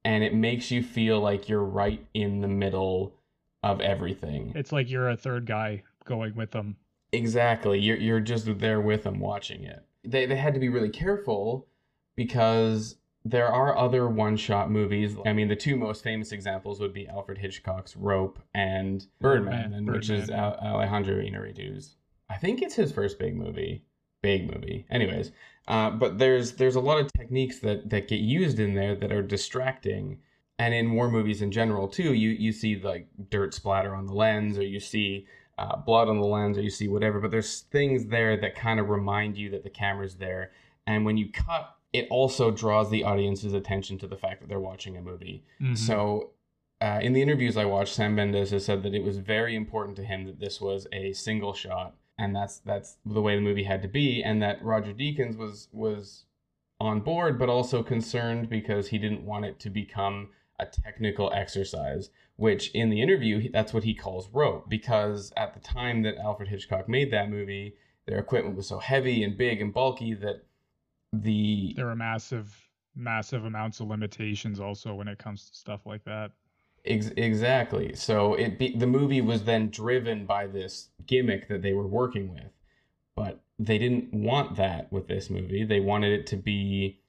and 0.04 0.24
it 0.24 0.32
makes 0.32 0.70
you 0.70 0.82
feel 0.82 1.20
like 1.20 1.50
you're 1.50 1.64
right 1.64 2.02
in 2.14 2.40
the 2.40 2.48
middle 2.48 3.14
of 3.62 3.80
everything. 3.82 4.52
It's 4.54 4.72
like 4.72 4.88
you're 4.88 5.10
a 5.10 5.16
third 5.16 5.44
guy 5.44 5.82
going 6.06 6.34
with 6.34 6.52
them 6.52 6.76
exactly. 7.12 7.78
You're, 7.78 7.96
you're 7.96 8.20
just 8.20 8.58
there 8.58 8.80
with 8.80 9.04
them 9.04 9.20
watching 9.20 9.64
it. 9.64 9.84
They, 10.04 10.26
they 10.26 10.36
had 10.36 10.54
to 10.54 10.60
be 10.60 10.68
really 10.68 10.90
careful 10.90 11.66
because 12.16 12.96
there 13.24 13.48
are 13.48 13.76
other 13.76 14.08
one-shot 14.08 14.70
movies. 14.70 15.16
I 15.26 15.32
mean 15.32 15.48
the 15.48 15.56
two 15.56 15.76
most 15.76 16.02
famous 16.02 16.32
examples 16.32 16.80
would 16.80 16.92
be 16.92 17.08
alfred 17.08 17.38
hitchcock's 17.38 17.96
rope 17.96 18.38
and 18.54 19.06
birdman, 19.20 19.70
Birdman, 19.70 19.86
which 19.86 20.10
is 20.10 20.28
Birdman. 20.28 20.54
Alejandro 20.62 21.16
inarritu's 21.16 21.96
i 22.30 22.36
think 22.36 22.62
it's 22.62 22.74
his 22.74 22.92
first 22.92 23.18
big 23.18 23.36
movie. 23.36 23.84
Big 24.22 24.52
movie. 24.52 24.86
Anyways 24.90 25.32
uh, 25.68 25.90
but 25.90 26.18
there's 26.18 26.52
there's 26.52 26.76
a 26.76 26.80
lot 26.80 27.00
of 27.00 27.12
techniques 27.12 27.58
that 27.60 27.90
that 27.90 28.08
get 28.08 28.20
used 28.20 28.58
in 28.58 28.74
there 28.74 28.94
that 28.94 29.12
are 29.12 29.22
distracting. 29.22 30.18
And 30.58 30.74
in 30.74 30.92
war 30.92 31.08
movies 31.08 31.40
in 31.40 31.52
general 31.52 31.86
too 31.86 32.14
you 32.14 32.30
you 32.30 32.52
see 32.52 32.76
like 32.76 33.08
dirt 33.30 33.54
splatter 33.54 33.94
on 33.94 34.06
the 34.06 34.14
lens 34.14 34.58
or 34.58 34.64
you 34.64 34.80
see 34.80 35.26
uh, 35.58 35.76
blood 35.76 36.08
on 36.08 36.18
the 36.18 36.26
lens 36.26 36.56
or 36.56 36.62
you 36.62 36.70
see 36.70 36.88
whatever 36.88 37.20
but 37.20 37.30
there's 37.30 37.60
things 37.62 38.06
there 38.06 38.36
that 38.36 38.54
kind 38.54 38.78
of 38.80 38.88
remind 38.88 39.36
you 39.36 39.50
that 39.50 39.64
the 39.64 39.70
camera's 39.70 40.16
there. 40.16 40.52
And 40.86 41.04
when 41.04 41.16
you 41.16 41.30
cut 41.32 41.74
it 41.92 42.06
also 42.10 42.50
draws 42.50 42.90
the 42.90 43.02
audience's 43.02 43.54
attention 43.54 43.98
to 43.98 44.06
the 44.06 44.16
fact 44.16 44.40
that 44.40 44.48
they're 44.48 44.60
watching 44.60 44.96
a 44.96 45.00
movie. 45.00 45.42
Mhm. 45.60 45.76
so 45.76 46.30
uh, 46.80 47.00
in 47.02 47.12
the 47.12 47.22
interviews 47.22 47.56
i 47.56 47.64
watched 47.64 47.94
sam 47.94 48.14
mendes 48.14 48.50
has 48.50 48.64
said 48.64 48.82
that 48.84 48.94
it 48.94 49.02
was 49.02 49.18
very 49.18 49.56
important 49.56 49.96
to 49.96 50.04
him 50.04 50.24
that 50.26 50.38
this 50.38 50.60
was 50.60 50.86
a 50.92 51.12
single 51.12 51.52
shot 51.52 51.96
and 52.18 52.36
that's 52.36 52.58
that's 52.60 52.98
the 53.04 53.20
way 53.20 53.34
the 53.34 53.40
movie 53.42 53.64
had 53.64 53.82
to 53.82 53.88
be 53.88 54.22
and 54.22 54.40
that 54.40 54.62
roger 54.62 54.92
deakins 54.92 55.36
was 55.36 55.68
was 55.72 56.24
on 56.78 57.00
board 57.00 57.36
but 57.38 57.48
also 57.48 57.82
concerned 57.82 58.48
because 58.48 58.88
he 58.88 58.98
didn't 58.98 59.24
want 59.24 59.44
it 59.44 59.58
to 59.58 59.68
become 59.70 60.28
a 60.60 60.66
technical 60.66 61.32
exercise 61.32 62.10
which 62.38 62.70
in 62.70 62.88
the 62.88 63.02
interview 63.02 63.50
that's 63.52 63.74
what 63.74 63.84
he 63.84 63.94
calls 63.94 64.28
rope 64.32 64.68
because 64.68 65.32
at 65.36 65.52
the 65.54 65.60
time 65.60 66.02
that 66.02 66.16
alfred 66.16 66.48
hitchcock 66.48 66.88
made 66.88 67.12
that 67.12 67.28
movie 67.28 67.74
their 68.06 68.18
equipment 68.18 68.56
was 68.56 68.66
so 68.66 68.78
heavy 68.78 69.22
and 69.22 69.36
big 69.36 69.60
and 69.60 69.74
bulky 69.74 70.14
that 70.14 70.44
the 71.12 71.74
there 71.76 71.88
are 71.88 71.96
massive 71.96 72.54
massive 72.94 73.44
amounts 73.44 73.80
of 73.80 73.88
limitations 73.88 74.60
also 74.60 74.94
when 74.94 75.08
it 75.08 75.18
comes 75.18 75.50
to 75.50 75.56
stuff 75.56 75.86
like 75.86 76.04
that 76.04 76.30
Ex- 76.84 77.12
exactly. 77.16 77.94
So 77.94 78.34
it 78.34 78.58
be, 78.58 78.76
the 78.76 78.86
movie 78.86 79.20
was 79.20 79.44
then 79.44 79.70
driven 79.70 80.26
by 80.26 80.46
this 80.46 80.88
gimmick 81.06 81.48
that 81.48 81.62
they 81.62 81.72
were 81.72 81.86
working 81.86 82.32
with, 82.32 82.50
but 83.14 83.40
they 83.58 83.78
didn't 83.78 84.12
want 84.14 84.56
that 84.56 84.90
with 84.92 85.08
this 85.08 85.28
movie. 85.28 85.64
They 85.64 85.80
wanted 85.80 86.12
it 86.18 86.26
to 86.28 86.36
be, 86.36 87.00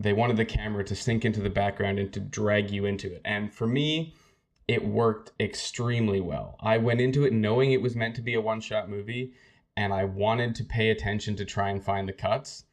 they 0.00 0.12
wanted 0.12 0.36
the 0.38 0.44
camera 0.44 0.82
to 0.84 0.96
sink 0.96 1.24
into 1.24 1.40
the 1.40 1.50
background 1.50 1.98
and 1.98 2.12
to 2.12 2.20
drag 2.20 2.70
you 2.70 2.84
into 2.86 3.12
it. 3.12 3.20
And 3.24 3.52
for 3.52 3.66
me, 3.66 4.14
it 4.68 4.84
worked 4.84 5.32
extremely 5.40 6.20
well. 6.20 6.56
I 6.60 6.78
went 6.78 7.00
into 7.00 7.24
it 7.24 7.32
knowing 7.32 7.72
it 7.72 7.82
was 7.82 7.96
meant 7.96 8.14
to 8.16 8.22
be 8.22 8.34
a 8.34 8.40
one-shot 8.40 8.88
movie, 8.88 9.32
and 9.76 9.92
I 9.92 10.04
wanted 10.04 10.54
to 10.56 10.64
pay 10.64 10.90
attention 10.90 11.36
to 11.36 11.44
try 11.44 11.70
and 11.70 11.82
find 11.82 12.08
the 12.08 12.12
cuts. 12.12 12.64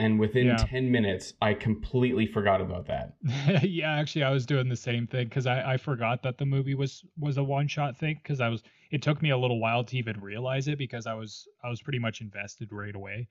And 0.00 0.20
within 0.20 0.46
Yeah. 0.46 0.56
10 0.56 0.90
minutes, 0.92 1.34
I 1.42 1.54
completely 1.54 2.26
forgot 2.26 2.60
about 2.60 2.86
that. 2.86 3.16
yeah, 3.64 3.96
actually, 3.96 4.22
I 4.22 4.30
was 4.30 4.46
doing 4.46 4.68
the 4.68 4.76
same 4.76 5.08
thing 5.08 5.28
because 5.28 5.46
I, 5.46 5.72
I 5.72 5.76
forgot 5.76 6.22
that 6.22 6.38
the 6.38 6.46
movie 6.46 6.76
was 6.76 7.04
was 7.18 7.36
a 7.36 7.42
one 7.42 7.66
shot 7.66 7.96
thing 7.96 8.20
because 8.22 8.40
I 8.40 8.48
was 8.48 8.62
it 8.90 9.02
took 9.02 9.20
me 9.20 9.30
a 9.30 9.36
little 9.36 9.58
while 9.58 9.82
to 9.84 9.96
even 9.96 10.20
realize 10.20 10.68
it 10.68 10.78
because 10.78 11.06
I 11.06 11.14
was 11.14 11.48
I 11.64 11.68
was 11.68 11.82
pretty 11.82 11.98
much 11.98 12.20
invested 12.20 12.72
right 12.72 12.94
away, 12.94 13.28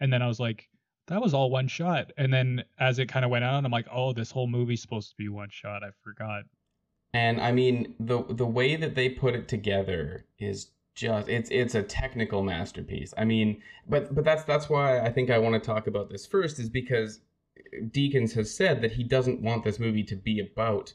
and 0.00 0.10
then 0.10 0.22
I 0.22 0.28
was 0.28 0.40
like 0.40 0.68
that 1.08 1.20
was 1.20 1.34
all 1.34 1.50
one 1.50 1.68
shot, 1.68 2.10
and 2.16 2.32
then 2.32 2.64
as 2.80 2.98
it 2.98 3.06
kind 3.06 3.24
of 3.24 3.30
went 3.30 3.44
on, 3.44 3.66
I'm 3.66 3.72
like 3.72 3.88
oh 3.92 4.14
this 4.14 4.30
whole 4.30 4.46
movie's 4.46 4.80
supposed 4.80 5.10
to 5.10 5.16
be 5.16 5.28
one 5.28 5.50
shot. 5.50 5.84
I 5.84 5.90
forgot. 6.02 6.44
And 7.16 7.40
I 7.40 7.50
mean, 7.50 7.94
the 7.98 8.22
the 8.28 8.44
way 8.44 8.76
that 8.76 8.94
they 8.94 9.08
put 9.08 9.34
it 9.34 9.48
together 9.48 10.26
is 10.38 10.72
just 10.94 11.30
it's 11.30 11.48
it's 11.50 11.74
a 11.74 11.82
technical 11.82 12.42
masterpiece. 12.42 13.14
I 13.16 13.24
mean, 13.24 13.62
but 13.88 14.14
but 14.14 14.22
that's 14.22 14.44
that's 14.44 14.68
why 14.68 15.00
I 15.00 15.10
think 15.10 15.30
I 15.30 15.38
want 15.38 15.54
to 15.54 15.66
talk 15.66 15.86
about 15.86 16.10
this 16.10 16.26
first 16.26 16.58
is 16.58 16.68
because 16.68 17.20
Deakins 17.84 18.34
has 18.34 18.54
said 18.54 18.82
that 18.82 18.92
he 18.92 19.02
doesn't 19.02 19.40
want 19.40 19.64
this 19.64 19.78
movie 19.78 20.02
to 20.04 20.14
be 20.14 20.40
about 20.40 20.92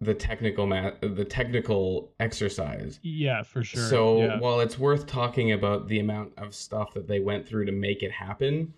the 0.00 0.14
technical 0.14 0.66
ma- 0.66 0.92
the 1.02 1.26
technical 1.26 2.14
exercise. 2.18 2.98
Yeah, 3.02 3.42
for 3.42 3.62
sure. 3.62 3.88
So 3.90 4.22
yeah. 4.22 4.38
while 4.38 4.60
it's 4.60 4.78
worth 4.78 5.06
talking 5.06 5.52
about 5.52 5.88
the 5.88 5.98
amount 5.98 6.32
of 6.38 6.54
stuff 6.54 6.94
that 6.94 7.08
they 7.08 7.20
went 7.20 7.46
through 7.46 7.66
to 7.66 7.72
make 7.72 8.02
it 8.02 8.12
happen, 8.12 8.72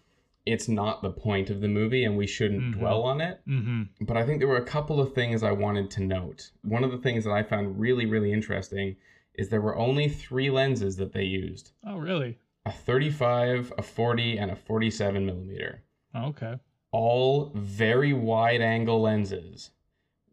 it's 0.44 0.68
not 0.68 1.02
the 1.02 1.10
point 1.10 1.50
of 1.50 1.60
the 1.60 1.68
movie 1.68 2.04
and 2.04 2.16
we 2.16 2.26
shouldn't 2.26 2.62
Mhm. 2.62 2.78
dwell 2.78 3.02
on 3.02 3.20
it. 3.20 3.40
hmm 3.46 3.82
But 4.00 4.16
I 4.16 4.24
think 4.26 4.38
there 4.40 4.48
were 4.48 4.56
a 4.56 4.64
couple 4.64 5.00
of 5.00 5.14
things 5.14 5.42
I 5.42 5.52
wanted 5.52 5.90
to 5.92 6.02
note. 6.02 6.50
One 6.62 6.82
of 6.84 6.90
the 6.90 6.98
things 6.98 7.24
that 7.24 7.30
I 7.32 7.42
found 7.44 7.78
really, 7.78 8.06
really 8.06 8.32
interesting 8.32 8.96
is 9.34 9.48
there 9.48 9.60
were 9.60 9.76
only 9.76 10.08
three 10.08 10.50
lenses 10.50 10.96
that 10.96 11.12
they 11.12 11.24
used 11.24 11.72
Oh 11.86 11.96
really? 11.98 12.38
a 12.66 12.72
35, 12.72 13.72
a 13.78 13.82
40, 13.82 14.36
and 14.38 14.50
a 14.50 14.56
47 14.56 15.24
millimeter. 15.26 15.82
Oh, 16.14 16.26
okay. 16.26 16.58
All 16.90 17.50
very 17.54 18.12
wide 18.12 18.60
angle 18.60 19.00
lenses, 19.00 19.70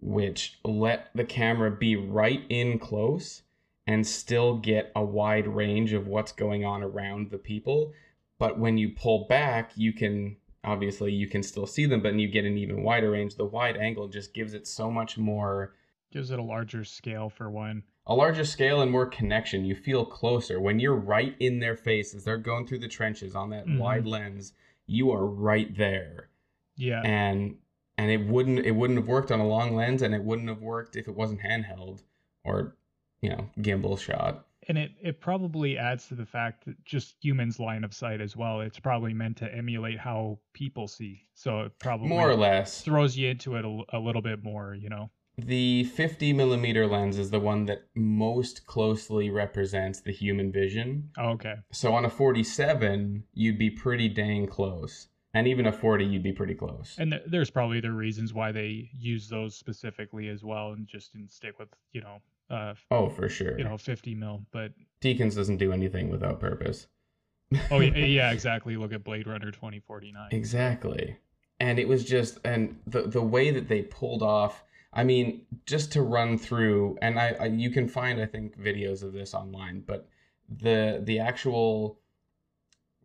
which 0.01 0.59
let 0.63 1.09
the 1.15 1.23
camera 1.23 1.71
be 1.71 1.95
right 1.95 2.41
in 2.49 2.79
close 2.79 3.43
and 3.87 4.05
still 4.05 4.57
get 4.57 4.91
a 4.95 5.03
wide 5.03 5.47
range 5.47 5.93
of 5.93 6.07
what's 6.07 6.31
going 6.31 6.63
on 6.65 6.83
around 6.83 7.31
the 7.31 7.37
people. 7.37 7.93
But 8.39 8.57
when 8.57 8.77
you 8.77 8.89
pull 8.89 9.25
back, 9.27 9.71
you 9.75 9.93
can 9.93 10.37
obviously 10.63 11.11
you 11.13 11.27
can 11.27 11.43
still 11.43 11.67
see 11.67 11.85
them, 11.85 12.01
but 12.01 12.15
you 12.15 12.27
get 12.27 12.45
an 12.45 12.57
even 12.57 12.83
wider 12.83 13.11
range. 13.11 13.35
The 13.35 13.45
wide 13.45 13.77
angle 13.77 14.07
just 14.07 14.33
gives 14.33 14.53
it 14.53 14.65
so 14.67 14.89
much 14.89 15.17
more 15.17 15.75
Gives 16.11 16.31
it 16.31 16.39
a 16.39 16.43
larger 16.43 16.83
scale 16.83 17.29
for 17.29 17.49
one. 17.51 17.83
a 18.07 18.15
larger 18.15 18.43
scale 18.43 18.81
and 18.81 18.89
more 18.91 19.05
connection. 19.05 19.63
You 19.65 19.75
feel 19.75 20.03
closer 20.05 20.59
when 20.59 20.79
you're 20.79 20.95
right 20.95 21.35
in 21.39 21.59
their 21.59 21.75
face 21.75 22.15
as 22.15 22.23
they're 22.23 22.37
going 22.39 22.65
through 22.65 22.79
the 22.79 22.87
trenches 22.87 23.35
on 23.35 23.51
that 23.51 23.67
Mhm. 23.67 23.77
wide 23.77 24.07
lens. 24.07 24.53
You 24.87 25.11
are 25.11 25.25
right 25.25 25.75
there, 25.77 26.29
Yeah. 26.77 27.01
and 27.03 27.57
and 27.97 28.09
it 28.09 28.25
wouldn't 28.25 28.59
it 28.65 28.71
wouldn't 28.71 28.97
have 28.97 29.07
worked 29.09 29.31
on 29.31 29.39
a 29.41 29.47
long 29.47 29.75
lens, 29.75 30.01
and 30.01 30.15
it 30.15 30.23
wouldn't 30.23 30.47
have 30.47 30.61
worked 30.61 30.95
if 30.95 31.07
it 31.07 31.15
wasn't 31.15 31.41
handheld 31.41 32.01
or 32.43 32.75
you 33.21 33.29
know 33.29 33.49
gimbal 33.59 33.99
shot. 33.99 34.47
And 34.67 34.77
it 34.77 34.91
it 35.01 35.21
probably 35.21 35.77
adds 35.77 36.07
to 36.07 36.15
the 36.15 36.25
fact 36.25 36.65
that 36.65 36.83
just 36.85 37.15
humans 37.21 37.59
line 37.59 37.83
of 37.83 37.93
sight 37.93 38.21
as 38.21 38.35
well. 38.35 38.61
It's 38.61 38.79
probably 38.79 39.13
meant 39.13 39.37
to 39.37 39.53
emulate 39.53 39.99
how 39.99 40.39
people 40.53 40.87
see. 40.87 41.23
So 41.33 41.61
it 41.61 41.71
probably 41.79 42.07
More 42.09 42.29
or 42.29 42.35
less, 42.35 42.81
throws 42.81 43.17
you 43.17 43.29
into 43.29 43.55
it 43.55 43.65
a, 43.65 43.97
a 43.97 43.99
little 43.99 44.21
bit 44.21 44.43
more 44.43 44.75
you 44.75 44.89
know? 44.89 45.09
The 45.37 45.85
50 45.85 46.33
millimeter 46.33 46.85
lens 46.85 47.17
is 47.17 47.29
the 47.29 47.39
one 47.39 47.65
that 47.67 47.83
most 47.95 48.65
closely 48.67 49.29
represents 49.29 50.01
the 50.01 50.11
human 50.11 50.51
vision. 50.51 51.11
oh, 51.17 51.29
okay. 51.29 51.55
So 51.71 51.93
on 51.93 52.03
a 52.03 52.09
47, 52.09 53.23
you'd 53.33 53.57
be 53.57 53.69
pretty 53.69 54.09
dang 54.09 54.47
close, 54.47 55.07
and 55.33 55.47
even 55.47 55.65
a 55.65 55.71
40, 55.71 56.03
you'd 56.03 56.23
be 56.23 56.33
pretty 56.33 56.55
close. 56.55 56.95
and 56.97 57.11
th- 57.11 57.23
there's 57.27 57.49
probably 57.49 57.79
the 57.79 57.91
reasons 57.93 58.33
why 58.33 58.51
they 58.51 58.89
use 58.93 59.29
those 59.29 59.55
specifically 59.55 60.27
as 60.27 60.43
well 60.43 60.73
and 60.73 60.85
just 60.87 61.13
didn't 61.13 61.31
stick 61.31 61.57
with 61.57 61.69
you 61.93 62.01
know 62.01 62.17
uh 62.49 62.73
Oh, 62.91 63.09
for 63.09 63.29
sure. 63.29 63.57
you 63.57 63.63
know 63.63 63.77
50 63.77 64.15
mil 64.15 64.45
but 64.51 64.71
Deakins 65.01 65.35
doesn't 65.35 65.57
do 65.57 65.71
anything 65.71 66.09
without 66.09 66.39
purpose. 66.39 66.87
oh 67.71 67.79
yeah, 67.79 67.95
yeah 68.05 68.31
exactly 68.31 68.75
look 68.77 68.93
at 68.93 69.03
blade 69.03 69.27
runner 69.27 69.51
2049 69.51 70.29
exactly. 70.31 71.17
And 71.61 71.77
it 71.77 71.87
was 71.87 72.05
just 72.05 72.39
and 72.45 72.79
the 72.87 73.01
the 73.03 73.21
way 73.21 73.51
that 73.51 73.67
they 73.67 73.81
pulled 73.81 74.23
off. 74.23 74.63
I 74.93 75.03
mean, 75.03 75.45
just 75.65 75.91
to 75.91 76.01
run 76.01 76.37
through, 76.37 76.97
and 77.01 77.19
I, 77.19 77.35
I 77.39 77.45
you 77.47 77.69
can 77.69 77.87
find 77.89 78.21
I 78.21 78.25
think 78.25 78.57
videos 78.57 79.03
of 79.03 79.11
this 79.11 79.33
online, 79.33 79.83
but 79.85 80.07
the 80.47 81.01
the 81.03 81.19
actual 81.19 81.99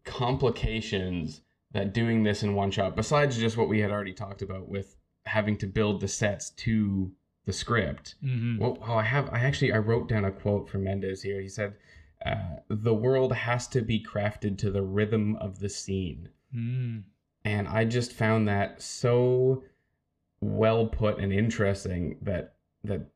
complications 0.04 1.40
that 1.72 1.92
doing 1.92 2.22
this 2.22 2.42
in 2.42 2.54
one 2.54 2.70
shot, 2.70 2.94
besides 2.94 3.36
just 3.38 3.56
what 3.56 3.68
we 3.68 3.80
had 3.80 3.90
already 3.90 4.12
talked 4.12 4.42
about 4.42 4.68
with 4.68 4.96
having 5.26 5.56
to 5.58 5.66
build 5.66 6.00
the 6.00 6.08
sets 6.08 6.50
to 6.50 7.10
the 7.46 7.52
script. 7.52 8.14
hmm 8.20 8.58
Well, 8.58 8.78
oh, 8.86 8.94
I 8.94 9.02
have. 9.02 9.28
I 9.32 9.40
actually 9.40 9.72
I 9.72 9.78
wrote 9.78 10.08
down 10.08 10.24
a 10.24 10.30
quote 10.32 10.68
from 10.68 10.84
Mendes 10.84 11.22
here. 11.22 11.40
He 11.40 11.48
said, 11.48 11.74
uh, 12.24 12.56
"The 12.68 12.94
world 12.94 13.32
has 13.32 13.68
to 13.68 13.82
be 13.82 14.02
crafted 14.02 14.58
to 14.58 14.70
the 14.70 14.82
rhythm 14.82 15.36
of 15.36 15.58
the 15.58 15.68
scene," 15.68 16.28
mm. 16.54 17.02
and 17.44 17.68
I 17.68 17.84
just 17.84 18.12
found 18.12 18.48
that 18.48 18.80
so 18.80 19.64
well 20.40 20.86
put 20.86 21.18
and 21.18 21.32
interesting 21.32 22.18
that 22.22 22.56
that 22.82 23.06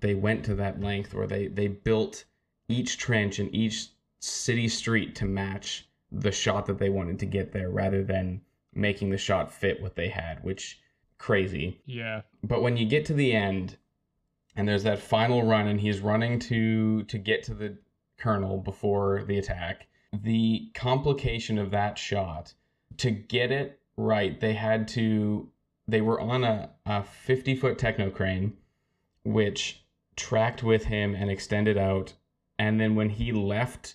they 0.00 0.14
went 0.14 0.44
to 0.44 0.54
that 0.56 0.80
length 0.80 1.14
where 1.14 1.26
they 1.26 1.48
they 1.48 1.68
built 1.68 2.24
each 2.68 2.98
trench 2.98 3.38
and 3.38 3.54
each 3.54 3.88
city 4.20 4.68
street 4.68 5.14
to 5.14 5.24
match 5.24 5.88
the 6.10 6.32
shot 6.32 6.66
that 6.66 6.78
they 6.78 6.88
wanted 6.88 7.18
to 7.18 7.26
get 7.26 7.52
there, 7.52 7.70
rather 7.70 8.02
than 8.02 8.40
making 8.74 9.10
the 9.10 9.18
shot 9.18 9.52
fit 9.52 9.80
what 9.82 9.96
they 9.96 10.08
had, 10.08 10.42
which 10.42 10.80
crazy. 11.18 11.80
Yeah. 11.86 12.22
But 12.42 12.62
when 12.62 12.76
you 12.76 12.86
get 12.86 13.04
to 13.06 13.14
the 13.14 13.32
end 13.32 13.76
and 14.56 14.66
there's 14.68 14.84
that 14.84 14.98
final 14.98 15.44
run 15.46 15.68
and 15.68 15.80
he's 15.80 16.00
running 16.00 16.38
to 16.40 17.04
to 17.04 17.18
get 17.18 17.42
to 17.44 17.54
the 17.54 17.78
colonel 18.18 18.58
before 18.58 19.22
the 19.24 19.38
attack 19.38 19.86
the 20.12 20.70
complication 20.74 21.58
of 21.58 21.70
that 21.70 21.96
shot 21.96 22.52
to 22.96 23.10
get 23.12 23.52
it 23.52 23.78
right 23.96 24.40
they 24.40 24.54
had 24.54 24.88
to 24.88 25.48
they 25.86 26.00
were 26.02 26.20
on 26.20 26.44
a, 26.44 26.70
a 26.84 27.02
50 27.02 27.56
foot 27.56 27.78
Technocrane 27.78 28.52
which 29.24 29.82
tracked 30.16 30.62
with 30.62 30.84
him 30.84 31.14
and 31.14 31.30
extended 31.30 31.78
out. 31.78 32.12
And 32.58 32.78
then 32.78 32.94
when 32.94 33.08
he 33.08 33.32
left 33.32 33.94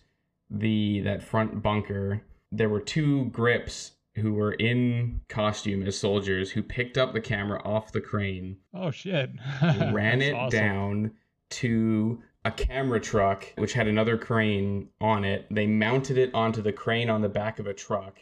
the 0.50 1.02
that 1.02 1.24
front 1.24 1.62
bunker 1.62 2.22
there 2.52 2.70
were 2.70 2.80
two 2.80 3.26
grips 3.26 3.94
who 4.16 4.34
were 4.34 4.54
in 4.54 5.22
costume 5.28 5.84
as 5.88 5.98
soldiers 5.98 6.52
who 6.52 6.62
picked 6.64 6.98
up 6.98 7.14
the 7.14 7.22
camera 7.22 7.62
off 7.66 7.92
the 7.92 8.02
crane 8.02 8.58
oh 8.74 8.92
shit 8.92 9.32
ran 9.92 10.22
it 10.22 10.34
awesome. 10.34 10.60
down 10.60 11.12
to 11.50 12.22
a 12.46 12.52
camera 12.52 13.00
truck 13.00 13.46
which 13.58 13.74
had 13.74 13.88
another 13.88 14.18
crane 14.18 14.90
on 15.00 15.24
it. 15.24 15.46
They 15.50 15.66
mounted 15.66 16.18
it 16.18 16.34
onto 16.34 16.62
the 16.62 16.74
crane 16.74 17.10
on 17.10 17.22
the 17.22 17.30
back 17.30 17.58
of 17.58 17.68
a 17.68 17.74
truck. 17.74 18.20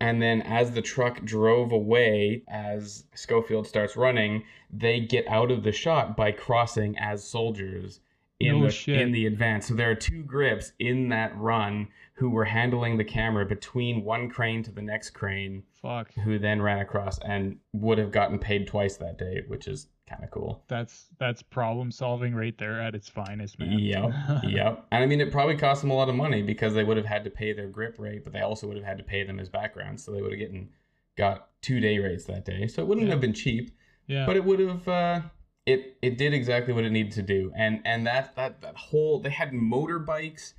And 0.00 0.20
then 0.20 0.42
as 0.42 0.72
the 0.72 0.82
truck 0.82 1.22
drove 1.24 1.70
away, 1.70 2.42
as 2.48 3.04
Schofield 3.14 3.66
starts 3.68 3.96
running, 3.96 4.42
they 4.72 4.98
get 4.98 5.28
out 5.28 5.52
of 5.52 5.62
the 5.62 5.70
shot 5.70 6.16
by 6.16 6.32
crossing 6.32 6.98
as 6.98 7.22
soldiers 7.22 8.00
in 8.40 8.58
No 8.58 8.66
the 8.66 8.72
shit. 8.72 9.00
in 9.00 9.12
the 9.12 9.26
advance. 9.26 9.68
So 9.68 9.74
there 9.74 9.90
are 9.90 9.94
two 9.94 10.24
grips 10.24 10.72
in 10.80 11.10
that 11.10 11.36
run 11.36 11.88
who 12.16 12.30
were 12.30 12.44
handling 12.44 12.96
the 12.96 13.04
camera 13.04 13.44
between 13.44 14.04
one 14.04 14.28
crane 14.30 14.62
to 14.62 14.70
the 14.72 14.80
next 14.82 15.10
crane 15.10 15.62
fuck 15.82 16.12
who 16.24 16.38
then 16.38 16.62
ran 16.62 16.78
across 16.78 17.18
and 17.18 17.58
would 17.72 17.98
have 17.98 18.12
gotten 18.12 18.38
paid 18.38 18.66
twice 18.66 18.96
that 18.96 19.18
day, 19.18 19.42
which 19.48 19.66
is 19.66 19.88
kind 20.08 20.22
of 20.22 20.30
cool. 20.30 20.62
that's 20.68 21.06
that's 21.18 21.42
problem 21.42 21.90
solving 21.90 22.34
right 22.34 22.56
there 22.58 22.80
at 22.80 22.94
its 22.94 23.08
finest 23.08 23.58
man 23.58 23.78
Yep, 23.78 24.12
yep. 24.44 24.86
And 24.92 25.02
I 25.02 25.06
mean, 25.06 25.20
it 25.20 25.32
probably 25.32 25.56
cost 25.56 25.80
them 25.82 25.90
a 25.90 25.94
lot 25.94 26.08
of 26.08 26.14
money 26.14 26.42
because 26.42 26.74
they 26.74 26.84
would 26.84 26.96
have 26.96 27.06
had 27.06 27.24
to 27.24 27.30
pay 27.30 27.52
their 27.52 27.68
grip 27.68 27.96
rate, 27.98 28.22
but 28.22 28.32
they 28.32 28.40
also 28.40 28.66
would 28.68 28.76
have 28.76 28.86
had 28.86 28.98
to 28.98 29.04
pay 29.04 29.24
them 29.24 29.40
as 29.40 29.48
background, 29.48 30.00
so 30.00 30.12
they 30.12 30.20
would 30.22 30.32
have 30.32 30.40
gotten 30.40 30.68
got 31.16 31.48
two 31.62 31.80
day 31.80 31.98
rates 31.98 32.24
that 32.26 32.44
day. 32.44 32.66
So 32.66 32.82
it 32.82 32.86
wouldn't 32.88 33.06
Yeah. 33.06 33.12
have 33.14 33.20
been 33.20 33.32
cheap, 33.32 33.70
yeah 34.06 34.26
but 34.26 34.36
it 34.36 34.44
would 34.44 34.60
have. 34.60 34.86
Uh, 34.86 35.20
it 35.66 35.96
it 36.02 36.18
did 36.18 36.34
exactly 36.34 36.74
what 36.74 36.84
it 36.84 36.90
needed 36.90 37.12
to 37.12 37.22
do, 37.22 37.50
and 37.56 37.80
and 37.86 38.06
that 38.06 38.36
that 38.36 38.60
that 38.60 38.76
whole 38.76 39.18
they 39.20 39.30
had 39.30 39.52
motorbikes 39.52 40.52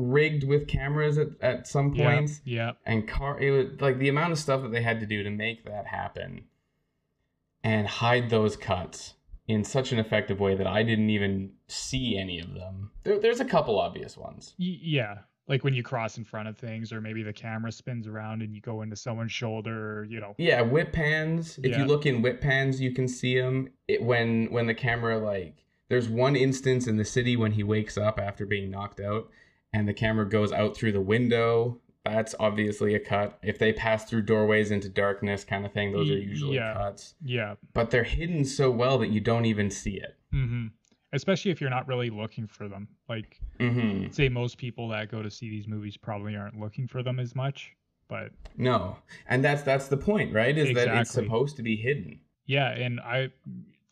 rigged 0.00 0.44
with 0.44 0.66
cameras 0.66 1.18
at 1.18 1.28
at 1.40 1.66
some 1.66 1.94
points. 1.94 2.40
yeah 2.44 2.72
and 2.86 3.06
car 3.06 3.38
it 3.40 3.50
was 3.50 3.80
like 3.80 3.98
the 3.98 4.08
amount 4.08 4.32
of 4.32 4.38
stuff 4.38 4.62
that 4.62 4.72
they 4.72 4.82
had 4.82 4.98
to 5.00 5.06
do 5.06 5.22
to 5.22 5.30
make 5.30 5.64
that 5.64 5.86
happen 5.86 6.44
and 7.62 7.86
hide 7.86 8.30
those 8.30 8.56
cuts 8.56 9.14
in 9.46 9.64
such 9.64 9.92
an 9.92 9.98
effective 9.98 10.40
way 10.40 10.54
that 10.54 10.66
I 10.66 10.82
didn't 10.82 11.10
even 11.10 11.50
see 11.66 12.16
any 12.16 12.38
of 12.38 12.54
them. 12.54 12.90
There, 13.02 13.18
there's 13.18 13.40
a 13.40 13.44
couple 13.44 13.78
obvious 13.80 14.16
ones. 14.16 14.54
Y- 14.58 14.78
yeah 14.80 15.18
like 15.48 15.64
when 15.64 15.74
you 15.74 15.82
cross 15.82 16.16
in 16.16 16.22
front 16.24 16.46
of 16.48 16.56
things 16.56 16.92
or 16.92 17.00
maybe 17.00 17.24
the 17.24 17.32
camera 17.32 17.72
spins 17.72 18.06
around 18.06 18.40
and 18.40 18.54
you 18.54 18.60
go 18.60 18.82
into 18.82 18.94
someone's 18.94 19.32
shoulder 19.32 19.98
or, 19.98 20.04
you 20.04 20.20
know 20.20 20.34
Yeah, 20.38 20.60
whip 20.62 20.92
pans. 20.92 21.58
If 21.58 21.72
Yeah. 21.72 21.78
you 21.80 21.84
look 21.86 22.06
in 22.06 22.22
whip 22.22 22.40
pans, 22.40 22.80
you 22.80 22.92
can 22.92 23.08
see 23.08 23.38
them. 23.40 23.68
It, 23.88 24.00
when 24.02 24.46
when 24.52 24.66
the 24.66 24.74
camera 24.74 25.18
like 25.18 25.64
there's 25.88 26.08
one 26.08 26.36
instance 26.36 26.86
in 26.86 26.96
the 26.98 27.04
city 27.04 27.36
when 27.36 27.50
he 27.52 27.64
wakes 27.64 27.98
up 27.98 28.20
after 28.20 28.46
being 28.46 28.70
knocked 28.70 29.00
out, 29.00 29.28
and 29.72 29.88
the 29.88 29.94
camera 29.94 30.28
goes 30.28 30.52
out 30.52 30.76
through 30.76 30.92
the 30.92 31.00
window 31.00 31.80
that's 32.04 32.34
obviously 32.40 32.94
a 32.94 33.00
cut. 33.00 33.38
If 33.42 33.58
they 33.58 33.72
pass 33.72 34.04
through 34.04 34.22
doorways 34.22 34.70
into 34.70 34.88
darkness, 34.88 35.44
kind 35.44 35.66
of 35.66 35.72
thing, 35.72 35.92
those 35.92 36.10
are 36.10 36.14
usually 36.18 36.56
yeah. 36.56 36.74
cuts. 36.74 37.14
Yeah. 37.22 37.56
But 37.74 37.90
they're 37.90 38.04
hidden 38.04 38.44
so 38.44 38.70
well 38.70 38.98
that 38.98 39.08
you 39.08 39.20
don't 39.20 39.44
even 39.44 39.70
see 39.70 39.96
it. 39.96 40.16
Mm-hmm. 40.34 40.68
Especially 41.12 41.50
if 41.50 41.60
you're 41.60 41.70
not 41.70 41.88
really 41.88 42.08
looking 42.08 42.46
for 42.46 42.68
them. 42.68 42.88
Like, 43.08 43.40
hmm 43.58 44.06
say 44.10 44.28
most 44.28 44.58
people 44.58 44.88
that 44.88 45.10
go 45.10 45.22
to 45.22 45.30
see 45.30 45.50
these 45.50 45.68
movies 45.68 45.96
probably 45.96 46.36
aren't 46.36 46.58
looking 46.58 46.86
for 46.86 47.02
them 47.02 47.18
as 47.18 47.34
much. 47.34 47.72
But 48.08 48.30
No, 48.56 48.96
and 49.28 49.44
that's 49.44 49.62
that's 49.62 49.88
the 49.88 49.96
point, 49.96 50.32
right? 50.32 50.56
Is 50.56 50.74
that 50.74 50.88
it's 50.88 51.10
supposed 51.10 51.56
to 51.56 51.62
be 51.62 51.76
hidden. 51.76 52.20
yeah, 52.46 52.70
and 52.70 52.98
I, 53.00 53.30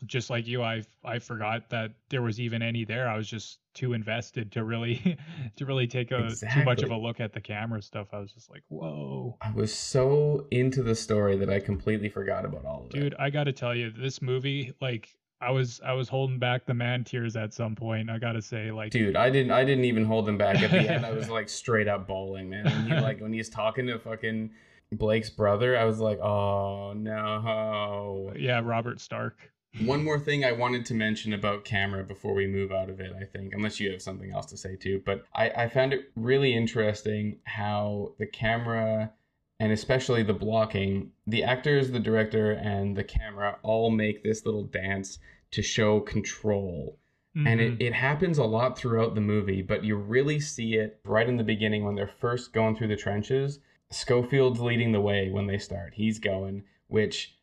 just 0.06 0.30
like 0.30 0.46
you, 0.46 0.62
I 0.62 0.82
I 1.04 1.18
forgot 1.18 1.70
that 1.70 1.92
there 2.08 2.22
was 2.22 2.40
even 2.40 2.62
any 2.62 2.84
there. 2.84 3.08
I 3.08 3.16
was 3.16 3.28
just 3.28 3.58
too 3.74 3.92
invested 3.92 4.52
to 4.52 4.64
really 4.64 5.16
to 5.56 5.66
really 5.66 5.86
take 5.86 6.10
a 6.10 6.30
too 6.30 6.64
much 6.64 6.82
of 6.82 6.90
a 6.90 6.96
look 6.96 7.20
at 7.20 7.32
the 7.32 7.40
camera 7.40 7.82
stuff. 7.82 8.08
I 8.12 8.18
was 8.18 8.32
just 8.32 8.50
like, 8.50 8.62
whoa. 8.68 9.36
I 9.40 9.52
was 9.52 9.74
so 9.74 10.46
into 10.50 10.82
the 10.82 10.94
story 10.94 11.36
that 11.36 11.50
I 11.50 11.60
completely 11.60 12.08
forgot 12.08 12.44
about 12.44 12.64
all 12.64 12.84
of 12.84 12.90
dude 12.90 13.00
it. 13.00 13.10
Dude, 13.10 13.14
I 13.18 13.30
gotta 13.30 13.52
tell 13.52 13.74
you 13.74 13.90
this 13.90 14.22
movie 14.22 14.72
like 14.80 15.08
i 15.40 15.50
was 15.50 15.80
i 15.84 15.92
was 15.92 16.08
holding 16.08 16.38
back 16.38 16.66
the 16.66 16.74
man 16.74 17.04
tears 17.04 17.36
at 17.36 17.54
some 17.54 17.76
point 17.76 18.10
i 18.10 18.18
gotta 18.18 18.42
say 18.42 18.72
like 18.72 18.90
Dude, 18.90 19.14
I 19.14 19.30
didn't 19.30 19.52
I 19.52 19.64
didn't 19.64 19.84
even 19.84 20.04
hold 20.04 20.28
him 20.28 20.36
back 20.36 20.60
at 20.60 20.70
the 20.70 20.90
end. 20.90 21.06
I 21.06 21.12
was 21.12 21.30
like 21.38 21.48
straight 21.48 21.86
up 21.86 22.06
bawling, 22.08 22.50
man. 22.50 22.64
When 22.64 22.86
he 22.86 22.94
like 22.94 23.20
when 23.20 23.32
he's 23.32 23.48
talking 23.48 23.86
to 23.86 23.98
fucking 23.98 24.50
Blake's 24.92 25.30
brother, 25.30 25.78
I 25.78 25.84
was 25.84 26.00
like, 26.00 26.18
"Oh 26.18 26.92
no." 26.94 28.32
yeah 28.36 28.60
robert 28.64 29.00
stark 29.00 29.52
One 29.80 30.02
more 30.04 30.18
thing 30.18 30.44
I 30.44 30.52
wanted 30.52 30.86
to 30.86 30.94
mention 30.94 31.32
about 31.32 31.64
camera 31.64 32.02
before 32.02 32.34
we 32.34 32.46
move 32.46 32.72
out 32.72 32.90
of 32.90 33.00
it, 33.00 33.12
I 33.20 33.24
think, 33.24 33.52
unless 33.54 33.78
you 33.78 33.90
have 33.92 34.02
something 34.02 34.32
else 34.32 34.46
to 34.46 34.56
say 34.56 34.76
too. 34.76 35.02
But 35.04 35.24
I, 35.34 35.50
I 35.50 35.68
found 35.68 35.92
it 35.92 36.10
really 36.16 36.54
interesting 36.54 37.38
how 37.44 38.14
the 38.18 38.26
camera 38.26 39.12
and 39.60 39.72
especially 39.72 40.22
the 40.22 40.32
blocking, 40.32 41.10
the 41.26 41.42
actors, 41.44 41.90
the 41.90 41.98
director, 42.00 42.52
and 42.52 42.96
the 42.96 43.02
camera 43.04 43.58
all 43.62 43.90
make 43.90 44.22
this 44.22 44.46
little 44.46 44.64
dance 44.64 45.18
to 45.50 45.62
show 45.62 46.00
control. 46.00 46.96
And 47.36 47.60
it, 47.60 47.78
Mhm. 47.78 47.82
it 47.82 47.92
happens 47.92 48.38
a 48.38 48.44
lot 48.44 48.76
throughout 48.78 49.14
the 49.14 49.20
movie, 49.20 49.62
but 49.62 49.84
you 49.84 49.94
really 49.96 50.40
see 50.40 50.74
it 50.74 50.98
right 51.04 51.28
in 51.28 51.36
the 51.36 51.44
beginning 51.44 51.84
when 51.84 51.94
they're 51.94 52.08
first 52.08 52.52
going 52.52 52.74
through 52.74 52.88
the 52.88 52.96
trenches. 52.96 53.60
Schofield's 53.90 54.60
leading 54.60 54.90
the 54.92 55.00
way 55.00 55.30
when 55.30 55.46
they 55.46 55.58
start. 55.58 55.94
He's 55.94 56.18
going, 56.18 56.64
which 56.88 57.37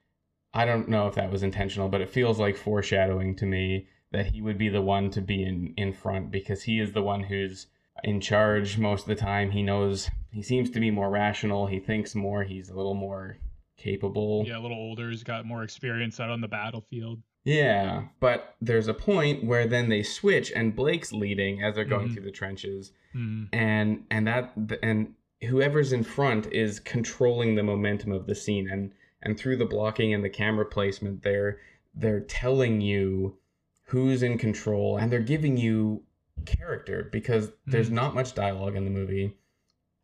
I 0.55 0.65
don't 0.65 0.87
know 0.89 1.07
if 1.07 1.15
that 1.15 1.31
was 1.31 1.43
intentional, 1.43 1.89
but 1.89 2.01
it 2.01 2.09
feels 2.09 2.39
like 2.39 2.55
foreshadowing 2.57 3.35
to 3.35 3.45
me 3.45 3.87
that 4.11 4.27
he 4.27 4.41
would 4.41 4.57
be 4.57 4.69
the 4.69 4.81
one 4.81 5.09
to 5.11 5.21
be 5.21 5.43
in, 5.43 5.73
in 5.77 5.91
front 5.93 6.31
because 6.31 6.63
he 6.63 6.79
is 6.79 6.93
the 6.93 7.03
one 7.03 7.23
who's 7.23 7.67
in 8.03 8.21
charge 8.21 8.77
most 8.77 9.01
of 9.01 9.07
the 9.07 9.15
time. 9.15 9.51
He 9.51 9.61
knows, 9.61 10.09
he 10.31 10.41
seems 10.41 10.69
to 10.71 10.79
be 10.79 10.89
more 10.91 11.09
rational. 11.09 11.67
He 11.67 11.79
thinks 11.79 12.15
more. 12.15 12.43
He's 12.43 12.69
a 12.69 12.75
little 12.75 12.93
more 12.93 13.37
capable. 13.77 14.45
yeah 14.47 14.57
a 14.57 14.61
little 14.61 14.77
older 14.77 15.09
he's 15.11 15.21
got 15.21 15.45
more 15.45 15.61
experience 15.61 16.19
out 16.21 16.29
on 16.29 16.39
the 16.39 16.47
battlefield 16.47 17.21
Yeah, 17.43 18.05
but 18.21 18.55
there's 18.61 18.87
a 18.87 18.93
point 18.93 19.43
where 19.43 19.67
then 19.67 19.89
they 19.89 20.01
switch 20.01 20.49
and 20.55 20.73
Blake's 20.75 21.11
leading 21.11 21.61
as 21.61 21.75
they're 21.75 21.83
going 21.83 22.07
Mhm. 22.09 22.13
through 22.13 22.23
the 22.23 22.31
trenches 22.31 22.93
Mhm. 23.13 23.49
and 23.51 24.05
and 24.09 24.25
that 24.27 24.53
and 24.81 25.13
whoever's 25.49 25.91
in 25.91 26.03
front 26.03 26.47
is 26.53 26.79
controlling 26.79 27.55
the 27.55 27.63
momentum 27.63 28.13
of 28.13 28.25
the 28.27 28.33
scene 28.33 28.69
and 28.69 28.91
and 29.25 29.37
through 29.37 29.57
the 29.57 29.65
blocking 29.65 30.13
and 30.13 30.23
the 30.23 30.29
camera 30.29 30.65
placement 30.65 31.23
they're 31.23 31.59
they're 31.95 32.21
telling 32.21 32.79
you 32.81 33.37
who's 33.85 34.23
in 34.23 34.37
control 34.37 34.97
and 34.97 35.11
they're 35.11 35.19
giving 35.19 35.57
you 35.57 36.03
character 36.45 37.09
because 37.11 37.51
there's 37.65 37.89
Mhm. 37.89 37.93
not 37.93 38.15
much 38.15 38.33
dialogue 38.35 38.75
in 38.75 38.83
the 38.85 38.91
movie. 38.91 39.35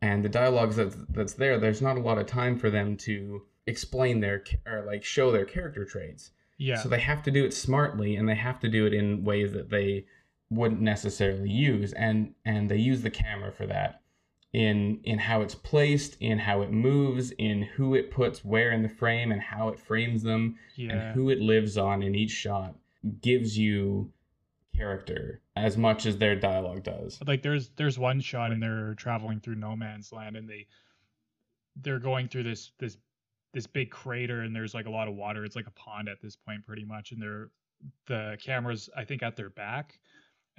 And 0.00 0.24
the 0.24 0.28
dialogues 0.28 0.76
that's 0.76 0.96
that's 1.10 1.34
there 1.34 1.58
there's 1.58 1.80
not 1.82 1.96
a 1.96 2.00
lot 2.00 2.18
of 2.18 2.26
time 2.26 2.58
for 2.58 2.70
them 2.70 2.96
to 2.98 3.42
explain 3.66 4.20
their 4.20 4.42
or 4.66 4.82
like 4.84 5.04
show 5.04 5.30
their 5.30 5.44
character 5.44 5.84
traits. 5.84 6.32
Yeah. 6.58 6.76
So 6.76 6.88
they 6.88 7.00
have 7.00 7.22
to 7.24 7.30
do 7.30 7.44
it 7.44 7.54
smartly 7.54 8.16
and 8.16 8.28
they 8.28 8.34
have 8.34 8.58
to 8.60 8.68
do 8.68 8.86
it 8.86 8.92
in 8.94 9.24
ways 9.24 9.52
that 9.52 9.70
they 9.70 10.06
wouldn't 10.50 10.80
necessarily 10.80 11.50
use 11.50 11.92
and 11.92 12.34
and 12.44 12.70
they 12.70 12.76
use 12.76 13.02
the 13.02 13.10
camera 13.10 13.52
for 13.52 13.66
that 13.66 14.01
in 14.52 15.00
in 15.04 15.18
how 15.18 15.40
it's 15.40 15.54
placed, 15.54 16.16
in 16.20 16.38
how 16.38 16.62
it 16.62 16.70
moves, 16.70 17.30
in 17.32 17.62
who 17.62 17.94
it 17.94 18.10
puts 18.10 18.44
where 18.44 18.70
in 18.72 18.82
the 18.82 18.88
frame 18.88 19.32
and 19.32 19.40
how 19.40 19.68
it 19.68 19.78
frames 19.78 20.22
them 20.22 20.56
yeah. 20.76 20.92
and 20.92 21.14
who 21.14 21.30
it 21.30 21.40
lives 21.40 21.78
on 21.78 22.02
in 22.02 22.14
each 22.14 22.30
shot 22.30 22.74
gives 23.20 23.58
you 23.58 24.10
character 24.76 25.40
as 25.54 25.76
much 25.76 26.06
as 26.06 26.16
their 26.16 26.34
dialogue 26.34 26.82
does. 26.82 27.18
like 27.26 27.42
there's 27.42 27.70
there's 27.76 27.98
one 27.98 28.20
shot 28.20 28.52
and 28.52 28.62
they're 28.62 28.94
traveling 28.94 29.38
through 29.38 29.54
no 29.54 29.76
man's 29.76 30.12
land 30.12 30.36
and 30.36 30.48
they 30.48 30.66
they're 31.82 31.98
going 31.98 32.28
through 32.28 32.42
this 32.42 32.72
this 32.78 32.96
this 33.52 33.66
big 33.66 33.90
crater 33.90 34.40
and 34.42 34.56
there's 34.56 34.72
like 34.72 34.86
a 34.86 34.90
lot 34.90 35.08
of 35.08 35.14
water. 35.14 35.44
It's 35.44 35.56
like 35.56 35.66
a 35.66 35.72
pond 35.72 36.08
at 36.08 36.22
this 36.22 36.36
point 36.36 36.64
pretty 36.64 36.84
much 36.84 37.12
and 37.12 37.20
they're 37.20 37.50
the 38.06 38.36
cameras 38.42 38.88
i 38.96 39.04
think 39.04 39.22
at 39.22 39.36
their 39.36 39.50
back 39.50 39.98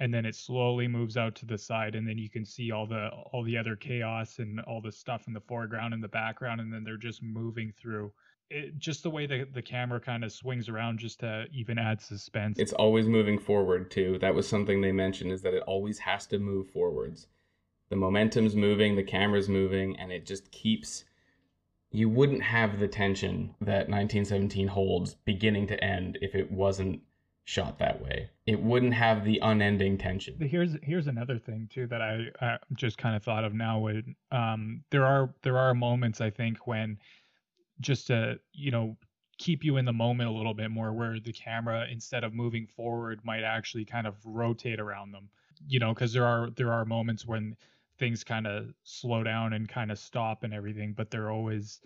and 0.00 0.12
then 0.12 0.26
it 0.26 0.34
slowly 0.34 0.88
moves 0.88 1.16
out 1.16 1.34
to 1.36 1.46
the 1.46 1.58
side 1.58 1.94
and 1.94 2.08
then 2.08 2.18
you 2.18 2.28
can 2.28 2.44
see 2.44 2.70
all 2.70 2.86
the 2.86 3.08
all 3.32 3.42
the 3.44 3.56
other 3.56 3.76
chaos 3.76 4.38
and 4.38 4.60
all 4.60 4.80
the 4.80 4.92
stuff 4.92 5.26
in 5.26 5.32
the 5.32 5.40
foreground 5.40 5.94
and 5.94 6.02
the 6.02 6.08
background 6.08 6.60
and 6.60 6.72
then 6.72 6.82
they're 6.84 6.96
just 6.96 7.22
moving 7.22 7.72
through 7.80 8.12
it, 8.50 8.78
just 8.78 9.02
the 9.02 9.10
way 9.10 9.26
the, 9.26 9.46
the 9.52 9.62
camera 9.62 10.00
kind 10.00 10.24
of 10.24 10.32
swings 10.32 10.68
around 10.68 10.98
just 10.98 11.20
to 11.20 11.46
even 11.52 11.78
add 11.78 12.00
suspense 12.00 12.58
It's 12.58 12.72
always 12.72 13.06
moving 13.06 13.38
forward 13.38 13.90
too. 13.90 14.18
That 14.20 14.34
was 14.34 14.48
something 14.48 14.80
they 14.80 14.92
mentioned 14.92 15.32
is 15.32 15.42
that 15.42 15.54
it 15.54 15.62
always 15.66 15.98
has 16.00 16.26
to 16.28 16.38
move 16.38 16.68
forwards. 16.70 17.26
The 17.88 17.96
momentum's 17.96 18.56
moving, 18.56 18.96
the 18.96 19.02
camera's 19.02 19.48
moving, 19.48 19.98
and 19.98 20.10
it 20.10 20.26
just 20.26 20.50
keeps 20.50 21.04
you 21.90 22.08
wouldn't 22.08 22.42
have 22.42 22.80
the 22.80 22.88
tension 22.88 23.54
that 23.60 23.88
1917 23.88 24.66
holds 24.66 25.14
beginning 25.14 25.68
to 25.68 25.82
end 25.84 26.18
if 26.20 26.34
it 26.34 26.50
wasn't 26.50 27.00
shot 27.44 27.78
that 27.78 28.02
way. 28.02 28.30
It 28.46 28.60
wouldn't 28.60 28.94
have 28.94 29.24
the 29.24 29.38
unending 29.42 29.98
tension. 29.98 30.36
here's 30.40 30.76
here's 30.82 31.06
another 31.06 31.38
thing 31.38 31.68
too 31.72 31.86
that 31.88 32.00
I, 32.00 32.26
I 32.40 32.58
just 32.74 32.98
kind 32.98 33.14
of 33.14 33.22
thought 33.22 33.44
of 33.44 33.54
now 33.54 33.78
when 33.78 34.16
um 34.32 34.82
there 34.90 35.04
are 35.04 35.34
there 35.42 35.58
are 35.58 35.74
moments 35.74 36.20
I 36.20 36.30
think 36.30 36.66
when 36.66 36.98
just 37.80 38.06
to 38.08 38.38
you 38.52 38.70
know 38.70 38.96
keep 39.36 39.64
you 39.64 39.76
in 39.76 39.84
the 39.84 39.92
moment 39.92 40.30
a 40.30 40.32
little 40.32 40.54
bit 40.54 40.70
more 40.70 40.92
where 40.92 41.18
the 41.20 41.32
camera 41.32 41.86
instead 41.90 42.24
of 42.24 42.32
moving 42.32 42.66
forward 42.66 43.20
might 43.24 43.42
actually 43.42 43.84
kind 43.84 44.06
of 44.06 44.14
rotate 44.24 44.80
around 44.80 45.12
them 45.12 45.28
you 45.66 45.78
know 45.78 45.92
because 45.92 46.12
there 46.12 46.24
are 46.24 46.50
there 46.50 46.72
are 46.72 46.84
moments 46.84 47.26
when 47.26 47.56
things 47.98 48.24
kind 48.24 48.46
of 48.46 48.72
slow 48.84 49.22
down 49.22 49.52
and 49.52 49.68
kind 49.68 49.90
of 49.90 49.98
stop 49.98 50.44
and 50.44 50.54
everything 50.54 50.92
but 50.96 51.10
there 51.10 51.30
always 51.30 51.80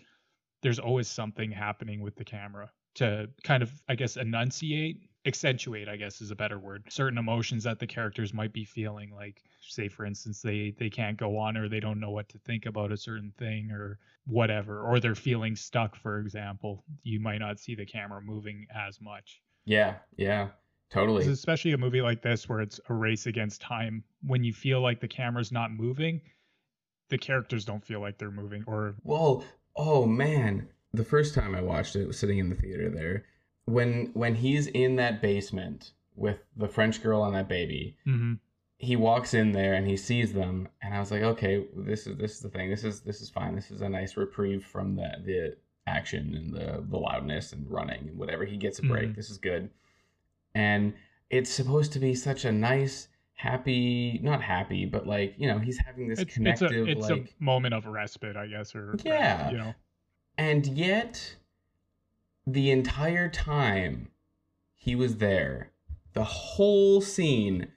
there's 0.61 0.79
always 0.79 1.07
something 1.07 1.51
happening 1.51 2.01
with 2.01 2.15
the 2.15 2.23
camera 2.23 2.69
to 2.93 3.27
kind 3.43 3.63
of 3.63 3.71
i 3.89 3.95
guess 3.95 4.15
enunciate 4.15 5.09
accentuate 5.25 5.89
i 5.89 5.97
guess 5.97 6.21
is 6.21 6.31
a 6.31 6.35
better 6.35 6.57
word 6.57 6.83
certain 6.89 7.17
emotions 7.17 7.63
that 7.63 7.77
the 7.77 7.85
characters 7.87 8.33
might 8.33 8.53
be 8.53 8.63
feeling 8.63 9.11
like 9.13 9.43
say 9.61 9.89
for 9.89 10.05
instance 10.05 10.41
they 10.41 10.73
they 10.79 10.89
can't 10.89 11.17
go 11.17 11.37
on 11.37 11.57
or 11.57 11.67
they 11.67 11.81
don't 11.81 11.99
know 11.99 12.09
what 12.11 12.29
to 12.29 12.37
think 12.39 12.65
about 12.65 12.91
a 12.91 12.97
certain 12.97 13.33
thing 13.37 13.69
or 13.69 13.99
whatever 14.25 14.81
or 14.81 14.99
they're 14.99 15.15
feeling 15.15 15.55
stuck 15.57 15.95
for 15.95 16.19
example 16.19 16.83
you 17.03 17.19
might 17.19 17.39
not 17.39 17.59
see 17.59 17.75
the 17.75 17.85
camera 17.85 18.21
moving 18.21 18.65
as 18.73 19.01
much 19.01 19.41
Yeah, 19.65 19.95
yeah 20.15 20.49
Totally. 20.89 21.27
especially 21.27 21.73
a 21.73 21.77
movie 21.77 22.01
like 22.01 22.21
this 22.21 22.47
where 22.49 22.61
it's 22.61 22.79
a 22.89 22.93
race 22.93 23.27
against 23.27 23.61
time 23.61 24.03
when 24.25 24.43
you 24.43 24.53
feel 24.53 24.81
like 24.81 25.01
the 25.01 25.07
camera's 25.07 25.51
not 25.51 25.69
moving 25.71 26.21
the 27.09 27.17
characters 27.17 27.65
don't 27.65 27.83
feel 27.85 27.99
like 27.99 28.17
they're 28.17 28.31
moving 28.31 28.63
or 28.67 28.95
Well, 29.03 29.43
oh 29.75 30.05
man, 30.05 30.69
the 30.93 31.03
first 31.03 31.33
time 31.35 31.53
I 31.55 31.61
watched 31.61 31.95
it, 31.95 32.07
was 32.07 32.17
sitting 32.17 32.37
in 32.37 32.49
the 32.49 32.55
theater 32.55 32.89
there, 32.89 33.25
when 33.71 34.11
when 34.13 34.35
he's 34.35 34.67
in 34.67 34.95
that 34.97 35.21
basement 35.21 35.91
with 36.15 36.39
the 36.55 36.67
French 36.67 37.01
girl 37.01 37.23
and 37.23 37.35
that 37.35 37.47
baby, 37.47 37.97
Mhm. 38.05 38.39
he 38.77 38.95
walks 38.95 39.33
in 39.33 39.51
there 39.51 39.73
and 39.73 39.87
he 39.87 39.95
sees 39.97 40.33
them, 40.33 40.67
and 40.81 40.93
I 40.93 40.99
was 40.99 41.11
like, 41.11 41.21
okay, 41.21 41.65
this 41.75 42.07
is 42.07 42.17
this 42.17 42.33
is 42.33 42.39
the 42.41 42.49
thing. 42.49 42.69
This 42.69 42.83
is 42.83 43.01
this 43.01 43.21
is 43.21 43.29
fine. 43.29 43.55
This 43.55 43.71
is 43.71 43.81
a 43.81 43.89
nice 43.89 44.17
reprieve 44.17 44.63
from 44.65 44.95
the 44.95 45.09
the 45.25 45.57
action 45.87 46.35
and 46.35 46.53
the 46.53 46.83
the 46.89 46.97
loudness 46.97 47.51
and 47.53 47.69
running 47.69 48.09
and 48.09 48.17
whatever. 48.17 48.45
He 48.45 48.57
gets 48.57 48.79
a 48.79 48.83
break. 48.83 49.09
Mhm. 49.09 49.15
This 49.15 49.29
is 49.29 49.37
good, 49.37 49.69
and 50.55 50.93
it's 51.29 51.49
supposed 51.49 51.93
to 51.93 51.99
be 51.99 52.15
such 52.15 52.45
a 52.45 52.51
nice. 52.51 53.07
Happy, 53.35 54.19
not 54.21 54.41
happy, 54.41 54.83
but 54.85 55.07
like 55.07 55.33
you 55.37 55.47
know, 55.47 55.59
he's 55.59 55.77
having 55.77 56.09
this 56.09 56.19
it's, 56.19 56.27
it's 56.27 56.33
connective, 56.35 56.87
a 56.87 56.91
it's 56.91 57.09
like 57.09 57.35
a 57.39 57.43
moment 57.43 57.73
of 57.73 57.85
respite 57.85 58.35
i 58.35 58.45
guess 58.45 58.75
or 58.75 58.89
or, 58.91 58.95
Yeah. 59.05 59.49
you 59.49 59.57
know 59.57 59.73
And 60.37 60.67
yet, 60.67 61.35
the 62.53 62.71
entire 62.71 63.29
time 63.29 64.09
he 64.75 64.95
was 64.95 65.17
there, 65.17 65.71
the 66.13 66.23
whole 66.23 67.01
scene, 67.01 67.67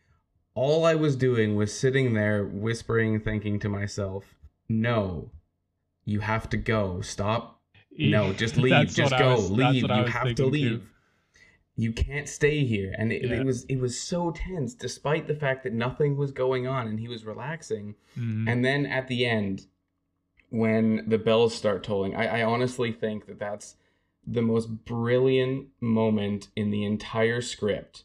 all 0.55 0.85
I 0.85 0.95
was 0.95 1.17
doing 1.17 1.57
was 1.57 1.77
sitting 1.77 2.15
there 2.15 2.45
whispering, 2.45 3.21
thinking 3.21 3.59
to 3.61 3.69
myself, 3.69 4.35
no, 4.69 5.31
you 6.05 6.21
have 6.21 6.49
to 6.51 6.57
go. 6.57 7.01
Stop. 7.01 7.61
No, 7.97 8.33
just 8.43 8.57
leave. 8.57 8.89
Just 8.95 9.17
go. 9.17 9.33
was- 9.37 9.51
leave. 9.51 9.83
You 9.83 9.89
have 9.89 10.05
to 10.07 10.13
thinking, 10.29 10.35
too. 10.37 10.51
leave. 10.51 10.89
You 11.77 11.93
can't 11.93 12.29
stay 12.29 12.65
here. 12.65 12.95
And 12.99 13.13
it, 13.13 13.23
Yeah. 13.23 13.41
it 13.41 13.47
was 13.47 13.65
it 13.65 13.81
was 13.81 13.99
so 14.01 14.31
tense, 14.31 14.75
despite 14.75 15.27
the 15.27 15.35
fact 15.35 15.65
that 15.65 15.73
nothing 15.73 16.17
was 16.17 16.31
going 16.31 16.67
on 16.67 16.87
and 16.87 17.01
he 17.01 17.09
was 17.09 17.25
relaxing. 17.25 17.95
Mhm. 18.19 18.47
And 18.51 18.65
then 18.65 18.85
at 18.87 19.09
the 19.09 19.25
end, 19.27 19.67
when 20.51 21.05
the 21.09 21.17
bells 21.19 21.55
start 21.55 21.83
tolling. 21.83 22.15
I, 22.15 22.41
I 22.41 22.43
honestly 22.45 22.93
think 22.93 23.25
that 23.27 23.39
that's 23.39 23.77
the 24.27 24.43
most 24.43 24.67
brilliant 24.85 25.69
moment 25.81 26.49
in 26.55 26.71
the 26.71 26.85
entire 26.85 27.41
script 27.41 28.05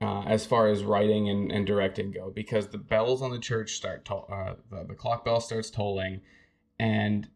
uh, 0.00 0.22
as 0.22 0.46
far 0.46 0.68
as 0.68 0.84
writing 0.84 1.28
and, 1.28 1.50
and 1.50 1.66
directing 1.66 2.10
go 2.10 2.30
because 2.30 2.68
the 2.68 2.78
bells 2.78 3.22
on 3.22 3.30
the 3.30 3.38
church 3.38 3.74
start 3.74 4.04
to- 4.04 4.14
uh, 4.14 4.54
the, 4.70 4.84
the 4.88 4.94
clock 4.94 5.24
bell 5.24 5.40
starts 5.40 5.70
tolling 5.70 6.20
and 6.78 7.28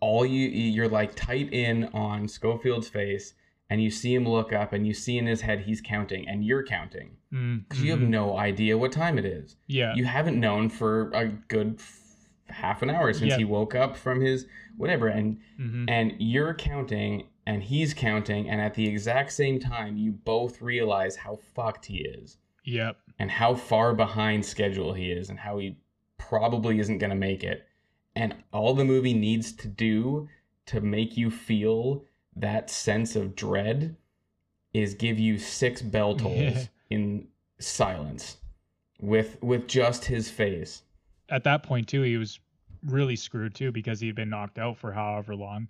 all 0.00 0.24
you 0.24 0.48
you're 0.48 0.88
like 0.88 1.14
tight 1.14 1.52
in 1.52 1.84
on 1.86 2.28
Schofield's 2.28 2.88
face 2.88 3.34
and 3.70 3.82
you 3.82 3.90
see 3.90 4.14
him 4.14 4.26
look 4.26 4.52
up 4.52 4.72
and 4.72 4.86
you 4.86 4.94
see 4.94 5.18
in 5.18 5.26
his 5.26 5.40
head 5.42 5.60
he's 5.60 5.80
counting 5.80 6.26
and 6.28 6.44
you're 6.44 6.64
counting. 6.64 7.16
Mm, 7.32 7.68
because 7.68 7.82
you 7.82 7.90
have 7.90 8.00
mhm. 8.00 8.08
no 8.08 8.36
idea 8.38 8.78
what 8.78 8.92
time 8.92 9.18
it 9.18 9.26
is. 9.26 9.56
Yeah. 9.66 9.94
You 9.94 10.04
haven't 10.04 10.40
known 10.40 10.70
for 10.70 11.10
a 11.10 11.26
good 11.26 11.80
half 12.50 12.82
an 12.82 12.90
hour 12.90 13.12
since 13.12 13.30
Yeah. 13.30 13.38
he 13.38 13.44
woke 13.44 13.74
up 13.74 13.96
from 13.96 14.20
his 14.20 14.46
whatever 14.76 15.08
and 15.08 15.38
hmm 15.56 15.84
and 15.88 16.14
you're 16.18 16.54
counting 16.54 17.28
and 17.46 17.62
he's 17.62 17.94
counting 17.94 18.48
and 18.48 18.60
at 18.60 18.74
the 18.74 18.86
exact 18.86 19.32
same 19.32 19.58
time 19.60 19.96
you 19.96 20.12
both 20.12 20.60
realize 20.62 21.16
how 21.16 21.36
fucked 21.54 21.86
he 21.86 21.98
is 21.98 22.38
yep 22.64 22.96
and 23.18 23.30
how 23.30 23.54
far 23.54 23.94
behind 23.94 24.44
schedule 24.44 24.92
he 24.94 25.10
is 25.10 25.30
and 25.30 25.38
how 25.38 25.58
he 25.58 25.76
probably 26.18 26.78
isn't 26.78 26.98
going 26.98 27.10
to 27.10 27.16
make 27.16 27.42
it 27.44 27.66
and 28.16 28.34
all 28.52 28.74
the 28.74 28.84
movie 28.84 29.14
needs 29.14 29.52
to 29.52 29.68
do 29.68 30.28
to 30.66 30.80
make 30.80 31.16
you 31.16 31.30
feel 31.30 32.04
that 32.36 32.70
sense 32.70 33.16
of 33.16 33.34
dread 33.34 33.96
is 34.74 34.94
give 34.94 35.18
you 35.18 35.38
six 35.38 35.80
bell 35.82 36.14
tolls 36.22 36.36
Yeah. 36.36 36.64
in 36.90 37.28
silence 37.58 38.36
with 39.00 39.42
with 39.42 39.66
just 39.68 40.04
his 40.06 40.30
face 40.30 40.82
at 41.30 41.44
that 41.44 41.62
point 41.62 41.88
too 41.88 42.02
he 42.02 42.16
was 42.16 42.38
really 42.84 43.16
screwed 43.16 43.54
too 43.54 43.72
because 43.72 44.00
he'd 44.00 44.14
been 44.14 44.30
knocked 44.30 44.58
out 44.58 44.76
for 44.78 44.92
however 44.92 45.34
long. 45.34 45.68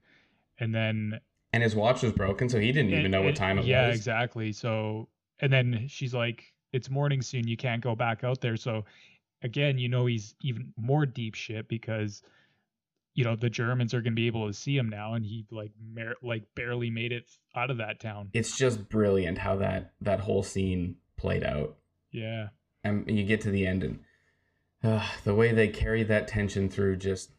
And 0.60 0.74
then 0.74 1.20
and 1.52 1.62
his 1.62 1.74
watch 1.74 2.02
was 2.02 2.12
broken 2.12 2.48
so 2.48 2.58
he 2.58 2.72
didn't 2.72 2.90
even 2.90 3.06
and- 3.06 3.12
know 3.12 3.22
what 3.22 3.36
time 3.36 3.58
it 3.58 3.64
yeah 3.64 3.86
was. 3.88 3.94
Yeah, 3.94 3.96
exactly. 3.96 4.52
So 4.52 5.08
and 5.40 5.52
then 5.52 5.86
she's 5.88 6.14
like 6.14 6.44
it's 6.72 6.90
morning 6.90 7.22
soon. 7.22 7.46
You 7.48 7.56
can't 7.56 7.82
go 7.82 7.94
back 7.94 8.24
out 8.24 8.40
there. 8.40 8.56
So 8.56 8.84
again 9.42 9.78
you 9.78 9.88
know 9.88 10.06
he's 10.06 10.34
even 10.42 10.72
more 10.76 11.06
deep 11.06 11.34
shit 11.34 11.68
because 11.68 12.22
you 13.14 13.24
know 13.24 13.34
the 13.36 13.50
germans 13.50 13.94
are 13.94 14.00
going 14.00 14.12
to 14.12 14.16
be 14.16 14.26
able 14.26 14.46
to 14.46 14.52
see 14.52 14.76
him 14.76 14.88
now 14.88 15.14
and 15.14 15.24
he 15.24 15.44
like 15.50 15.72
mer- 15.92 16.16
like 16.22 16.44
barely 16.54 16.90
made 16.90 17.10
it 17.12 17.30
out 17.56 17.70
of 17.70 17.78
that 17.78 18.00
town. 18.00 18.30
It's 18.32 18.56
just 18.56 18.88
brilliant 18.88 19.38
how 19.38 19.56
that 19.56 19.92
that 20.02 20.20
whole 20.20 20.42
scene 20.42 20.96
played 21.16 21.42
out. 21.42 21.76
Yeah. 22.12 22.48
And 22.84 23.08
you 23.10 23.24
get 23.24 23.40
to 23.42 23.50
the 23.50 23.66
end 23.66 23.82
and 23.82 24.00
uh, 24.82 25.06
the 25.24 25.34
way 25.34 25.52
they 25.52 25.68
carry 25.68 26.02
that 26.04 26.28
tension 26.28 26.68
through 26.68 26.96
just 26.96 27.30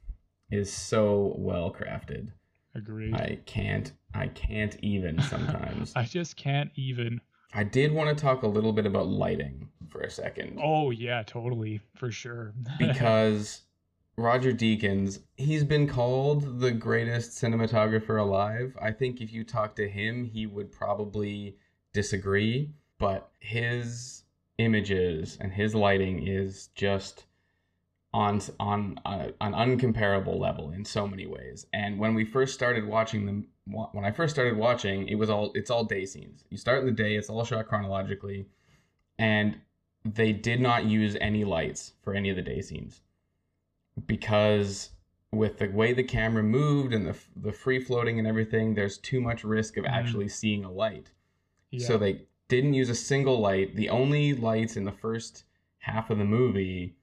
is 0.51 0.71
so 0.71 1.33
well 1.37 1.71
crafted. 1.71 2.31
Agreed. 2.75 3.15
I 3.15 3.39
can't 3.45 3.91
i 4.13 4.27
can't 4.27 4.75
even 4.81 5.21
sometimes. 5.29 5.93
I 5.95 6.03
just 6.03 6.35
can't 6.35 6.71
even. 6.75 7.21
I 7.53 7.63
did 7.63 7.91
want 7.91 8.15
to 8.15 8.21
talk 8.21 8.43
a 8.43 8.47
little 8.47 8.73
bit 8.73 8.85
about 8.85 9.07
lighting 9.07 9.69
for 9.89 10.01
a 10.01 10.09
second. 10.09 10.59
Oh 10.61 10.91
yeah 10.91 11.23
totally 11.23 11.81
for 11.95 12.11
sure. 12.11 12.53
Because 12.79 13.61
roger 14.17 14.51
deakins 14.51 15.19
he's 15.37 15.63
been 15.63 15.87
called 15.87 16.59
the 16.59 16.71
greatest 16.71 17.31
cinematographer 17.41 18.19
alive. 18.19 18.75
I 18.81 18.91
think 18.91 19.21
if 19.21 19.31
you 19.31 19.43
talk 19.43 19.75
to 19.77 19.87
him 19.87 20.25
he 20.25 20.45
would 20.45 20.71
probably 20.71 21.55
disagree 21.93 22.71
but 22.97 23.31
his 23.39 24.23
images 24.57 25.37
and 25.39 25.53
his 25.53 25.73
lighting 25.73 26.27
is 26.27 26.67
just 26.75 27.25
on 28.13 28.41
on 28.59 28.99
uh, 29.05 29.29
an 29.41 29.53
uncomparable 29.53 30.39
level 30.39 30.71
in 30.71 30.83
so 30.83 31.07
many 31.07 31.27
ways. 31.27 31.65
And 31.73 31.99
when 31.99 32.13
we 32.15 32.25
first 32.25 32.53
started 32.53 32.85
watching 32.87 33.25
them, 33.25 33.47
when 33.65 34.03
I 34.03 34.11
first 34.11 34.33
started 34.35 34.57
watching, 34.57 35.07
it 35.07 35.15
was 35.15 35.29
all 35.29 35.51
it's 35.53 35.69
all 35.69 35.83
day 35.83 36.05
scenes. 36.05 36.43
You 36.49 36.57
start 36.57 36.79
in 36.79 36.85
the 36.87 36.91
day, 36.91 37.15
it's 37.15 37.29
all 37.29 37.43
shot 37.45 37.67
chronologically, 37.67 38.47
and 39.19 39.57
they 40.03 40.31
did 40.33 40.59
not 40.59 40.85
use 40.85 41.15
any 41.21 41.43
lights 41.43 41.93
for 42.01 42.13
any 42.15 42.29
of 42.29 42.35
the 42.35 42.41
day 42.41 42.61
scenes 42.61 43.01
because 44.07 44.91
with 45.31 45.59
the 45.59 45.67
way 45.67 45.93
the 45.93 46.03
camera 46.03 46.41
moved 46.41 46.93
and 46.93 47.05
the 47.05 47.15
the 47.35 47.51
free 47.51 47.79
floating 47.79 48.17
and 48.17 48.27
everything, 48.27 48.73
there's 48.73 48.97
too 48.97 49.21
much 49.21 49.43
risk 49.43 49.77
of 49.77 49.85
Mhm. 49.85 49.89
actually 49.89 50.27
seeing 50.29 50.63
a 50.65 50.71
light. 50.71 51.11
yeah. 51.71 51.85
So 51.85 51.97
they 51.99 52.23
didn't 52.47 52.73
use 52.73 52.89
a 52.89 52.95
single 52.95 53.39
light. 53.39 53.75
The 53.75 53.89
only 53.89 54.33
lights 54.33 54.75
in 54.75 54.85
the 54.85 54.91
first 54.91 55.43
half 55.79 56.09
of 56.09 56.17
the 56.17 56.25
movie 56.25 56.95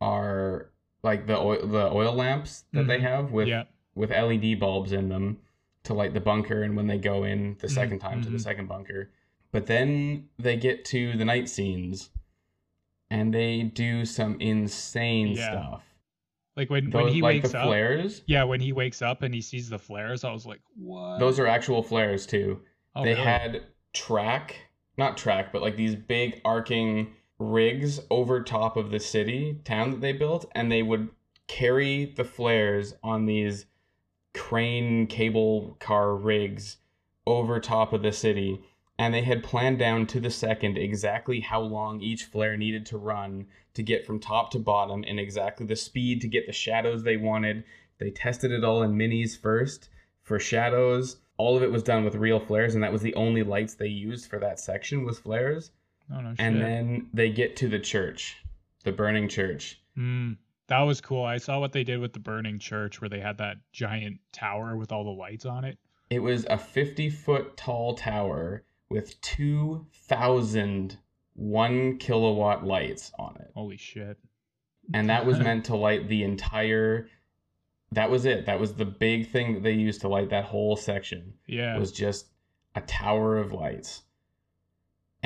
are 0.00 0.70
like 1.02 1.26
the 1.26 1.38
oil, 1.38 1.66
the 1.66 1.90
oil 1.92 2.12
lamps 2.14 2.64
that 2.72 2.86
they 2.86 2.98
Mhm. 2.98 3.02
have 3.02 3.32
with 3.32 3.48
yeah 3.48 3.64
with 3.94 4.10
LED 4.10 4.54
bulbs 4.60 4.92
in 4.92 5.08
them 5.08 5.38
to 5.82 5.94
light 5.94 6.12
the 6.12 6.20
bunker 6.20 6.62
and 6.62 6.76
when 6.76 6.86
they 6.86 6.98
go 6.98 7.24
in 7.24 7.56
the 7.60 7.66
Mhm, 7.66 7.70
2nd 7.74 7.98
time 8.00 8.20
to 8.22 8.28
the 8.28 8.36
mhm. 8.36 8.42
second 8.42 8.66
bunker. 8.68 9.10
But 9.52 9.66
then 9.66 10.28
they 10.38 10.56
get 10.58 10.84
to 10.86 11.16
the 11.16 11.24
night 11.24 11.48
scenes 11.48 12.10
and 13.10 13.32
they 13.32 13.62
do 13.62 14.04
some 14.04 14.38
insane 14.40 15.28
Yeah. 15.34 15.50
stuff. 15.50 15.82
like 16.56 16.68
when 16.70 16.90
Those 16.90 17.04
when 17.04 17.12
he 17.12 17.22
like 17.22 17.34
wakes 17.36 17.52
the 17.52 17.58
up 17.58 17.64
flares, 17.66 18.22
yeah 18.26 18.42
when 18.44 18.60
he 18.60 18.72
wakes 18.72 19.00
up 19.02 19.22
and 19.22 19.34
he 19.34 19.40
sees 19.42 19.68
the 19.68 19.78
flares 19.78 20.24
i 20.24 20.32
was 20.32 20.46
like 20.46 20.60
what 20.74 21.18
those 21.18 21.38
are 21.38 21.46
actual 21.46 21.82
flares 21.82 22.26
too. 22.26 22.62
Oh, 22.94 23.02
they 23.04 23.10
really? 23.10 23.24
had 23.24 23.66
track, 23.92 24.56
not 24.96 25.16
track, 25.18 25.52
but 25.52 25.60
like 25.62 25.76
these 25.76 25.94
big 25.94 26.40
arcing 26.44 27.14
rigs 27.38 28.00
over 28.10 28.42
top 28.42 28.76
of 28.76 28.90
the 28.90 29.00
city 29.00 29.60
town 29.64 29.90
that 29.90 30.00
they 30.00 30.12
built, 30.12 30.46
and 30.54 30.70
they 30.70 30.82
would 30.82 31.10
carry 31.46 32.06
the 32.16 32.24
flares 32.24 32.94
on 33.02 33.26
these 33.26 33.66
crane 34.34 35.06
cable 35.06 35.76
car 35.80 36.14
rigs 36.14 36.78
over 37.26 37.60
top 37.60 37.92
of 37.92 38.02
the 38.02 38.12
city. 38.12 38.60
And 38.98 39.12
they 39.12 39.22
had 39.22 39.44
planned 39.44 39.78
down 39.78 40.06
to 40.08 40.20
the 40.20 40.30
second 40.30 40.78
exactly 40.78 41.40
how 41.40 41.60
long 41.60 42.00
each 42.00 42.24
flare 42.24 42.56
needed 42.56 42.86
to 42.86 42.96
run 42.98 43.46
to 43.74 43.82
get 43.82 44.06
from 44.06 44.18
top 44.18 44.50
to 44.52 44.58
bottom 44.58 45.04
and 45.06 45.20
exactly 45.20 45.66
the 45.66 45.76
speed 45.76 46.22
to 46.22 46.28
get 46.28 46.46
the 46.46 46.52
shadows 46.52 47.02
they 47.02 47.18
wanted. 47.18 47.64
They 47.98 48.10
tested 48.10 48.52
it 48.52 48.64
all 48.64 48.82
in 48.82 48.94
minis 48.94 49.38
first 49.38 49.90
for 50.22 50.38
shadows. 50.38 51.18
All 51.36 51.56
of 51.56 51.62
it 51.62 51.70
was 51.70 51.82
done 51.82 52.04
with 52.04 52.14
real 52.14 52.40
flares, 52.40 52.74
and 52.74 52.82
that 52.82 52.92
was 52.92 53.02
the 53.02 53.14
only 53.14 53.42
lights 53.42 53.74
they 53.74 53.86
used 53.86 54.30
for 54.30 54.38
that 54.38 54.58
section 54.58 55.04
was 55.04 55.18
flares. 55.18 55.72
Oh 56.12 56.20
no. 56.20 56.34
And 56.38 56.60
then 56.60 57.08
they 57.12 57.30
get 57.30 57.56
to 57.56 57.68
the 57.68 57.78
church, 57.78 58.36
the 58.84 58.92
burning 58.92 59.28
church. 59.28 59.80
Mm, 59.96 60.36
that 60.68 60.80
was 60.80 61.00
cool. 61.00 61.24
I 61.24 61.38
saw 61.38 61.60
what 61.60 61.72
they 61.72 61.84
did 61.84 62.00
with 62.00 62.12
the 62.12 62.18
burning 62.20 62.58
church 62.58 63.00
where 63.00 63.08
they 63.08 63.20
had 63.20 63.38
that 63.38 63.56
giant 63.72 64.18
tower 64.32 64.76
with 64.76 64.92
all 64.92 65.04
the 65.04 65.10
lights 65.10 65.44
on 65.44 65.64
it. 65.64 65.78
It 66.10 66.20
was 66.20 66.46
a 66.48 66.58
50 66.58 67.10
foot 67.10 67.56
tall 67.56 67.94
tower 67.94 68.64
with 68.88 69.20
2,000 69.20 70.98
one 71.34 71.98
kilowatt 71.98 72.64
lights 72.64 73.12
on 73.18 73.36
it. 73.40 73.50
Holy 73.54 73.76
shit. 73.76 74.16
And 74.94 75.10
that 75.10 75.26
was 75.26 75.38
meant 75.38 75.66
to 75.66 75.76
light 75.76 76.08
the 76.08 76.22
entire. 76.22 77.08
That 77.92 78.10
was 78.10 78.24
it. 78.24 78.46
That 78.46 78.58
was 78.58 78.74
the 78.74 78.84
big 78.84 79.30
thing 79.30 79.54
that 79.54 79.62
they 79.62 79.72
used 79.72 80.00
to 80.02 80.08
light 80.08 80.30
that 80.30 80.44
whole 80.44 80.76
section. 80.76 81.34
Yeah. 81.46 81.76
was 81.76 81.92
just 81.92 82.26
a 82.74 82.80
tower 82.82 83.38
of 83.38 83.52
lights 83.52 84.02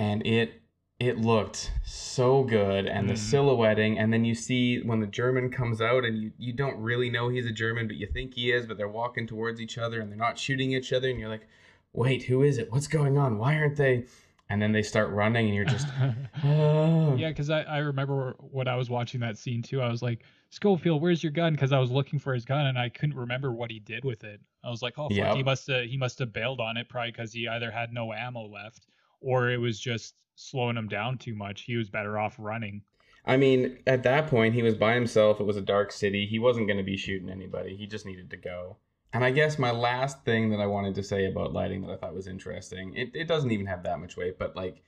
and 0.01 0.27
it 0.27 0.60
it 1.01 1.19
looked 1.19 1.73
so 1.83 2.45
good 2.45 2.87
and 2.87 3.09
the 3.09 3.15
Mhm. 3.15 3.19
silhouetting 3.19 3.99
and 3.99 4.13
then 4.13 4.25
you 4.25 4.35
see 4.35 4.81
when 4.83 5.01
the 5.01 5.07
german 5.07 5.51
comes 5.51 5.81
out 5.81 6.05
and 6.05 6.23
you 6.23 6.33
you 6.39 6.53
don't 6.53 6.77
really 6.79 7.09
know 7.09 7.29
he's 7.31 7.47
a 7.47 7.51
german 7.53 7.87
but 7.87 7.97
you 7.97 8.07
think 8.07 8.35
he 8.35 8.53
is 8.53 8.67
but 8.67 8.77
they're 8.77 8.87
walking 8.89 9.27
towards 9.27 9.61
each 9.61 9.79
other 9.79 10.01
and 10.01 10.11
they're 10.11 10.19
not 10.19 10.39
shooting 10.39 10.73
each 10.73 10.93
other 10.93 11.09
and 11.09 11.19
you're 11.19 11.29
like 11.31 11.49
wait 11.95 12.25
who 12.25 12.43
is 12.43 12.59
it 12.59 12.71
what's 12.71 12.87
going 12.87 13.17
on 13.17 13.39
why 13.39 13.57
aren't 13.57 13.77
they 13.77 14.05
and 14.51 14.61
then 14.61 14.73
they 14.73 14.83
start 14.83 15.09
running 15.11 15.47
and 15.47 15.55
you're 15.55 15.65
just 15.65 15.89
oh. 16.45 17.15
yeah, 17.17 17.29
because 17.29 17.51
I, 17.51 17.63
I 17.63 17.79
remember 17.79 18.35
when 18.39 18.69
I 18.69 18.75
was 18.77 18.91
watching 18.91 19.21
that 19.21 19.39
scene 19.39 19.63
too, 19.63 19.81
I 19.81 19.89
was 19.89 20.03
like, 20.03 20.25
Schofield, 20.51 21.01
where's 21.01 21.23
your 21.23 21.31
gun? 21.31 21.53
Because 21.53 21.71
I 21.73 21.79
was 21.79 21.93
looking 21.93 22.19
for 22.19 22.35
his 22.35 22.45
gun 22.45 22.67
and 22.67 22.77
I 22.77 22.89
couldn't 22.89 23.15
remember 23.17 23.53
what 23.53 23.71
he 23.71 23.79
did 23.79 24.05
with 24.05 24.25
it. 24.25 24.41
I 24.65 24.71
was 24.71 24.83
like, 24.83 24.99
oh 24.99 25.09
fuck, 25.09 25.17
Yep. 25.17 25.37
he 25.37 25.43
must 25.45 25.69
have 25.69 25.85
he 25.85 25.97
must 25.97 26.19
have 26.19 26.33
bailed 26.33 26.59
on 26.61 26.77
it 26.77 26.89
probably 26.89 27.13
because 27.13 27.33
he 27.33 27.47
either 27.47 27.71
had 27.71 27.93
no 27.93 28.13
ammo 28.13 28.47
left 28.49 28.87
or 29.21 29.51
it 29.51 29.59
was 29.59 29.79
just 29.79 30.15
slowing 30.41 30.77
him 30.77 30.89
down 30.89 31.19
too 31.19 31.35
much. 31.35 31.63
He 31.63 31.77
was 31.77 31.91
better 31.91 32.19
off 32.19 32.37
running. 32.39 32.83
I 33.27 33.37
mean, 33.37 33.79
at 33.87 34.03
that 34.05 34.29
point, 34.29 34.55
he 34.55 34.63
was 34.63 34.75
by 34.75 34.95
himself. 34.95 35.41
It 35.41 35.47
was 35.47 35.57
a 35.57 35.63
dark 35.63 35.93
city. 35.93 36.27
He 36.27 36.39
wasn't 36.39 36.67
going 36.67 36.79
to 36.79 36.83
be 36.83 36.97
shooting 36.97 37.29
anybody. 37.29 37.77
He 37.77 37.87
just 37.87 38.07
needed 38.07 38.31
to 38.31 38.37
go. 38.37 38.79
And 39.13 39.25
I 39.25 39.31
guess 39.31 39.59
my 39.59 39.73
last 39.73 40.25
thing 40.25 40.51
that 40.51 40.61
I 40.61 40.67
wanted 40.67 40.95
to 40.95 41.03
say 41.03 41.27
about 41.27 41.53
lighting 41.53 41.83
that 41.83 41.91
I 41.91 41.97
thought 41.97 42.15
was 42.15 42.29
interesting, 42.29 42.95
it, 42.95 43.11
it 43.15 43.29
doesn't 43.29 43.51
even 43.51 43.67
have 43.67 43.83
that 43.83 43.99
much 43.99 44.17
weight, 44.17 44.39
but 44.39 44.57
like 44.57 44.83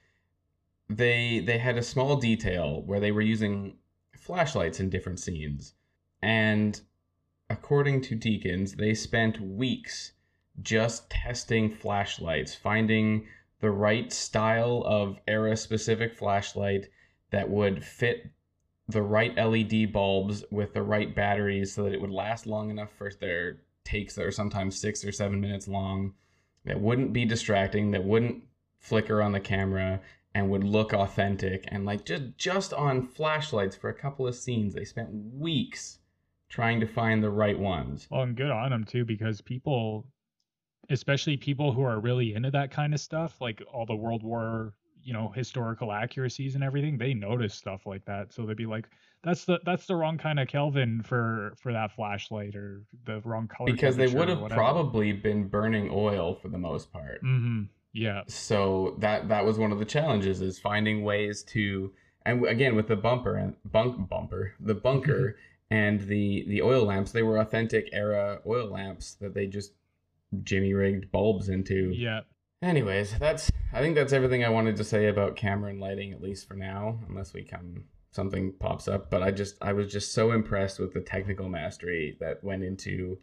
they 0.88 1.40
they 1.40 1.58
had 1.58 1.76
a 1.76 1.82
small 1.82 2.16
detail 2.16 2.82
where 2.82 3.00
they 3.00 3.12
were 3.12 3.20
using 3.20 3.76
flashlights 4.16 4.80
in 4.80 4.90
different 4.90 5.18
scenes. 5.18 5.74
And 6.22 6.80
according 7.50 8.02
to 8.02 8.16
Deakins, 8.16 8.76
they 8.76 8.94
spent 8.94 9.40
weeks 9.40 10.12
just 10.60 11.10
testing 11.10 11.70
flashlights, 11.70 12.54
finding 12.54 13.26
the 13.62 13.70
right 13.70 14.12
style 14.12 14.82
of 14.84 15.18
era 15.28 15.56
specific 15.56 16.14
flashlight 16.14 16.88
that 17.30 17.48
would 17.48 17.82
fit 17.82 18.26
the 18.88 19.00
right 19.00 19.36
LED 19.36 19.92
bulbs 19.92 20.44
with 20.50 20.74
the 20.74 20.82
right 20.82 21.14
batteries 21.14 21.72
so 21.72 21.84
that 21.84 21.94
it 21.94 22.00
would 22.00 22.10
last 22.10 22.44
long 22.44 22.70
enough 22.70 22.90
for 22.98 23.10
their 23.20 23.60
takes 23.84 24.16
that 24.16 24.26
are 24.26 24.32
sometimes 24.32 24.78
six 24.78 25.04
or 25.04 25.12
seven 25.12 25.40
minutes 25.40 25.68
long, 25.68 26.12
that 26.64 26.80
wouldn't 26.80 27.12
be 27.12 27.24
distracting, 27.24 27.92
that 27.92 28.04
wouldn't 28.04 28.42
flicker 28.80 29.22
on 29.22 29.30
the 29.30 29.40
camera, 29.40 30.00
and 30.34 30.50
would 30.50 30.64
look 30.64 30.92
authentic. 30.92 31.64
And 31.68 31.84
like 31.84 32.04
just 32.04 32.36
just 32.36 32.72
on 32.72 33.06
flashlights 33.06 33.76
for 33.76 33.90
a 33.90 33.94
couple 33.94 34.26
of 34.26 34.34
scenes, 34.34 34.74
they 34.74 34.84
spent 34.84 35.10
weeks 35.12 36.00
trying 36.48 36.80
to 36.80 36.86
find 36.86 37.22
the 37.22 37.30
right 37.30 37.58
ones. 37.58 38.08
Well, 38.10 38.22
and 38.22 38.36
good 38.36 38.50
on 38.50 38.70
them 38.70 38.84
too, 38.84 39.04
because 39.04 39.40
people, 39.40 40.08
especially 40.90 41.36
people 41.36 41.72
who 41.72 41.82
are 41.82 42.00
really 42.00 42.34
into 42.34 42.50
that 42.50 42.70
kind 42.70 42.94
of 42.94 43.00
stuff, 43.00 43.40
like 43.40 43.62
all 43.72 43.86
the 43.86 43.96
World 43.96 44.22
War 44.22 44.72
you 45.04 45.12
know 45.12 45.32
historical 45.34 45.92
accuracies 45.92 46.54
and 46.54 46.62
everything 46.62 46.96
they 46.96 47.14
notice 47.14 47.54
stuff 47.54 47.86
like 47.86 48.04
that. 48.04 48.32
So 48.32 48.46
they'd 48.46 48.56
be 48.56 48.66
like 48.66 48.88
that's 49.22 49.44
the 49.44 49.60
that's 49.64 49.86
the 49.86 49.96
wrong 49.96 50.18
kind 50.18 50.38
of 50.40 50.48
kelvin 50.48 51.02
for 51.02 51.54
for 51.60 51.72
that 51.72 51.92
flashlight 51.92 52.54
or 52.54 52.82
the 53.04 53.20
wrong 53.24 53.48
color 53.48 53.72
because 53.72 53.96
they 53.96 54.06
would 54.06 54.28
have 54.28 54.48
probably 54.48 55.12
been 55.12 55.48
burning 55.48 55.88
oil 55.92 56.34
for 56.34 56.48
the 56.48 56.58
most 56.58 56.92
part. 56.92 57.22
Mm-hmm. 57.22 57.62
yeah. 57.92 58.22
So 58.28 58.96
that 58.98 59.28
that 59.28 59.44
was 59.44 59.58
one 59.58 59.72
of 59.72 59.78
the 59.78 59.84
challenges 59.84 60.40
is 60.40 60.58
finding 60.58 61.02
ways 61.02 61.42
to 61.44 61.92
and 62.24 62.46
again 62.46 62.76
with 62.76 62.88
the 62.88 62.96
bumper 62.96 63.36
and 63.36 63.56
bunk 63.64 64.08
bumper 64.08 64.54
the 64.60 64.74
bunker 64.74 65.36
and 65.70 66.00
the 66.00 66.44
the 66.48 66.62
oil 66.62 66.84
lamps 66.84 67.12
they 67.12 67.22
were 67.22 67.38
authentic 67.38 67.88
era 67.92 68.40
oil 68.46 68.68
lamps 68.68 69.14
that 69.14 69.34
they 69.34 69.46
just 69.46 69.72
jimmy 70.42 70.74
rigged 70.74 71.10
bulbs 71.10 71.48
into 71.48 71.92
yeah 71.94 72.20
Anyways, 72.62 73.18
that's 73.18 73.50
I 73.72 73.80
think 73.80 73.96
that's 73.96 74.12
everything 74.12 74.44
I 74.44 74.48
wanted 74.48 74.76
to 74.76 74.84
say 74.84 75.08
about 75.08 75.34
camera 75.34 75.70
and 75.70 75.80
lighting, 75.80 76.12
at 76.12 76.22
least 76.22 76.46
for 76.46 76.54
now, 76.54 77.00
unless 77.08 77.34
we 77.34 77.42
come 77.42 77.84
something 78.12 78.52
pops 78.60 78.86
up. 78.86 79.10
But 79.10 79.22
I 79.22 79.32
just 79.32 79.56
I 79.60 79.72
was 79.72 79.90
just 79.90 80.12
so 80.12 80.30
impressed 80.30 80.78
with 80.78 80.94
the 80.94 81.00
technical 81.00 81.48
mastery 81.48 82.16
that 82.20 82.42
went 82.44 82.62
into 82.62 83.18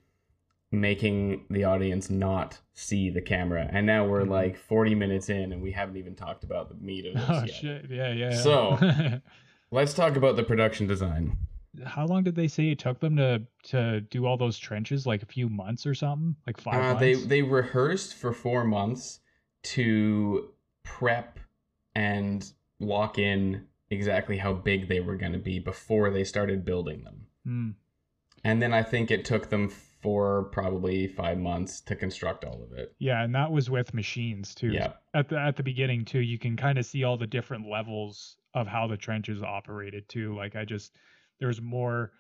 making 0.72 1.46
the 1.50 1.64
audience 1.64 2.10
not 2.10 2.60
see 2.74 3.10
the 3.10 3.22
camera. 3.22 3.68
And 3.72 3.88
now 3.88 4.06
we're 4.06 4.22
mm-hmm. 4.22 4.32
like 4.32 4.58
40 4.58 4.94
minutes 4.94 5.30
in 5.30 5.54
and 5.54 5.64
we 5.64 5.72
haven't 5.72 5.98
even 5.98 6.16
talked 6.16 6.44
about 6.44 6.70
the 6.70 6.76
meat 6.76 7.06
of 7.06 7.14
this 7.16 7.26
oh, 7.30 7.42
yet. 7.46 7.56
Shit. 7.56 7.86
Yeah, 7.90 8.12
yeah. 8.12 8.42
So 8.42 9.22
let's 9.72 9.94
talk 9.94 10.18
about 10.18 10.36
the 10.36 10.44
production 10.44 10.86
design. 10.86 11.38
How 11.86 12.06
long 12.06 12.24
did 12.24 12.36
they 12.36 12.48
say 12.48 12.70
it 12.70 12.80
took 12.80 13.00
them 13.00 13.16
to 13.18 13.44
to 13.64 14.02
do 14.02 14.26
all 14.26 14.38
those 14.38 14.58
trenches? 14.58 15.06
Like 15.06 15.24
a 15.24 15.28
few 15.28 15.50
months 15.50 15.86
or 15.86 15.94
something? 15.94 16.36
Like 16.48 16.60
five 16.60 16.76
uh, 16.76 16.80
months? 16.80 17.00
They 17.00 17.14
they 17.14 17.42
rehearsed 17.42 18.16
for 18.16 18.34
four 18.34 18.64
months 18.64 19.20
to 19.64 20.50
prep 20.84 21.40
and 21.96 22.52
lock 22.80 23.18
in 23.18 23.66
exactly 23.90 24.38
how 24.38 24.54
big 24.54 24.88
they 24.88 25.00
were 25.00 25.16
going 25.16 25.34
to 25.34 25.40
be 25.40 25.60
before 25.60 26.10
they 26.12 26.24
started 26.24 26.64
building 26.64 27.04
them. 27.04 27.28
Mm. 27.48 27.74
And 28.44 28.62
then 28.62 28.74
I 28.74 28.84
think 28.84 29.12
it 29.12 29.26
took 29.26 29.50
them 29.50 29.70
for 29.70 30.44
probably 30.46 31.08
five 31.08 31.38
months 31.38 31.82
to 31.82 31.96
construct 31.96 32.46
all 32.46 32.64
of 32.64 32.78
it. 32.78 32.94
Yeah, 33.00 33.24
and 33.24 33.36
that 33.36 33.52
was 33.52 33.70
with 33.70 33.94
machines 33.94 34.56
too. 34.56 34.72
Yeah. 34.72 34.94
At 35.14 35.30
the 35.30 35.38
at 35.38 35.58
the 35.58 35.64
beginning 35.64 36.06
too, 36.06 36.20
you 36.20 36.40
can 36.40 36.56
kind 36.56 36.78
of 36.78 36.86
see 36.86 37.04
all 37.04 37.18
the 37.18 37.28
different 37.28 37.70
levels 37.70 38.38
of 38.54 38.68
how 38.68 38.88
the 38.88 38.98
trenches 38.98 39.44
operated 39.44 40.08
too. 40.08 40.36
Like 40.36 40.56
I 40.56 40.64
just 40.66 40.94
there's 41.40 41.62
more 41.62 42.12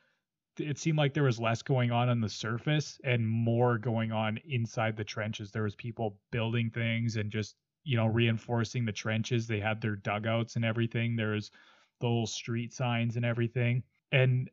it 0.59 0.77
seemed 0.77 0.97
like 0.97 1.13
there 1.13 1.23
was 1.23 1.39
less 1.39 1.61
going 1.61 1.91
on 1.91 2.09
on 2.09 2.21
the 2.21 2.29
surface 2.29 2.99
and 3.03 3.27
more 3.27 3.77
going 3.77 4.11
on 4.11 4.39
inside 4.47 4.97
the 4.97 5.03
trenches. 5.03 5.51
There 5.51 5.63
was 5.63 5.75
people 5.75 6.17
building 6.31 6.69
things 6.69 7.15
and 7.15 7.31
just 7.31 7.55
you 7.83 7.97
know 7.97 8.07
reinforcing 8.07 8.85
the 8.85 8.91
trenches. 8.91 9.47
They 9.47 9.59
had 9.59 9.81
their 9.81 9.95
dugouts 9.95 10.55
and 10.55 10.65
everything. 10.65 11.15
There's 11.15 11.51
the 11.99 12.07
little 12.07 12.27
street 12.27 12.73
signs 12.73 13.15
and 13.15 13.25
everything. 13.25 13.83
And 14.11 14.49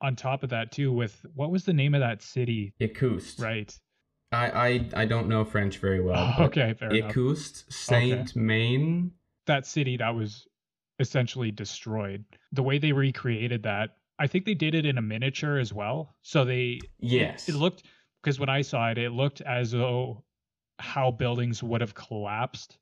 on 0.00 0.16
top 0.16 0.42
of 0.42 0.50
that 0.50 0.72
too, 0.72 0.92
with 0.92 1.24
what 1.34 1.50
was 1.50 1.64
the 1.64 1.72
name 1.72 1.94
of 1.94 2.00
that 2.00 2.22
city? 2.22 2.74
Écoust. 2.80 3.40
Right. 3.40 3.78
I 4.32 4.50
I, 4.50 5.02
I 5.02 5.06
don't 5.06 5.28
know 5.28 5.44
French 5.44 5.78
very 5.78 6.00
well. 6.00 6.34
okay, 6.40 6.74
fair 6.74 6.90
Écoust, 6.90 7.72
Saint 7.72 8.30
okay. 8.30 8.40
Main. 8.40 9.12
That 9.46 9.66
city 9.66 9.96
that 9.96 10.14
was 10.14 10.46
essentially 10.98 11.50
destroyed. 11.50 12.24
The 12.52 12.62
way 12.62 12.78
they 12.78 12.92
recreated 12.92 13.62
that 13.64 13.96
I 14.18 14.26
think 14.26 14.44
they 14.44 14.54
did 14.54 14.74
it 14.74 14.86
in 14.86 14.98
a 14.98 15.02
miniature 15.02 15.58
as 15.58 15.72
well. 15.72 16.14
So 16.22 16.44
they 16.44 16.80
yes, 17.00 17.48
it, 17.48 17.54
it 17.54 17.58
looked 17.58 17.84
because 18.22 18.38
when 18.38 18.48
I 18.48 18.62
saw 18.62 18.90
it, 18.90 18.98
it 18.98 19.10
looked 19.10 19.40
as 19.40 19.72
though 19.72 20.24
how 20.78 21.10
buildings 21.10 21.62
would 21.62 21.80
have 21.80 21.94
collapsed. 21.94 22.78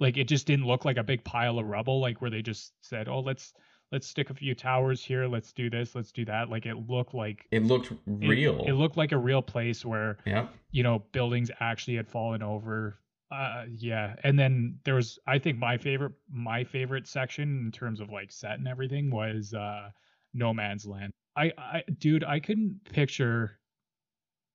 Like 0.00 0.16
it 0.16 0.28
just 0.28 0.46
didn't 0.46 0.66
look 0.66 0.84
like 0.84 0.96
a 0.96 1.02
big 1.02 1.24
pile 1.24 1.58
of 1.58 1.66
rubble, 1.66 2.00
like 2.00 2.20
where 2.20 2.30
they 2.30 2.42
just 2.42 2.72
said, 2.80 3.08
"Oh, 3.08 3.20
let's 3.20 3.52
let's 3.92 4.06
stick 4.06 4.30
a 4.30 4.34
few 4.34 4.54
towers 4.54 5.04
here, 5.04 5.26
let's 5.26 5.52
do 5.52 5.68
this, 5.68 5.94
let's 5.94 6.12
do 6.12 6.24
that." 6.26 6.48
Like 6.48 6.64
it 6.64 6.88
looked 6.88 7.14
like 7.14 7.46
it 7.50 7.62
looked 7.62 7.92
real. 8.06 8.60
It, 8.64 8.70
it 8.70 8.74
looked 8.74 8.96
like 8.96 9.12
a 9.12 9.18
real 9.18 9.42
place 9.42 9.84
where 9.84 10.18
yeah, 10.24 10.46
you 10.70 10.82
know 10.82 11.00
buildings 11.12 11.50
actually 11.60 11.96
had 11.96 12.08
fallen 12.08 12.42
over. 12.42 12.98
Uh, 13.30 13.64
yeah, 13.74 14.14
and 14.22 14.38
then 14.38 14.78
there 14.84 14.94
was 14.94 15.18
I 15.26 15.38
think 15.38 15.58
my 15.58 15.78
favorite 15.78 16.12
my 16.30 16.62
favorite 16.64 17.08
section 17.08 17.64
in 17.64 17.72
terms 17.72 18.00
of 18.00 18.10
like 18.10 18.30
set 18.30 18.58
and 18.58 18.68
everything 18.68 19.10
was 19.10 19.52
uh 19.52 19.90
no 20.32 20.54
Man's 20.54 20.86
Land. 20.86 21.12
I, 21.36 21.52
I, 21.58 21.82
dude, 21.98 22.24
I 22.24 22.40
couldn't 22.40 22.80
picture 22.90 23.58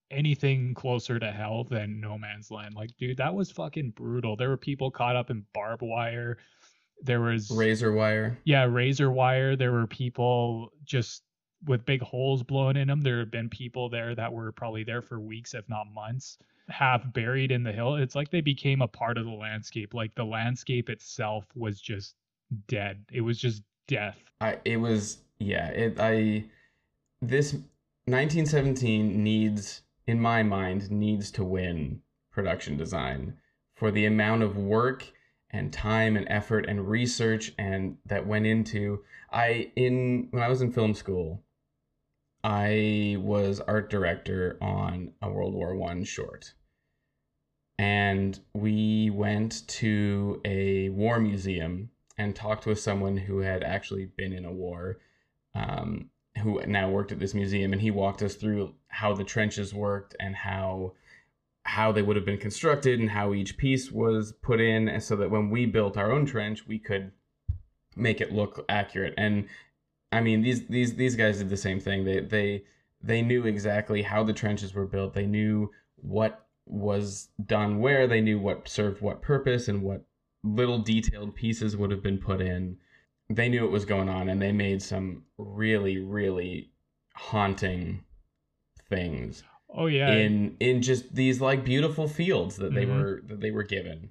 anything 0.09 0.73
closer 0.73 1.19
to 1.19 1.31
hell 1.31 1.63
than 1.63 1.99
No 1.99 2.17
Man's 2.17 2.51
Land. 2.51 2.75
Like, 2.75 2.89
dude, 2.97 3.17
that 3.17 3.33
was 3.33 3.51
fucking 3.51 3.91
brutal. 3.91 4.35
There 4.35 4.49
were 4.49 4.57
people 4.57 4.91
caught 4.91 5.15
up 5.15 5.29
in 5.29 5.45
barbed 5.53 5.83
wire. 5.83 6.37
There 7.01 7.21
was 7.21 7.49
razor 7.49 7.93
wire. 7.93 8.37
Yeah, 8.43 8.63
razor 8.63 9.11
wire. 9.11 9.55
There 9.55 9.71
were 9.71 9.87
people 9.87 10.71
just 10.83 11.23
with 11.65 11.85
big 11.85 12.01
holes 12.01 12.43
blown 12.43 12.77
in 12.77 12.87
them. 12.87 13.01
There 13.01 13.19
have 13.19 13.31
been 13.31 13.49
people 13.49 13.89
there 13.89 14.13
that 14.15 14.33
were 14.33 14.51
probably 14.51 14.83
there 14.83 15.01
for 15.01 15.19
weeks, 15.19 15.53
if 15.53 15.67
not 15.69 15.85
months, 15.93 16.37
half 16.71 17.01
buried 17.13 17.51
in 17.51 17.63
the 17.63 17.71
hill. 17.71 17.95
It's 17.95 18.15
like 18.15 18.31
they 18.31 18.41
became 18.41 18.81
a 18.81 18.87
part 18.87 19.17
of 19.17 19.25
the 19.25 19.31
landscape. 19.31 19.93
Like 19.93 20.15
the 20.15 20.25
landscape 20.25 20.89
itself 20.89 21.45
was 21.55 21.79
just 21.79 22.15
dead. 22.67 23.05
It 23.11 23.21
was 23.21 23.37
just 23.37 23.63
death. 23.87 24.17
I 24.39 24.57
it 24.65 24.77
was 24.77 25.19
yeah, 25.39 25.67
it 25.67 25.97
I 25.99 26.45
this 27.21 27.53
1917 28.05 29.23
needs 29.23 29.83
in 30.07 30.19
my 30.19 30.43
mind 30.43 30.89
needs 30.91 31.31
to 31.31 31.43
win 31.43 32.01
production 32.31 32.77
design 32.77 33.37
for 33.75 33.91
the 33.91 34.05
amount 34.05 34.43
of 34.43 34.57
work 34.57 35.11
and 35.51 35.71
time 35.71 36.15
and 36.17 36.27
effort 36.29 36.65
and 36.67 36.89
research 36.89 37.53
and 37.57 37.97
that 38.05 38.25
went 38.25 38.45
into 38.45 39.03
I 39.31 39.71
in 39.75 40.27
when 40.31 40.41
I 40.41 40.47
was 40.47 40.61
in 40.61 40.71
film 40.71 40.93
school 40.93 41.43
I 42.43 43.17
was 43.19 43.59
art 43.59 43.89
director 43.89 44.57
on 44.61 45.13
a 45.21 45.29
World 45.29 45.53
War 45.53 45.75
1 45.75 46.03
short 46.05 46.53
and 47.81 48.39
we 48.53 49.09
went 49.09 49.67
to 49.67 50.39
a 50.45 50.89
war 50.89 51.19
museum 51.19 51.89
and 52.15 52.35
talked 52.35 52.67
with 52.67 52.79
someone 52.79 53.17
who 53.17 53.39
had 53.39 53.63
actually 53.63 54.05
been 54.05 54.33
in 54.33 54.45
a 54.45 54.51
war 54.51 54.99
um, 55.55 56.11
who 56.43 56.61
now 56.67 56.87
worked 56.87 57.11
at 57.11 57.17
this 57.17 57.33
museum, 57.33 57.73
and 57.73 57.81
he 57.81 57.89
walked 57.89 58.21
us 58.21 58.35
through 58.35 58.75
how 58.89 59.15
the 59.15 59.23
trenches 59.23 59.73
worked 59.73 60.15
and 60.19 60.35
how 60.35 60.93
how 61.63 61.91
they 61.91 62.03
would 62.03 62.15
have 62.15 62.25
been 62.25 62.37
constructed 62.37 62.99
and 62.99 63.09
how 63.09 63.33
each 63.33 63.57
piece 63.57 63.91
was 63.91 64.31
put 64.43 64.61
in, 64.61 64.87
and 64.87 65.01
so 65.01 65.15
that 65.15 65.31
when 65.31 65.49
we 65.49 65.65
built 65.65 65.97
our 65.97 66.11
own 66.11 66.27
trench, 66.27 66.67
we 66.67 66.77
could 66.77 67.11
make 67.95 68.21
it 68.21 68.31
look 68.31 68.63
accurate. 68.69 69.15
And 69.17 69.47
I 70.11 70.21
mean, 70.21 70.43
these 70.43 70.67
these 70.67 70.93
these 70.93 71.15
guys 71.15 71.39
did 71.39 71.49
the 71.49 71.57
same 71.57 71.79
thing. 71.79 72.05
They 72.05 72.19
they 72.19 72.63
they 73.01 73.23
knew 73.23 73.47
exactly 73.47 74.03
how 74.03 74.23
the 74.23 74.33
trenches 74.33 74.75
were 74.75 74.85
built. 74.85 75.15
They 75.15 75.25
knew 75.25 75.71
what 75.95 76.45
was 76.65 77.29
done 77.45 77.79
where. 77.79 78.07
They 78.07 78.21
knew 78.21 78.39
what 78.39 78.67
served 78.67 79.01
what 79.01 79.21
purpose 79.21 79.67
and 79.67 79.81
what 79.81 80.03
little 80.43 80.79
detailed 80.79 81.35
pieces 81.35 81.77
would 81.77 81.91
have 81.91 82.01
been 82.01 82.17
put 82.17 82.41
in 82.41 82.77
they 83.35 83.49
knew 83.49 83.63
what 83.63 83.71
was 83.71 83.85
going 83.85 84.09
on 84.09 84.29
and 84.29 84.41
they 84.41 84.51
made 84.51 84.81
some 84.81 85.23
really 85.37 85.97
really 85.97 86.71
haunting 87.15 88.03
things 88.89 89.43
oh 89.75 89.87
yeah 89.87 90.11
in 90.11 90.55
in 90.59 90.81
just 90.81 91.13
these 91.13 91.39
like 91.41 91.63
beautiful 91.63 92.07
fields 92.07 92.55
that 92.55 92.73
they 92.73 92.85
mm-hmm. 92.85 93.01
were 93.01 93.21
that 93.25 93.39
they 93.39 93.51
were 93.51 93.63
given 93.63 94.09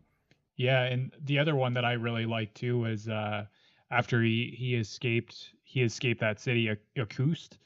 yeah 0.56 0.84
and 0.84 1.12
the 1.24 1.38
other 1.38 1.56
one 1.56 1.74
that 1.74 1.84
i 1.84 1.92
really 1.92 2.26
liked 2.26 2.54
too 2.54 2.78
was 2.78 3.08
uh 3.08 3.44
after 3.90 4.22
he 4.22 4.54
he 4.56 4.74
escaped 4.76 5.50
he 5.62 5.82
escaped 5.82 6.20
that 6.20 6.40
city 6.40 6.70
Écoust 6.96 7.58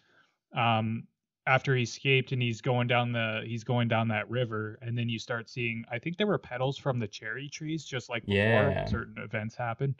um 0.56 1.06
after 1.46 1.76
he 1.76 1.82
escaped 1.82 2.32
and 2.32 2.40
he's 2.40 2.60
going 2.60 2.86
down 2.86 3.12
the 3.12 3.42
he's 3.44 3.64
going 3.64 3.88
down 3.88 4.08
that 4.08 4.28
river 4.30 4.78
and 4.82 4.96
then 4.96 5.08
you 5.08 5.18
start 5.18 5.48
seeing 5.48 5.84
i 5.90 5.98
think 5.98 6.16
there 6.16 6.26
were 6.26 6.38
petals 6.38 6.78
from 6.78 6.98
the 6.98 7.08
cherry 7.08 7.48
trees 7.48 7.84
just 7.84 8.08
like 8.08 8.24
before 8.24 8.36
yeah. 8.36 8.84
certain 8.86 9.16
events 9.18 9.54
happen 9.54 9.94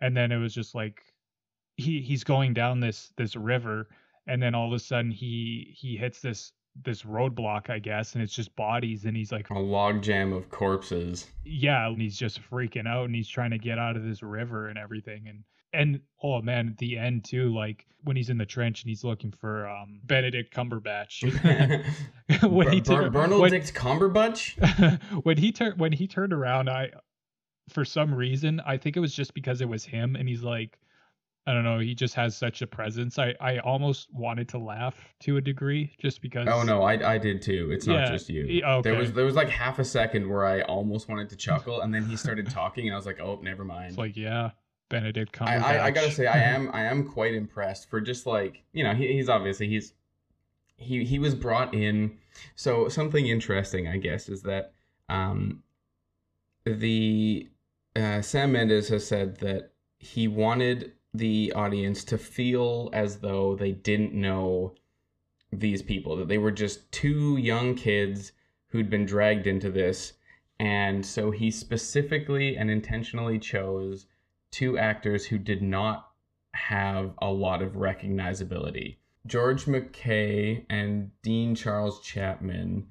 and 0.00 0.16
then 0.16 0.32
it 0.32 0.38
was 0.38 0.52
just 0.52 0.74
like 0.74 1.02
he 1.76 2.00
he's 2.00 2.24
going 2.24 2.52
down 2.52 2.80
this 2.80 3.12
this 3.16 3.36
river 3.36 3.88
and 4.26 4.42
then 4.42 4.54
all 4.54 4.66
of 4.66 4.72
a 4.72 4.78
sudden 4.78 5.10
he 5.10 5.74
he 5.76 5.96
hits 5.96 6.20
this 6.20 6.52
this 6.84 7.02
roadblock, 7.02 7.70
I 7.70 7.78
guess, 7.78 8.14
and 8.14 8.22
it's 8.22 8.34
just 8.34 8.54
bodies, 8.56 9.04
and 9.04 9.16
he's 9.16 9.32
like 9.32 9.50
a 9.50 9.54
logjam 9.54 10.36
of 10.36 10.50
corpses. 10.50 11.26
Yeah, 11.44 11.88
and 11.88 12.00
he's 12.00 12.16
just 12.16 12.40
freaking 12.50 12.86
out, 12.86 13.06
and 13.06 13.14
he's 13.14 13.28
trying 13.28 13.50
to 13.50 13.58
get 13.58 13.78
out 13.78 13.96
of 13.96 14.04
this 14.04 14.22
river 14.22 14.68
and 14.68 14.78
everything, 14.78 15.26
and 15.28 15.44
and 15.72 16.00
oh 16.22 16.40
man, 16.42 16.68
at 16.68 16.78
the 16.78 16.98
end 16.98 17.24
too, 17.24 17.54
like 17.54 17.86
when 18.04 18.16
he's 18.16 18.30
in 18.30 18.38
the 18.38 18.46
trench 18.46 18.82
and 18.82 18.88
he's 18.88 19.04
looking 19.04 19.32
for 19.32 19.68
um, 19.68 20.00
Benedict 20.04 20.54
Cumberbatch. 20.54 21.22
when 22.50 22.72
he 22.72 22.80
tur- 22.80 23.10
Benedict 23.10 23.74
Cumberbatch. 23.74 25.24
when 25.24 25.36
he 25.36 25.52
turned 25.52 25.78
when 25.78 25.92
he 25.92 26.06
turned 26.06 26.32
around, 26.32 26.68
I 26.68 26.90
for 27.68 27.84
some 27.84 28.14
reason 28.14 28.60
I 28.66 28.76
think 28.76 28.96
it 28.96 29.00
was 29.00 29.14
just 29.14 29.34
because 29.34 29.60
it 29.60 29.68
was 29.68 29.84
him, 29.84 30.16
and 30.16 30.28
he's 30.28 30.42
like 30.42 30.78
I 31.48 31.54
don't 31.54 31.64
know. 31.64 31.78
He 31.78 31.94
just 31.94 32.14
has 32.14 32.36
such 32.36 32.60
a 32.60 32.66
presence. 32.66 33.18
I, 33.18 33.34
I 33.40 33.58
almost 33.60 34.08
wanted 34.12 34.50
to 34.50 34.58
laugh 34.58 34.94
to 35.20 35.38
a 35.38 35.40
degree 35.40 35.96
just 35.98 36.20
because. 36.20 36.46
Oh 36.46 36.62
no, 36.62 36.82
I, 36.82 37.14
I 37.14 37.16
did 37.16 37.40
too. 37.40 37.70
It's 37.72 37.86
not 37.86 38.00
yeah, 38.00 38.10
just 38.10 38.28
you. 38.28 38.62
Okay. 38.62 38.90
There 38.90 38.98
was 38.98 39.14
there 39.14 39.24
was 39.24 39.34
like 39.34 39.48
half 39.48 39.78
a 39.78 39.84
second 39.84 40.28
where 40.28 40.44
I 40.44 40.60
almost 40.60 41.08
wanted 41.08 41.30
to 41.30 41.36
chuckle, 41.36 41.80
and 41.80 41.94
then 41.94 42.04
he 42.04 42.16
started 42.16 42.50
talking, 42.50 42.86
and 42.86 42.92
I 42.92 42.98
was 42.98 43.06
like, 43.06 43.18
oh, 43.18 43.40
never 43.42 43.64
mind. 43.64 43.88
It's 43.88 43.98
like 43.98 44.14
yeah, 44.14 44.50
Benedict 44.88 45.32
Cumberbatch. 45.32 45.62
I, 45.62 45.76
I, 45.76 45.84
I 45.86 45.90
gotta 45.90 46.10
say, 46.10 46.26
I 46.26 46.38
am 46.54 46.70
I 46.72 46.84
am 46.84 47.08
quite 47.08 47.34
impressed 47.34 47.88
for 47.90 48.00
just 48.00 48.26
like 48.26 48.62
you 48.72 48.84
know 48.84 48.94
he, 48.94 49.12
he's 49.12 49.28
obviously 49.28 49.68
he's 49.68 49.92
he 50.76 51.04
he 51.04 51.18
was 51.18 51.34
brought 51.34 51.74
in. 51.74 52.16
So 52.54 52.88
something 52.88 53.26
interesting, 53.26 53.88
I 53.88 53.96
guess, 53.96 54.28
is 54.28 54.42
that 54.42 54.72
um 55.08 55.62
the 56.64 57.48
uh, 57.96 58.22
Sam 58.22 58.52
Mendes 58.52 58.88
has 58.88 59.06
said 59.06 59.38
that 59.38 59.72
he 59.98 60.28
wanted 60.28 60.92
the 61.14 61.52
audience 61.54 62.04
to 62.04 62.18
feel 62.18 62.90
as 62.92 63.18
though 63.18 63.56
they 63.56 63.72
didn't 63.72 64.12
know 64.14 64.74
these 65.52 65.82
people, 65.82 66.16
that 66.16 66.28
they 66.28 66.38
were 66.38 66.50
just 66.50 66.90
two 66.92 67.36
young 67.38 67.74
kids 67.74 68.32
who'd 68.68 68.90
been 68.90 69.06
dragged 69.06 69.46
into 69.46 69.70
this. 69.70 70.12
And 70.60 71.04
so 71.04 71.30
he 71.30 71.50
specifically 71.50 72.56
and 72.56 72.70
intentionally 72.70 73.38
chose 73.38 74.06
two 74.50 74.78
actors 74.78 75.26
who 75.26 75.38
did 75.38 75.62
not 75.62 76.08
have 76.54 77.12
a 77.18 77.30
lot 77.30 77.62
of 77.62 77.72
recognizability. 77.72 78.96
George 79.26 79.66
McKay 79.66 80.64
and 80.70 81.10
Dean 81.22 81.54
Charles 81.54 82.00
Chapman 82.00 82.86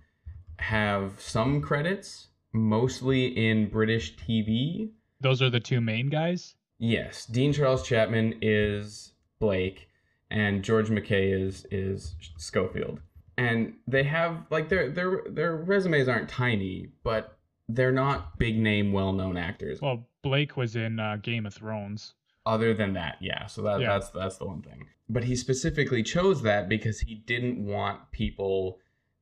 have 0.59 1.19
some 1.19 1.61
credits, 1.61 2.27
mostly 2.53 3.25
in 3.25 3.69
British 3.69 4.15
TV. 4.15 4.91
Those 5.19 5.41
are 5.41 5.49
the 5.49 5.59
two 5.59 5.81
main 5.81 6.09
guys? 6.09 6.55
Yes, 6.79 7.25
Dean 7.25 7.53
Charles 7.53 7.87
Chapman 7.87 8.35
is 8.41 9.13
Blake, 9.39 9.89
and 10.29 10.63
George 10.63 10.89
McKay 10.89 11.33
is 11.33 11.65
is 11.71 12.15
Schofield, 12.37 12.99
and 13.37 13.73
they 13.87 14.03
have 14.03 14.45
like 14.51 14.69
their 14.69 14.89
their 14.91 15.23
their 15.27 15.55
resumes 15.55 16.07
aren't 16.07 16.29
tiny, 16.29 16.89
but 17.03 17.37
they're 17.67 17.91
not 17.91 18.37
big 18.37 18.57
name, 18.57 18.93
well 18.93 19.11
known 19.11 19.37
actors. 19.37 19.81
Well, 19.81 20.05
Blake 20.28 20.57
was 20.57 20.75
in 20.75 20.99
uh, 20.99 21.17
Game 21.21 21.45
of 21.45 21.53
Thrones. 21.53 22.13
Other 22.45 22.73
than 22.73 22.93
that, 22.93 23.17
yeah. 23.19 23.45
So 23.45 23.61
that 23.63 23.82
yeah. 23.82 23.88
that's 23.88 24.09
that's 24.09 24.38
the 24.38 24.45
one 24.45 24.61
thing. 24.61 24.88
But 25.09 25.23
he 25.23 25.36
specifically 25.36 26.03
chose 26.03 26.41
that 26.43 26.69
because 26.69 26.99
he 26.99 27.15
didn't 27.15 27.65
want 27.65 28.11
people 28.11 28.80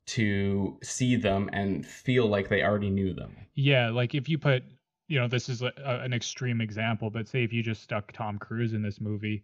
to 0.07 0.77
see 0.83 1.15
them 1.15 1.49
and 1.51 1.85
feel 1.85 2.27
like 2.27 2.49
they 2.49 2.63
already 2.63 2.89
knew 2.89 3.13
them. 3.13 3.35
Yeah, 3.55 3.89
like 3.89 4.13
if 4.13 4.29
you 4.29 4.37
put 4.37 4.63
you 5.07 5.19
know, 5.19 5.27
this 5.27 5.49
is 5.49 5.61
a, 5.61 5.71
an 5.85 6.13
extreme 6.13 6.61
example, 6.61 7.09
but 7.09 7.27
say 7.27 7.43
if 7.43 7.53
you 7.53 7.61
just 7.61 7.83
stuck 7.83 8.11
Tom 8.11 8.37
Cruise 8.37 8.73
in 8.73 8.81
this 8.81 8.99
movie, 8.99 9.43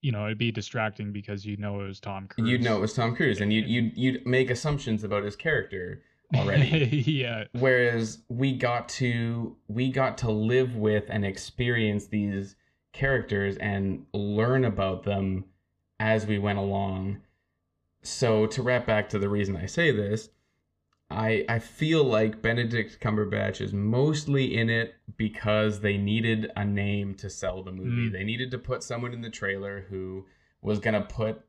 you 0.00 0.12
know, 0.12 0.26
it'd 0.26 0.38
be 0.38 0.50
distracting 0.50 1.12
because 1.12 1.44
you 1.44 1.56
know 1.56 1.80
it 1.80 1.86
was 1.86 2.00
Tom 2.00 2.28
Cruise. 2.28 2.48
You'd 2.48 2.62
know 2.62 2.76
it 2.76 2.80
was 2.80 2.94
Tom 2.94 3.14
Cruise, 3.14 3.40
and 3.40 3.52
you'd 3.52 3.66
you'd, 3.66 3.96
you'd 3.96 4.26
make 4.26 4.50
assumptions 4.50 5.04
about 5.04 5.24
his 5.24 5.36
character 5.36 6.02
already. 6.34 7.02
yeah. 7.06 7.44
Whereas 7.52 8.18
we 8.28 8.52
got 8.52 8.88
to 8.90 9.56
we 9.68 9.90
got 9.90 10.18
to 10.18 10.30
live 10.30 10.76
with 10.76 11.04
and 11.08 11.24
experience 11.24 12.06
these 12.06 12.56
characters 12.92 13.56
and 13.58 14.06
learn 14.12 14.64
about 14.64 15.04
them 15.04 15.44
as 16.00 16.26
we 16.26 16.38
went 16.38 16.58
along. 16.58 17.18
So 18.02 18.46
to 18.46 18.62
wrap 18.62 18.86
back 18.86 19.08
to 19.10 19.18
the 19.18 19.28
reason 19.28 19.56
I 19.56 19.66
say 19.66 19.90
this, 19.90 20.30
I 21.10 21.44
I 21.48 21.58
feel 21.58 22.04
like 22.04 22.42
Benedict 22.42 23.00
Cumberbatch 23.00 23.60
is 23.60 23.72
mostly 23.72 24.56
in 24.56 24.70
it 24.70 24.94
because 25.16 25.80
they 25.80 25.96
needed 25.96 26.50
a 26.56 26.64
name 26.64 27.14
to 27.16 27.30
sell 27.30 27.62
the 27.62 27.72
movie. 27.72 28.10
Mm. 28.10 28.12
They 28.12 28.24
needed 28.24 28.50
to 28.52 28.58
put 28.58 28.82
someone 28.82 29.12
in 29.12 29.22
the 29.22 29.30
trailer 29.30 29.86
who 29.88 30.26
was 30.60 30.78
gonna 30.78 31.02
put 31.02 31.42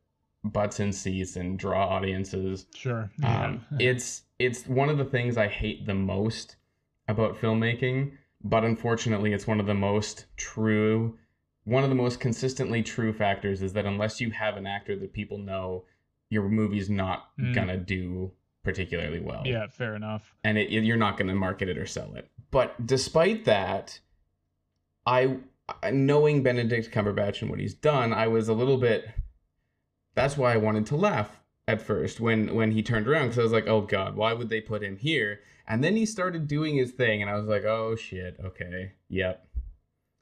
butts 0.43 0.79
in 0.79 0.91
seats 0.91 1.35
and 1.35 1.57
draw 1.57 1.87
audiences. 1.87 2.65
Sure. 2.75 3.09
Yeah. 3.19 3.45
Um, 3.45 3.65
it's 3.79 4.23
it's 4.37 4.65
one 4.67 4.89
of 4.89 4.97
the 4.97 5.05
things 5.05 5.37
I 5.37 5.47
hate 5.47 5.85
the 5.85 5.95
most 5.95 6.55
about 7.07 7.39
filmmaking, 7.39 8.13
but 8.43 8.63
unfortunately, 8.63 9.33
it's 9.33 9.47
one 9.47 9.59
of 9.59 9.65
the 9.65 9.73
most 9.73 10.25
true, 10.37 11.17
one 11.65 11.83
of 11.83 11.89
the 11.89 11.95
most 11.95 12.19
consistently 12.19 12.83
true 12.83 13.11
factors 13.11 13.61
is 13.61 13.73
that 13.73 13.85
unless 13.85 14.21
you 14.21 14.31
have 14.31 14.57
an 14.57 14.67
actor 14.67 14.95
that 14.97 15.13
people 15.13 15.37
know, 15.37 15.85
your 16.29 16.47
movie's 16.47 16.89
not 16.89 17.29
mm. 17.37 17.53
gonna 17.53 17.77
do 17.77 18.31
particularly 18.63 19.19
well. 19.19 19.41
Yeah, 19.45 19.67
fair 19.67 19.95
enough. 19.95 20.33
And 20.43 20.57
it, 20.57 20.69
you're 20.69 20.97
not 20.97 21.17
going 21.17 21.27
to 21.27 21.35
market 21.35 21.69
it 21.69 21.77
or 21.77 21.85
sell 21.85 22.13
it. 22.15 22.29
But 22.51 22.85
despite 22.85 23.45
that, 23.45 23.99
I 25.05 25.37
knowing 25.91 26.43
Benedict 26.43 26.91
Cumberbatch 26.91 27.41
and 27.41 27.49
what 27.49 27.59
he's 27.59 27.73
done, 27.73 28.13
I 28.13 28.27
was 28.27 28.47
a 28.47 28.53
little 28.53 28.77
bit. 28.77 29.07
That's 30.15 30.37
why 30.37 30.53
I 30.53 30.57
wanted 30.57 30.85
to 30.87 30.95
laugh 30.95 31.39
at 31.67 31.81
first 31.81 32.19
when 32.19 32.55
when 32.55 32.71
he 32.71 32.81
turned 32.81 33.07
around 33.07 33.27
because 33.27 33.39
I 33.39 33.43
was 33.43 33.51
like, 33.51 33.67
oh 33.67 33.81
god, 33.81 34.15
why 34.15 34.33
would 34.33 34.49
they 34.49 34.61
put 34.61 34.83
him 34.83 34.97
here? 34.97 35.41
And 35.67 35.83
then 35.83 35.95
he 35.95 36.05
started 36.05 36.47
doing 36.47 36.75
his 36.75 36.91
thing, 36.91 37.21
and 37.21 37.29
I 37.29 37.35
was 37.35 37.45
like, 37.45 37.63
oh 37.63 37.95
shit, 37.95 38.37
okay, 38.43 38.93
yep, 39.07 39.47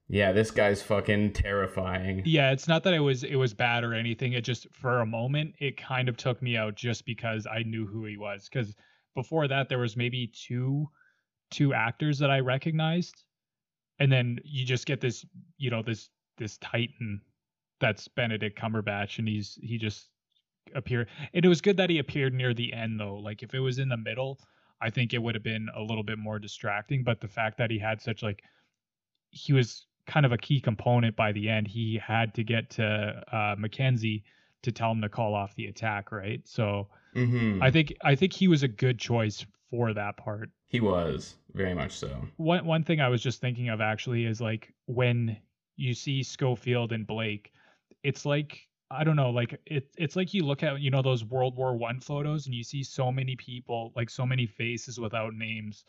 yeah, 0.10 0.32
this 0.32 0.52
guy's 0.52 0.82
fucking 0.82 1.34
terrifying. 1.34 2.22
Yeah, 2.26 2.52
it's 2.52 2.68
not 2.68 2.84
that 2.84 2.94
it 2.94 3.00
was 3.00 3.24
it 3.24 3.36
was 3.36 3.54
bad 3.54 3.84
or 3.84 3.94
anything. 3.94 4.34
It 4.34 4.42
just 4.44 4.68
for 4.72 5.02
a 5.02 5.06
moment 5.06 5.56
it 5.60 5.76
kind 5.76 6.08
of 6.08 6.16
took 6.16 6.42
me 6.42 6.56
out 6.56 6.76
just 6.76 7.06
because 7.06 7.46
I 7.46 7.64
knew 7.64 7.86
who 7.86 8.06
he 8.06 8.18
was. 8.18 8.48
Because 8.48 8.74
before 9.16 9.48
that 9.50 9.68
there 9.68 9.80
was 9.80 9.98
maybe 9.98 10.28
two 10.28 10.90
two 11.52 11.74
actors 11.74 12.20
that 12.20 12.32
I 12.32 12.40
recognized, 12.40 13.26
and 14.00 14.10
then 14.10 14.40
you 14.46 14.66
just 14.66 14.86
get 14.86 15.02
this 15.02 15.26
you 15.58 15.72
know 15.72 15.84
this 15.84 16.10
this 16.38 16.58
titan 16.58 17.22
that's 17.80 18.08
Benedict 18.08 18.60
Cumberbatch, 18.60 19.20
and 19.20 19.28
he's 19.28 19.58
he 19.62 19.78
just 19.78 20.10
appeared. 20.76 21.08
And 21.34 21.46
it 21.46 21.48
was 21.48 21.62
good 21.62 21.78
that 21.78 21.90
he 21.90 22.00
appeared 22.00 22.34
near 22.34 22.54
the 22.54 22.74
end 22.74 23.00
though. 23.00 23.16
Like 23.16 23.44
if 23.44 23.54
it 23.54 23.60
was 23.60 23.80
in 23.80 23.90
the 23.90 23.98
middle, 23.98 24.40
I 24.82 24.90
think 24.90 25.14
it 25.14 25.20
would 25.20 25.36
have 25.36 25.44
been 25.44 25.70
a 25.76 25.82
little 25.82 26.04
bit 26.04 26.18
more 26.18 26.40
distracting. 26.40 27.04
But 27.04 27.22
the 27.22 27.28
fact 27.28 27.58
that 27.58 27.72
he 27.72 27.80
had 27.80 28.02
such 28.02 28.24
like 28.24 28.44
he 29.32 29.54
was 29.54 29.86
kind 30.08 30.26
of 30.26 30.32
a 30.32 30.38
key 30.38 30.60
component 30.60 31.16
by 31.16 31.32
the 31.32 31.50
end. 31.50 31.68
He 31.68 32.00
had 32.02 32.34
to 32.36 32.44
get 32.44 32.70
to 32.72 33.24
uh, 33.32 33.56
Mackenzie 33.58 34.24
to 34.64 34.72
tell 34.72 34.92
him 34.92 35.02
to 35.02 35.10
call 35.10 35.36
off 35.36 35.54
the 35.56 35.68
attack, 35.68 36.12
right? 36.12 36.42
So 36.46 36.88
mm-hmm. 37.16 37.62
I 37.62 37.70
think 37.70 37.94
I 38.04 38.16
think 38.16 38.34
he 38.34 38.48
was 38.48 38.64
a 38.64 38.68
good 38.68 38.98
choice 38.98 39.46
for 39.70 39.94
that 39.94 40.18
part. 40.18 40.50
He 40.68 40.80
was 40.80 41.36
very 41.54 41.74
much 41.74 41.92
so. 41.92 42.10
One 42.38 42.66
one 42.66 42.84
thing 42.84 43.02
I 43.02 43.10
was 43.10 43.22
just 43.22 43.40
thinking 43.42 43.70
of 43.70 43.82
actually 43.82 44.26
is 44.26 44.42
like 44.42 44.74
when 44.86 45.38
you 45.76 45.94
see 45.94 46.24
Schofield 46.24 46.92
and 46.92 47.06
Blake, 47.06 47.52
it's 48.08 48.26
like 48.26 48.62
I 48.90 49.04
don't 49.04 49.18
know, 49.18 49.32
like 49.32 49.60
it, 49.66 49.90
it's 49.98 50.16
like 50.16 50.34
you 50.34 50.46
look 50.46 50.64
at 50.64 50.80
you 50.80 50.90
know 50.90 51.02
those 51.02 51.26
World 51.26 51.58
War 51.58 51.76
One 51.76 52.00
photos 52.00 52.46
and 52.46 52.56
you 52.56 52.64
see 52.64 52.82
so 52.84 53.12
many 53.12 53.36
people, 53.36 53.92
like 53.98 54.10
so 54.10 54.26
many 54.26 54.46
faces 54.46 54.98
without 54.98 55.34
names, 55.34 55.84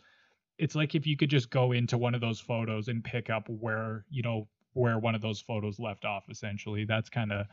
it's 0.58 0.74
like 0.74 0.96
if 0.96 1.06
you 1.06 1.16
could 1.16 1.30
just 1.30 1.48
go 1.48 1.70
into 1.70 1.96
one 1.96 2.16
of 2.16 2.20
those 2.20 2.40
photos 2.40 2.88
and 2.88 3.04
pick 3.04 3.30
up 3.30 3.48
where 3.48 4.04
you 4.10 4.22
know 4.22 4.48
where 4.72 4.98
one 4.98 5.14
of 5.14 5.22
those 5.22 5.40
photos 5.40 5.78
left 5.78 6.04
off 6.04 6.24
essentially. 6.28 6.84
That's 6.84 7.08
kind 7.08 7.30
of 7.32 7.46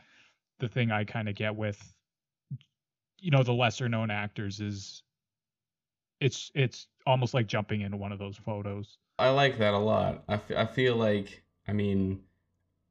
the 0.58 0.68
thing 0.68 0.90
i 0.90 1.04
kind 1.04 1.28
of 1.28 1.34
get 1.34 1.54
with 1.54 1.94
you 3.18 3.30
know 3.30 3.42
the 3.42 3.52
lesser 3.52 3.88
known 3.90 4.10
actors 4.10 4.58
is 4.58 5.02
it's 6.18 6.50
it's 6.54 6.88
almost 7.06 7.34
like 7.34 7.46
jumping 7.46 7.82
into 7.82 7.96
one 7.96 8.10
of 8.10 8.18
those 8.18 8.38
photos. 8.38 8.98
I 9.18 9.28
like 9.28 9.58
that 9.58 9.74
a 9.74 9.78
lot. 9.78 10.24
I, 10.28 10.34
f- 10.34 10.56
I 10.56 10.66
feel 10.66 10.96
like 10.96 11.44
i 11.68 11.72
mean 11.72 12.20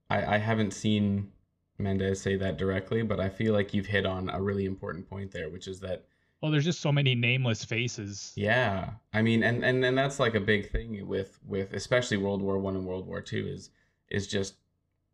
I, 0.10 0.36
I 0.36 0.38
haven't 0.38 0.72
seen 0.72 1.32
mendes 1.78 2.22
say 2.22 2.36
that 2.36 2.58
directly 2.58 3.02
but 3.02 3.20
i 3.20 3.30
feel 3.30 3.54
like 3.54 3.74
you've 3.74 3.86
hit 3.86 4.06
on 4.06 4.30
a 4.30 4.42
really 4.42 4.66
important 4.66 5.10
point 5.10 5.32
there 5.32 5.50
which 5.50 5.68
is 5.68 5.80
that 5.80 6.06
well, 6.42 6.52
there's 6.52 6.66
just 6.66 6.82
so 6.82 6.92
many 6.92 7.16
nameless 7.16 7.66
faces. 7.66 8.32
Yeah, 8.36 8.92
I 9.14 9.24
mean, 9.24 9.42
and 9.42 9.64
and 9.64 9.84
and 9.84 9.98
that's 9.98 10.20
like 10.20 10.36
a 10.36 10.40
big 10.40 10.70
thing 10.70 11.08
with 11.08 11.40
with 11.44 11.74
especially 11.74 12.18
World 12.18 12.42
War 12.42 12.60
One 12.60 12.76
and 12.76 12.86
World 12.86 13.08
War 13.08 13.20
Two 13.20 13.48
is 13.48 13.72
is 14.10 14.28
just 14.28 14.56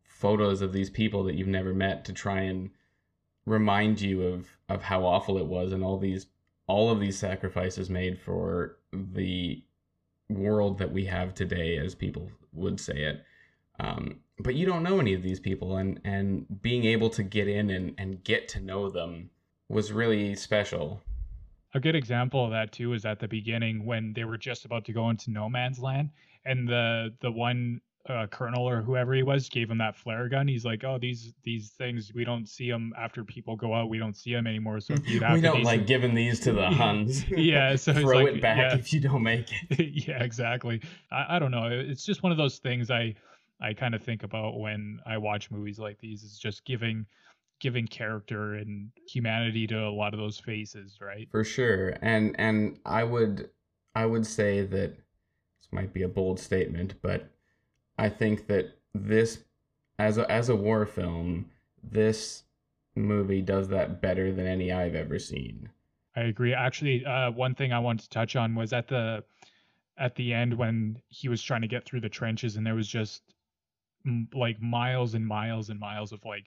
photos 0.04 0.60
of 0.60 0.74
these 0.74 0.90
people 0.90 1.24
that 1.24 1.34
you've 1.34 1.48
never 1.48 1.72
met 1.72 2.04
to 2.04 2.12
try 2.12 2.40
and 2.40 2.68
remind 3.46 4.00
you 4.00 4.22
of 4.22 4.46
of 4.68 4.82
how 4.82 5.06
awful 5.06 5.38
it 5.38 5.46
was 5.46 5.72
and 5.72 5.82
all 5.82 5.96
these 5.96 6.26
all 6.66 6.90
of 6.90 7.00
these 7.00 7.18
sacrifices 7.18 7.88
made 7.88 8.18
for 8.18 8.76
the 8.92 9.64
world 10.28 10.76
that 10.78 10.92
we 10.92 11.06
have 11.06 11.34
today, 11.34 11.78
as 11.78 11.94
people 11.94 12.30
would 12.52 12.78
say 12.78 13.04
it. 13.04 13.24
Um, 13.80 14.20
but 14.38 14.54
you 14.54 14.66
don't 14.66 14.82
know 14.82 14.98
any 14.98 15.14
of 15.14 15.22
these 15.22 15.40
people, 15.40 15.76
and 15.76 16.00
and 16.04 16.46
being 16.62 16.84
able 16.84 17.10
to 17.10 17.22
get 17.22 17.48
in 17.48 17.70
and 17.70 17.94
and 17.98 18.22
get 18.24 18.48
to 18.48 18.60
know 18.60 18.90
them 18.90 19.30
was 19.68 19.92
really 19.92 20.34
special. 20.34 21.00
A 21.74 21.80
good 21.80 21.96
example 21.96 22.44
of 22.44 22.50
that 22.50 22.72
too 22.72 22.92
is 22.92 23.04
at 23.04 23.18
the 23.18 23.28
beginning 23.28 23.86
when 23.86 24.12
they 24.12 24.24
were 24.24 24.36
just 24.36 24.64
about 24.64 24.84
to 24.86 24.92
go 24.92 25.08
into 25.10 25.30
no 25.30 25.48
man's 25.48 25.78
land, 25.78 26.10
and 26.44 26.68
the 26.68 27.14
the 27.20 27.30
one 27.30 27.80
uh, 28.08 28.26
colonel 28.26 28.68
or 28.68 28.82
whoever 28.82 29.14
he 29.14 29.22
was 29.22 29.48
gave 29.48 29.70
him 29.70 29.78
that 29.78 29.96
flare 29.96 30.28
gun. 30.28 30.48
He's 30.48 30.64
like, 30.64 30.82
"Oh, 30.84 30.98
these 31.00 31.32
these 31.44 31.70
things 31.70 32.12
we 32.14 32.24
don't 32.24 32.48
see 32.48 32.70
them 32.70 32.92
after 32.98 33.24
people 33.24 33.54
go 33.54 33.74
out. 33.74 33.88
We 33.88 33.98
don't 33.98 34.16
see 34.16 34.32
them 34.32 34.46
anymore. 34.46 34.80
So 34.80 34.94
if 34.94 35.08
you'd 35.08 35.22
have 35.22 35.34
we 35.34 35.40
don't 35.40 35.62
like 35.62 35.86
giving 35.86 36.14
these 36.14 36.40
to 36.40 36.52
the 36.52 36.68
Huns. 36.70 37.28
yeah, 37.30 37.76
so 37.76 37.92
throw 37.94 38.18
like, 38.18 38.34
it 38.34 38.42
back 38.42 38.72
yeah. 38.72 38.78
if 38.78 38.92
you 38.92 39.00
don't 39.00 39.22
make 39.22 39.48
it. 39.70 40.06
yeah, 40.08 40.22
exactly. 40.22 40.82
I, 41.10 41.36
I 41.36 41.38
don't 41.38 41.52
know. 41.52 41.68
It's 41.70 42.04
just 42.04 42.22
one 42.22 42.32
of 42.32 42.38
those 42.38 42.58
things 42.58 42.90
I 42.90 43.14
I 43.62 43.72
kind 43.72 43.94
of 43.94 44.02
think 44.02 44.24
about 44.24 44.58
when 44.58 45.00
I 45.06 45.18
watch 45.18 45.50
movies 45.50 45.78
like 45.78 45.98
these. 45.98 46.22
Is 46.22 46.38
just 46.38 46.64
giving 46.64 47.06
giving 47.60 47.86
character 47.86 48.54
and 48.54 48.90
humanity 49.08 49.68
to 49.68 49.86
a 49.86 49.88
lot 49.88 50.12
of 50.12 50.18
those 50.18 50.38
faces, 50.38 50.98
right? 51.00 51.28
For 51.30 51.44
sure. 51.44 51.96
And 52.02 52.34
and 52.38 52.78
I 52.84 53.04
would 53.04 53.50
I 53.94 54.06
would 54.06 54.26
say 54.26 54.62
that 54.62 54.96
this 54.96 55.68
might 55.70 55.92
be 55.92 56.02
a 56.02 56.08
bold 56.08 56.40
statement, 56.40 56.94
but 57.02 57.30
I 57.98 58.08
think 58.08 58.48
that 58.48 58.76
this 58.94 59.38
as 59.98 60.18
a 60.18 60.30
as 60.30 60.48
a 60.48 60.56
war 60.56 60.84
film, 60.84 61.50
this 61.82 62.42
movie 62.96 63.42
does 63.42 63.68
that 63.68 64.02
better 64.02 64.32
than 64.32 64.46
any 64.46 64.72
I've 64.72 64.94
ever 64.94 65.18
seen. 65.18 65.70
I 66.14 66.22
agree. 66.22 66.52
Actually, 66.52 67.06
uh, 67.06 67.30
one 67.30 67.54
thing 67.54 67.72
I 67.72 67.78
wanted 67.78 68.02
to 68.04 68.10
touch 68.10 68.36
on 68.36 68.54
was 68.54 68.72
at 68.72 68.88
the 68.88 69.24
at 69.98 70.14
the 70.16 70.32
end 70.34 70.54
when 70.54 71.00
he 71.08 71.28
was 71.28 71.42
trying 71.42 71.62
to 71.62 71.68
get 71.68 71.84
through 71.84 72.00
the 72.00 72.08
trenches, 72.08 72.56
and 72.56 72.66
there 72.66 72.74
was 72.74 72.88
just 72.88 73.31
mm, 74.06 74.26
like 74.34 74.60
miles 74.60 75.14
and 75.14 75.26
miles 75.26 75.70
and 75.70 75.78
miles 75.80 76.12
of 76.12 76.24
like 76.24 76.46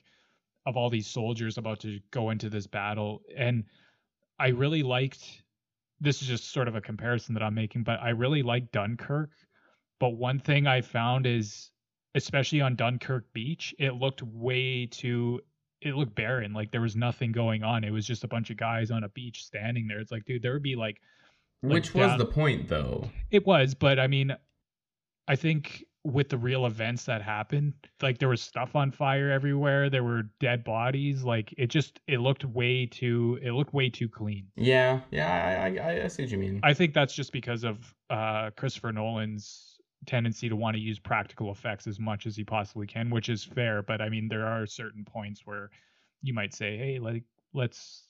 of 0.66 0.76
all 0.78 0.90
these 0.90 1.08
soldiers 1.08 1.58
about 1.58 1.80
to 1.82 2.00
go 2.12 2.32
into 2.32 2.50
this 2.50 2.66
battle, 2.68 3.22
and 3.36 3.64
I 4.40 4.48
really 4.50 4.84
liked. 4.84 5.24
This 6.02 6.22
is 6.22 6.28
just 6.28 6.52
sort 6.52 6.68
of 6.68 6.76
a 6.76 6.82
comparison 6.82 7.34
that 7.36 7.44
I'm 7.44 7.54
making, 7.56 7.84
but 7.84 8.00
I 8.02 8.10
really 8.10 8.44
like 8.44 8.72
Dunkirk. 8.72 9.30
But 10.00 10.10
one 10.10 10.40
thing 10.40 10.68
I 10.68 10.82
found 10.82 11.26
is, 11.26 11.72
especially 12.16 12.60
on 12.62 12.76
Dunkirk 12.76 13.32
Beach, 13.34 13.74
it 13.80 13.94
looked 13.94 14.22
way 14.24 14.88
too 14.88 15.40
it 15.82 15.96
looked 15.96 16.16
barren. 16.16 16.52
Like 16.54 16.72
there 16.72 16.82
was 16.82 16.96
nothing 16.96 17.32
going 17.32 17.64
on. 17.64 17.84
It 17.84 17.92
was 17.92 18.06
just 18.08 18.24
a 18.24 18.28
bunch 18.28 18.50
of 18.50 18.58
guys 18.58 18.90
on 18.92 19.04
a 19.04 19.10
beach 19.10 19.46
standing 19.46 19.88
there. 19.88 20.00
It's 20.00 20.12
like, 20.12 20.26
dude, 20.26 20.42
there 20.42 20.54
would 20.54 20.64
be 20.64 20.76
like, 20.76 21.00
Like 21.62 21.74
Which 21.74 21.94
was 21.94 22.08
down- 22.08 22.18
the 22.18 22.26
point 22.26 22.68
though. 22.68 23.10
it 23.30 23.46
was, 23.46 23.76
but 23.76 24.00
I 24.00 24.08
mean, 24.08 24.36
I 25.28 25.36
think 25.36 25.86
with 26.06 26.30
the 26.30 26.38
real 26.38 26.68
events 26.68 27.06
that 27.06 27.22
happened, 27.22 27.74
like 28.02 28.20
there 28.20 28.30
was 28.30 28.42
stuff 28.42 28.76
on 28.76 28.92
fire 28.92 29.32
everywhere. 29.32 29.90
There 29.90 30.04
were 30.04 30.24
dead 30.40 30.64
bodies. 30.64 31.24
Like 31.24 31.54
it 31.58 31.68
just, 31.68 32.00
it 32.08 32.20
looked 32.20 32.46
way 32.46 32.86
too, 32.86 33.40
it 33.42 33.52
looked 33.52 33.74
way 33.74 33.90
too 33.90 34.08
clean. 34.08 34.46
Yeah, 34.56 35.00
yeah, 35.10 35.64
I 35.64 35.80
I, 35.80 36.04
I 36.04 36.08
see 36.08 36.24
what 36.24 36.32
you 36.32 36.38
mean. 36.38 36.60
I 36.64 36.74
think 36.76 36.94
that's 36.94 37.16
just 37.16 37.34
because 37.34 37.64
of 37.64 37.94
uh, 38.12 38.52
Christopher 38.56 38.92
Nolan's 38.92 39.80
tendency 40.06 40.48
to 40.48 40.56
want 40.56 40.76
to 40.76 40.82
use 40.82 41.00
practical 41.00 41.52
effects 41.52 41.88
as 41.88 42.00
much 42.00 42.28
as 42.28 42.36
he 42.36 42.44
possibly 42.44 42.86
can, 42.86 43.10
which 43.10 43.28
is 43.28 43.44
fair. 43.44 43.82
But 43.82 44.00
I 44.00 44.10
mean, 44.10 44.28
there 44.28 44.46
are 44.46 44.68
certain 44.68 45.04
points 45.04 45.42
where 45.46 45.72
you 46.22 46.36
might 46.36 46.54
say, 46.54 46.78
"Hey, 46.78 47.00
like 47.00 47.24
let's 47.54 48.04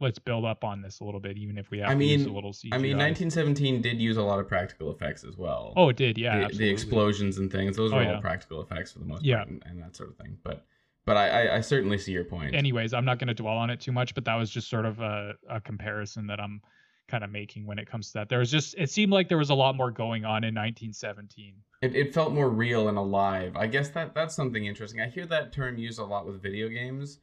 let's 0.00 0.18
build 0.18 0.44
up 0.44 0.64
on 0.64 0.82
this 0.82 1.00
a 1.00 1.04
little 1.04 1.20
bit, 1.20 1.36
even 1.36 1.56
if 1.58 1.70
we 1.70 1.78
have 1.78 1.90
I 1.90 1.94
to 1.94 2.04
use 2.04 2.22
a 2.22 2.26
mean- 2.26 2.34
little 2.34 2.52
CGI." 2.52 2.74
I 2.74 2.78
mean, 2.78 2.96
1917 2.98 3.82
did 3.82 4.00
use 4.00 4.16
a 4.16 4.22
lot 4.22 4.40
of 4.40 4.48
practical 4.48 4.90
effects 4.90 5.24
as 5.24 5.36
well. 5.36 5.72
Oh, 5.76 5.88
it 5.90 5.96
did, 5.96 6.18
yeah, 6.18 6.48
the, 6.48 6.56
the 6.56 6.68
explosions 6.68 7.38
and 7.38 7.50
things; 7.50 7.76
those 7.76 7.92
Oh, 7.92 7.96
were 7.96 8.02
yeah. 8.02 8.14
all 8.16 8.20
practical 8.20 8.60
effects 8.62 8.92
for 8.92 8.98
the 8.98 9.04
most 9.04 9.24
Yeah. 9.24 9.36
part, 9.38 9.48
and, 9.48 9.62
and 9.66 9.82
that 9.82 9.94
sort 9.96 10.10
of 10.10 10.16
thing. 10.16 10.38
But, 10.42 10.64
but 11.04 11.16
I, 11.16 11.28
I, 11.48 11.56
I 11.56 11.60
certainly 11.60 11.98
see 11.98 12.12
your 12.12 12.24
point. 12.24 12.54
Anyways, 12.54 12.92
I'm 12.94 13.04
not 13.04 13.18
going 13.18 13.28
to 13.28 13.34
dwell 13.34 13.56
on 13.56 13.70
it 13.70 13.80
too 13.80 13.92
much, 13.92 14.14
but 14.14 14.24
that 14.24 14.34
was 14.34 14.50
just 14.50 14.68
sort 14.68 14.86
of 14.86 15.00
a, 15.00 15.34
a 15.48 15.60
comparison 15.60 16.26
that 16.28 16.40
I'm 16.40 16.60
kind 17.08 17.24
of 17.24 17.30
making 17.30 17.66
when 17.66 17.78
it 17.78 17.86
comes 17.90 18.06
to 18.08 18.12
that. 18.14 18.28
There 18.28 18.38
was 18.38 18.50
just, 18.50 18.74
it 18.78 18.88
seemed 18.90 19.12
like 19.12 19.28
there 19.28 19.36
was 19.36 19.50
a 19.50 19.54
lot 19.54 19.76
more 19.76 19.90
going 19.90 20.24
on 20.24 20.44
in 20.44 20.54
1917. 20.54 21.54
It, 21.82 21.94
it 21.94 22.14
felt 22.14 22.32
more 22.32 22.48
real 22.48 22.88
and 22.88 22.96
alive. 22.96 23.54
I 23.56 23.66
guess 23.66 23.90
that 23.90 24.14
that's 24.14 24.34
something 24.34 24.64
interesting. 24.64 25.00
I 25.00 25.08
hear 25.08 25.26
that 25.26 25.52
term 25.52 25.76
used 25.76 25.98
a 25.98 26.04
lot 26.04 26.24
with 26.26 26.40
video 26.40 26.68
games, 26.68 27.18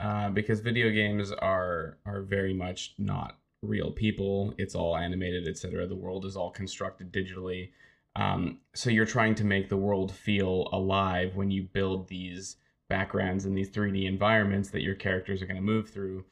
uh, 0.00 0.30
because 0.30 0.60
video 0.60 0.90
games 0.90 1.30
are 1.30 1.98
are 2.04 2.22
very 2.22 2.54
much 2.54 2.94
not 2.98 3.38
real 3.62 3.90
people. 3.90 4.54
It's 4.58 4.74
all 4.74 4.96
animated, 4.96 5.48
etc. 5.48 5.86
The 5.86 5.94
world 5.94 6.24
is 6.24 6.36
all 6.36 6.50
constructed 6.50 7.12
digitally. 7.12 7.70
Um, 8.16 8.58
so 8.74 8.90
you're 8.90 9.06
trying 9.06 9.34
to 9.36 9.44
make 9.44 9.68
the 9.68 9.76
world 9.76 10.12
feel 10.12 10.68
alive 10.72 11.34
when 11.34 11.50
you 11.50 11.64
build 11.64 12.08
these 12.08 12.56
backgrounds 12.88 13.44
and 13.44 13.56
these 13.56 13.70
3D 13.70 14.06
environments 14.06 14.70
that 14.70 14.82
your 14.82 14.94
characters 14.94 15.42
are 15.42 15.46
going 15.46 15.56
to 15.56 15.62
move 15.62 15.88
through. 15.88 16.24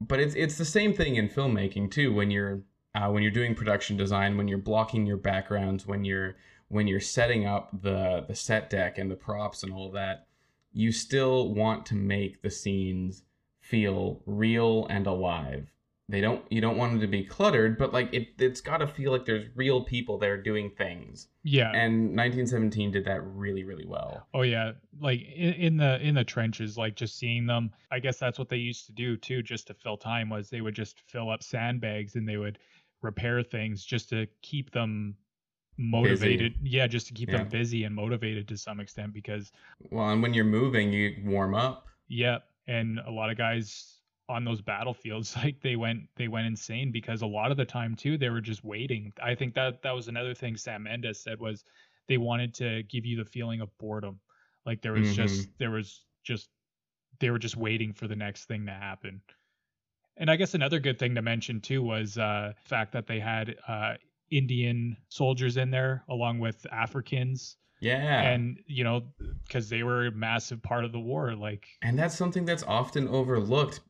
But 0.00 0.20
it's 0.20 0.34
it's 0.34 0.56
the 0.56 0.64
same 0.64 0.94
thing 0.94 1.16
in 1.16 1.28
filmmaking 1.28 1.90
too. 1.90 2.14
When 2.14 2.30
you're 2.30 2.62
uh, 2.94 3.10
when 3.10 3.22
you're 3.22 3.32
doing 3.32 3.54
production 3.54 3.96
design, 3.96 4.36
when 4.36 4.48
you're 4.48 4.58
blocking 4.58 5.06
your 5.06 5.16
backgrounds, 5.16 5.86
when 5.86 6.04
you're 6.04 6.36
when 6.68 6.86
you're 6.86 7.00
setting 7.00 7.46
up 7.46 7.70
the 7.82 8.24
the 8.28 8.34
set 8.34 8.70
deck 8.70 8.96
and 8.98 9.10
the 9.10 9.16
props 9.16 9.64
and 9.64 9.72
all 9.72 9.90
that, 9.90 10.27
you 10.78 10.92
still 10.92 11.52
want 11.52 11.84
to 11.84 11.96
make 11.96 12.40
the 12.40 12.50
scenes 12.50 13.24
feel 13.60 14.22
real 14.26 14.86
and 14.88 15.08
alive. 15.08 15.66
They 16.08 16.20
don't 16.20 16.44
you 16.50 16.60
don't 16.60 16.76
want 16.76 16.92
them 16.92 17.00
to 17.00 17.08
be 17.08 17.24
cluttered, 17.24 17.76
but 17.76 17.92
like 17.92 18.14
it 18.14 18.28
it's 18.38 18.60
got 18.60 18.76
to 18.78 18.86
feel 18.86 19.10
like 19.10 19.24
there's 19.24 19.48
real 19.56 19.82
people 19.82 20.18
there 20.18 20.40
doing 20.40 20.70
things. 20.70 21.26
Yeah. 21.42 21.72
And 21.72 22.16
1917 22.16 22.92
did 22.92 23.04
that 23.06 23.20
really 23.24 23.64
really 23.64 23.86
well. 23.86 24.28
Oh 24.32 24.42
yeah, 24.42 24.72
like 25.00 25.20
in, 25.20 25.54
in 25.54 25.76
the 25.78 26.00
in 26.00 26.14
the 26.14 26.22
trenches, 26.22 26.78
like 26.78 26.94
just 26.94 27.18
seeing 27.18 27.44
them. 27.44 27.72
I 27.90 27.98
guess 27.98 28.18
that's 28.18 28.38
what 28.38 28.48
they 28.48 28.56
used 28.56 28.86
to 28.86 28.92
do 28.92 29.16
too, 29.16 29.42
just 29.42 29.66
to 29.66 29.74
fill 29.74 29.96
time. 29.96 30.30
Was 30.30 30.48
they 30.48 30.60
would 30.60 30.76
just 30.76 31.02
fill 31.08 31.28
up 31.28 31.42
sandbags 31.42 32.14
and 32.14 32.26
they 32.26 32.36
would 32.36 32.60
repair 33.02 33.42
things 33.42 33.84
just 33.84 34.10
to 34.10 34.28
keep 34.42 34.70
them 34.70 35.16
motivated. 35.78 36.54
Yeah, 36.62 36.86
just 36.86 37.06
to 37.08 37.14
keep 37.14 37.30
Yeah. 37.30 37.38
them 37.38 37.48
busy 37.48 37.84
and 37.84 37.94
motivated 37.94 38.48
to 38.48 38.58
some 38.58 38.80
extent. 38.80 39.12
Because 39.12 39.52
Well, 39.90 40.10
and 40.10 40.22
when 40.22 40.34
you're 40.34 40.44
moving, 40.44 40.92
you 40.92 41.16
warm 41.24 41.54
up. 41.54 41.86
yeah, 42.08 42.38
and 42.66 42.98
a 43.00 43.10
lot 43.10 43.30
of 43.30 43.36
guys 43.38 43.94
on 44.28 44.44
those 44.44 44.60
battlefields, 44.60 45.36
like 45.42 45.60
they 45.60 45.76
went 45.76 46.08
they 46.16 46.28
went 46.28 46.46
insane 46.46 46.92
because 46.92 47.22
a 47.22 47.26
lot 47.26 47.50
of 47.50 47.56
the 47.56 47.64
time 47.64 47.94
too, 47.94 48.18
they 48.18 48.28
were 48.30 48.40
just 48.40 48.64
waiting. 48.64 49.12
I 49.22 49.34
think 49.34 49.54
that 49.54 49.82
that 49.82 49.92
was 49.94 50.08
another 50.08 50.34
thing 50.34 50.56
Sam 50.56 50.82
Mendes 50.84 51.20
said 51.20 51.40
was 51.40 51.64
they 52.08 52.18
wanted 52.18 52.54
to 52.54 52.82
give 52.84 53.04
you 53.06 53.16
the 53.16 53.24
feeling 53.24 53.60
of 53.60 53.76
boredom. 53.78 54.20
Like 54.66 54.82
there 54.82 54.92
was 54.92 55.12
just 55.12 55.48
there 55.58 55.70
was 55.70 56.04
just 56.24 56.48
they 57.20 57.30
were 57.30 57.38
just 57.38 57.56
waiting 57.56 57.92
for 57.92 58.08
the 58.08 58.16
next 58.16 58.44
thing 58.46 58.66
to 58.66 58.72
happen. 58.72 59.22
And 60.16 60.30
I 60.30 60.36
guess 60.36 60.54
another 60.54 60.80
good 60.80 60.98
thing 60.98 61.14
to 61.14 61.22
mention 61.22 61.60
too 61.60 61.82
was 61.82 62.18
uh 62.18 62.52
the 62.62 62.68
fact 62.68 62.92
that 62.92 63.06
they 63.06 63.20
had 63.20 63.56
uh 63.66 63.94
Indian 64.30 64.96
soldiers 65.08 65.56
in 65.56 65.70
there 65.70 66.04
along 66.08 66.38
with 66.38 66.66
Africans 66.72 67.56
Yeah. 67.80 68.22
and 68.22 68.58
you 68.66 68.84
know 68.84 69.04
because 69.46 69.68
they 69.68 69.82
were 69.82 70.06
a 70.06 70.10
massive 70.12 70.62
part 70.62 70.84
of 70.84 70.92
the 70.92 71.00
war 71.00 71.34
like 71.34 71.66
And 71.82 71.98
that's 71.98 72.14
something 72.16 72.44
that's 72.44 72.62
often 72.64 73.08
overlooked, 73.08 73.80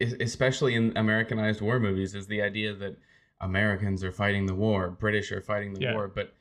especially 0.00 0.74
in 0.74 0.96
Americanized 0.96 1.60
war 1.60 1.78
movies, 1.78 2.14
is 2.14 2.26
the 2.26 2.42
idea 2.42 2.74
that 2.74 2.96
Americans 3.40 4.04
are 4.04 4.12
fighting 4.12 4.46
the 4.46 4.54
war, 4.54 4.90
British 4.90 5.32
are 5.32 5.40
fighting 5.42 5.74
the 5.74 5.82
Yeah. 5.82 5.94
war, 5.94 6.08
but 6.08 6.34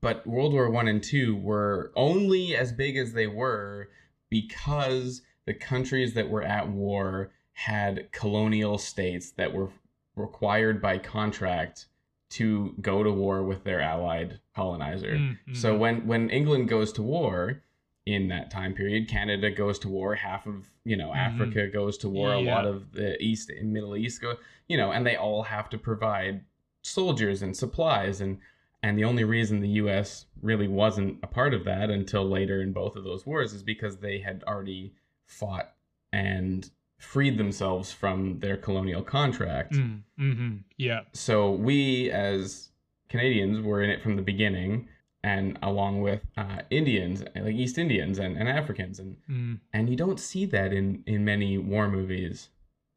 but 0.00 0.26
World 0.26 0.52
War 0.52 0.68
One 0.68 0.88
and 0.88 1.00
Two 1.02 1.36
were 1.36 1.92
only 1.94 2.56
as 2.56 2.72
big 2.72 2.96
as 2.96 3.12
they 3.12 3.28
were 3.28 3.88
because 4.28 5.22
the 5.46 5.54
countries 5.54 6.14
that 6.14 6.28
were 6.28 6.42
at 6.42 6.68
war 6.68 7.30
had 7.52 8.10
colonial 8.12 8.78
states 8.78 9.30
that 9.32 9.52
were 9.54 9.70
required 10.16 10.82
by 10.82 10.98
contract 10.98 11.86
to 12.32 12.74
go 12.80 13.02
to 13.02 13.10
war 13.12 13.42
with 13.42 13.64
their 13.64 13.80
allied 13.80 14.40
colonizer. 14.56 15.12
Mm, 15.16 15.38
So 15.56 15.74
mhm. 15.74 15.78
when 15.78 16.06
when 16.06 16.30
England 16.30 16.68
goes 16.68 16.92
to 16.94 17.02
war 17.02 17.62
in 18.06 18.28
that 18.28 18.50
time 18.50 18.74
period, 18.74 19.06
Canada 19.08 19.50
goes 19.50 19.78
to 19.80 19.88
war. 19.88 20.14
Half 20.14 20.46
of 20.46 20.70
you 20.84 20.96
know 20.96 21.10
Mhm. 21.10 21.16
Africa 21.16 21.68
goes 21.68 21.98
to 21.98 22.08
war. 22.08 22.32
A 22.32 22.40
Yeah. 22.40 22.54
lot 22.54 22.64
of 22.66 22.92
the 22.92 23.22
East 23.22 23.50
and 23.50 23.72
Middle 23.72 23.96
East 23.96 24.20
go. 24.20 24.36
You 24.68 24.76
know, 24.76 24.92
and 24.92 25.06
they 25.06 25.16
all 25.16 25.42
have 25.44 25.68
to 25.70 25.78
provide 25.78 26.44
soldiers 26.82 27.42
and 27.42 27.56
supplies 27.56 28.20
and 28.20 28.38
and 28.84 28.98
the 28.98 29.04
only 29.04 29.22
reason 29.22 29.60
the 29.60 29.68
U.S. 29.84 30.26
really 30.40 30.66
wasn't 30.66 31.20
a 31.22 31.28
part 31.28 31.54
of 31.54 31.62
that 31.64 31.88
until 31.88 32.28
later 32.28 32.60
in 32.60 32.72
both 32.72 32.96
of 32.96 33.04
those 33.04 33.24
wars 33.24 33.52
is 33.52 33.62
because 33.62 33.98
they 33.98 34.18
had 34.18 34.42
already 34.42 34.92
fought 35.26 35.74
and 36.12 36.68
freed 37.02 37.36
themselves 37.36 37.92
from 37.92 38.38
their 38.38 38.56
colonial 38.56 39.02
contract 39.02 39.72
Mm, 39.72 40.02
mhm, 40.18 40.64
yeah 40.76 41.00
so 41.12 41.50
we 41.50 42.10
as 42.10 42.70
Canadians 43.08 43.60
were 43.60 43.82
in 43.82 43.90
it 43.90 44.00
from 44.00 44.16
the 44.16 44.22
beginning, 44.22 44.88
and 45.22 45.58
along 45.62 46.00
with 46.00 46.22
uh, 46.38 46.60
Indians, 46.70 47.22
like 47.36 47.54
East 47.54 47.76
Indians 47.76 48.18
and, 48.18 48.38
and 48.38 48.48
Africans, 48.48 48.98
and 49.00 49.16
mm. 49.28 49.60
and 49.74 49.90
you 49.90 49.96
don't 49.96 50.18
see 50.18 50.46
that 50.46 50.72
in 50.72 51.02
in 51.06 51.22
many 51.22 51.58
war 51.58 51.88
movies. 51.88 52.48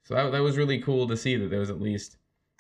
So 0.06 0.14
that, 0.16 0.32
that 0.32 0.42
was 0.42 0.56
really 0.56 0.80
cool 0.80 1.06
to 1.08 1.18
see 1.18 1.36
that 1.36 1.50
there 1.50 1.60
was 1.60 1.70
at 1.70 1.82
least 1.82 2.16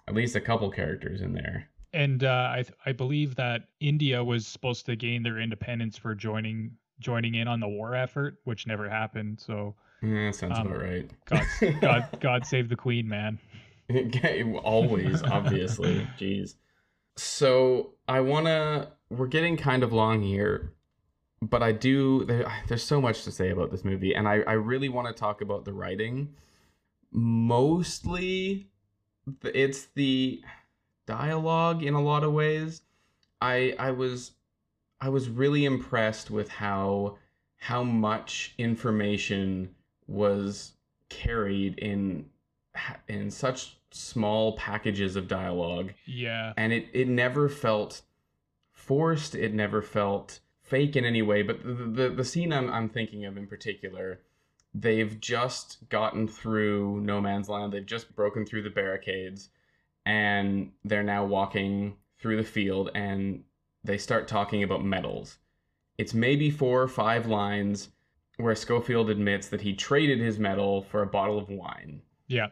at 0.07 0.13
least 0.13 0.35
a 0.35 0.41
couple 0.41 0.69
characters 0.69 1.21
in 1.21 1.31
there. 1.33 1.69
and 1.93 2.25
uh, 2.25 2.49
I 2.51 2.63
th- 2.63 2.77
I 2.85 2.91
believe 2.91 3.35
that 3.35 3.69
India 3.79 4.21
was 4.21 4.45
supposed 4.45 4.85
to 4.87 4.95
gain 4.97 5.23
their 5.23 5.39
independence 5.39 5.97
for 5.97 6.13
joining 6.13 6.71
joining 6.99 7.35
in 7.35 7.47
on 7.47 7.59
the 7.61 7.69
war 7.69 7.95
effort, 7.95 8.39
which 8.43 8.67
never 8.67 8.89
happened. 8.89 9.39
So 9.39 9.75
Yeah, 10.05 10.31
sounds 10.31 10.59
Um, 10.59 10.67
about 10.67 10.81
right. 10.81 11.09
God, 11.25 11.45
God, 11.81 12.09
God 12.21 12.45
save 12.45 12.69
the 12.69 12.75
Queen, 12.75 13.07
man. 13.07 13.39
Always, 14.63 15.21
obviously. 15.23 16.07
Jeez. 16.19 16.55
So 17.17 17.93
I 18.07 18.19
wanna. 18.21 18.91
We're 19.09 19.27
getting 19.27 19.55
kind 19.55 19.83
of 19.83 19.93
long 19.93 20.21
here, 20.23 20.73
but 21.41 21.61
I 21.61 21.71
do. 21.71 22.25
There, 22.25 22.51
there's 22.67 22.83
so 22.83 22.99
much 22.99 23.23
to 23.23 23.31
say 23.31 23.49
about 23.51 23.71
this 23.71 23.85
movie, 23.85 24.13
and 24.15 24.27
I 24.27 24.41
I 24.47 24.53
really 24.53 24.89
want 24.89 25.07
to 25.07 25.13
talk 25.13 25.41
about 25.41 25.65
the 25.65 25.73
writing. 25.73 26.33
Mostly, 27.11 28.67
it's 29.43 29.85
the 29.95 30.41
dialogue 31.05 31.83
in 31.83 31.93
a 31.93 32.01
lot 32.01 32.23
of 32.23 32.33
ways. 32.33 32.81
I 33.41 33.75
I 33.77 33.91
was 33.91 34.31
I 34.99 35.09
was 35.09 35.29
really 35.29 35.65
impressed 35.65 36.31
with 36.31 36.49
how 36.49 37.17
how 37.57 37.83
much 37.83 38.53
information 38.57 39.74
was 40.07 40.73
carried 41.09 41.77
in 41.79 42.25
in 43.07 43.31
such 43.31 43.77
small 43.91 44.57
packages 44.57 45.15
of 45.15 45.27
dialogue. 45.27 45.93
Yeah, 46.05 46.53
and 46.57 46.73
it 46.73 46.87
it 46.93 47.07
never 47.07 47.49
felt 47.49 48.01
forced. 48.71 49.35
It 49.35 49.53
never 49.53 49.81
felt 49.81 50.39
fake 50.61 50.95
in 50.95 51.05
any 51.05 51.21
way. 51.21 51.41
But 51.41 51.63
the 51.63 51.73
the, 51.73 52.09
the 52.09 52.25
scene 52.25 52.51
I'm, 52.51 52.69
I'm 52.69 52.89
thinking 52.89 53.25
of 53.25 53.37
in 53.37 53.47
particular 53.47 54.19
they've 54.75 55.19
just 55.21 55.87
gotten 55.89 56.27
through 56.27 56.99
no 56.99 57.21
man's 57.21 57.47
land. 57.47 57.71
They've 57.71 57.85
just 57.85 58.13
broken 58.15 58.45
through 58.45 58.63
the 58.63 58.69
barricades 58.69 59.49
and 60.05 60.71
they're 60.83 61.03
now 61.03 61.25
walking 61.25 61.95
through 62.19 62.37
the 62.37 62.43
field 62.43 62.91
and 62.93 63.43
they 63.83 63.97
start 63.97 64.27
talking 64.27 64.63
about 64.63 64.83
medals. 64.83 65.37
It's 65.97 66.13
maybe 66.13 66.49
four 66.49 66.81
or 66.81 66.87
five 66.89 67.25
lines 67.25 67.89
where 68.37 68.55
schofield 68.55 69.09
admits 69.09 69.47
that 69.49 69.61
he 69.61 69.73
traded 69.73 70.19
his 70.19 70.37
medal 70.39 70.81
for 70.83 71.01
a 71.01 71.07
bottle 71.07 71.37
of 71.37 71.49
wine 71.49 72.01
yeah, 72.27 72.47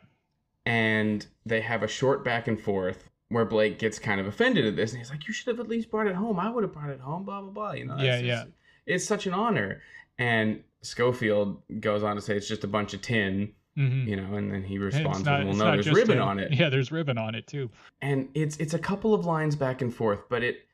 and 0.65 1.25
they 1.45 1.61
have 1.61 1.84
a 1.84 1.88
short 1.88 2.23
back 2.23 2.47
and 2.47 2.59
forth 2.59 3.09
where 3.29 3.45
Blake 3.45 3.79
gets 3.79 3.97
kind 3.97 4.21
of 4.21 4.27
offended 4.27 4.65
at 4.65 4.75
this, 4.75 4.91
and 4.91 4.99
he's 4.99 5.09
like, 5.09 5.27
"You 5.27 5.34
should 5.34 5.47
have 5.47 5.59
at 5.59 5.67
least 5.67 5.89
brought 5.89 6.05
it 6.05 6.13
home. 6.15 6.39
I 6.39 6.49
would 6.51 6.63
have 6.63 6.71
brought 6.71 6.89
it 6.91 6.99
home." 6.99 7.23
Blah 7.23 7.41
blah 7.41 7.49
blah. 7.49 7.71
You 7.71 7.86
know, 7.86 7.97
Yeah, 7.97 8.17
it's 8.17 8.23
yeah. 8.23 8.43
It's 8.86 9.05
such 9.05 9.25
an 9.25 9.34
honor, 9.34 9.81
and 10.19 10.63
Schofield 10.84 11.63
goes 11.79 12.03
on 12.03 12.15
to 12.15 12.21
say 12.21 12.36
it's 12.38 12.47
just 12.47 12.63
a 12.63 12.67
bunch 12.67 12.93
of 12.93 13.01
tin, 13.01 13.53
hmm 13.75 14.07
you 14.07 14.15
know, 14.15 14.36
and 14.36 14.51
then 14.53 14.63
he 14.63 14.77
responds 14.77 15.23
not, 15.25 15.39
with, 15.39 15.47
"Well, 15.57 15.71
no, 15.75 15.81
there's 15.81 15.88
ribbon 15.95 16.19
a- 16.19 16.21
on 16.21 16.38
it." 16.39 16.53
Yeah, 16.59 16.69
there's 16.69 16.91
ribbon 16.91 17.17
on 17.17 17.34
it 17.34 17.47
too. 17.47 17.71
and 18.01 18.29
it's 18.36 18.55
it's 18.57 18.75
a 18.75 18.79
couple 18.79 19.15
of 19.15 19.25
lines 19.25 19.55
back 19.55 19.81
and 19.81 19.91
forth 19.93 20.29
but 20.29 20.43
it 20.43 20.67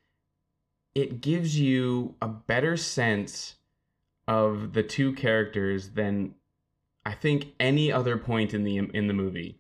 it 0.96 1.22
gives 1.22 1.58
you 1.58 2.16
a 2.22 2.28
better 2.28 2.76
sense 2.76 3.56
of 4.30 4.74
the 4.74 4.84
two 4.84 5.12
characters 5.14 5.90
than 5.90 6.34
i 7.06 7.14
think 7.14 7.48
any 7.60 7.92
other 7.92 8.16
point 8.18 8.54
in 8.54 8.64
the 8.64 8.78
in 8.78 9.08
the 9.08 9.14
movie. 9.14 9.58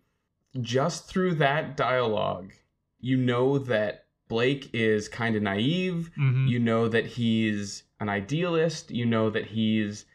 Just 0.62 1.06
through 1.08 1.36
that 1.36 1.76
dialogue 1.78 2.54
you 3.00 3.16
know 3.18 3.58
that 3.58 4.06
blake 4.28 4.70
is 4.74 5.08
kind 5.10 5.36
of 5.36 5.42
naive. 5.42 6.12
Hmm 6.16 6.48
you 6.48 6.60
know 6.60 6.88
that 6.88 7.06
he's 7.06 7.84
an 8.00 8.10
idealist. 8.10 8.92
You 8.92 9.06
know 9.06 9.30
that 9.30 9.46
he's 9.48 10.06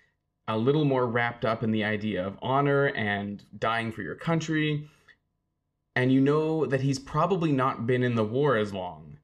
a 0.49 0.57
little 0.59 0.85
more 0.85 1.07
wrapped 1.07 1.45
up 1.45 1.63
in 1.63 1.71
the 1.71 1.85
idea 1.85 2.27
of 2.27 2.39
honor 2.43 2.87
and 2.89 3.43
dying 3.59 3.91
for 3.93 4.03
your 4.03 4.15
country. 4.15 4.89
And 5.97 6.13
you 6.13 6.21
know 6.21 6.67
that 6.67 6.81
he's 6.83 6.99
probably 6.99 7.53
not 7.53 7.87
been 7.87 8.03
in 8.03 8.15
the 8.17 8.25
war 8.25 8.57
as 8.57 8.73
long. 8.73 9.19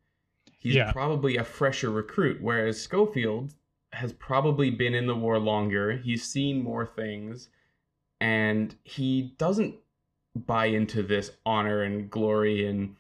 He's 0.59 0.75
Yeah. 0.77 0.93
probably 0.93 1.37
a 1.37 1.45
fresher 1.45 1.91
recruit 1.91 2.41
whereas 2.41 2.81
schofield 2.81 3.55
has 3.93 4.13
probably 4.13 4.71
been 4.71 4.95
in 4.95 5.07
the 5.07 5.15
war 5.15 5.39
longer 5.39 5.97
he's 5.97 6.25
seen 6.25 6.63
more 6.63 6.87
things 6.87 7.49
and 8.21 8.75
he 8.85 9.35
doesn't 9.39 9.75
buy 10.35 10.67
into 10.67 11.03
this 11.03 11.33
honor 11.45 11.83
and 11.83 12.11
glory 12.11 12.67
and 12.67 12.97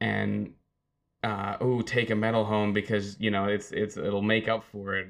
and 0.00 0.52
uh 1.24 1.56
oh 1.60 1.80
take 1.82 2.10
a 2.10 2.14
medal 2.14 2.44
home 2.44 2.72
because 2.72 3.18
you 3.20 3.30
know 3.30 3.44
it's 3.46 3.72
it's 3.72 3.96
it'll 3.96 4.22
make 4.22 4.48
up 4.48 4.62
for 4.64 4.94
it 4.96 5.08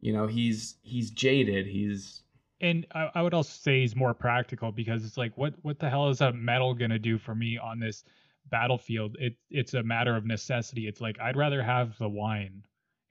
you 0.00 0.12
know 0.12 0.26
he's 0.26 0.76
he's 0.82 1.10
jaded 1.10 1.66
he's 1.66 2.22
And 2.60 2.86
I, 2.94 3.10
I 3.16 3.22
would 3.22 3.34
also 3.34 3.50
say 3.50 3.80
he's 3.80 3.94
more 3.96 4.14
practical 4.14 4.72
because 4.72 5.04
it's 5.04 5.16
like, 5.18 5.36
what 5.36 5.54
what 5.62 5.78
the 5.78 5.90
hell 5.90 6.08
is 6.08 6.20
a 6.20 6.32
medal 6.32 6.74
gonna 6.74 6.98
do 6.98 7.18
for 7.18 7.34
me 7.34 7.58
on 7.58 7.78
this 7.80 8.04
battlefield? 8.50 9.16
It 9.20 9.36
it's 9.50 9.74
a 9.74 9.82
matter 9.82 10.16
of 10.16 10.24
necessity. 10.26 10.86
It's 10.88 11.00
like 11.00 11.18
I'd 11.20 11.36
rather 11.36 11.62
have 11.62 11.96
the 11.98 12.08
wine. 12.08 12.64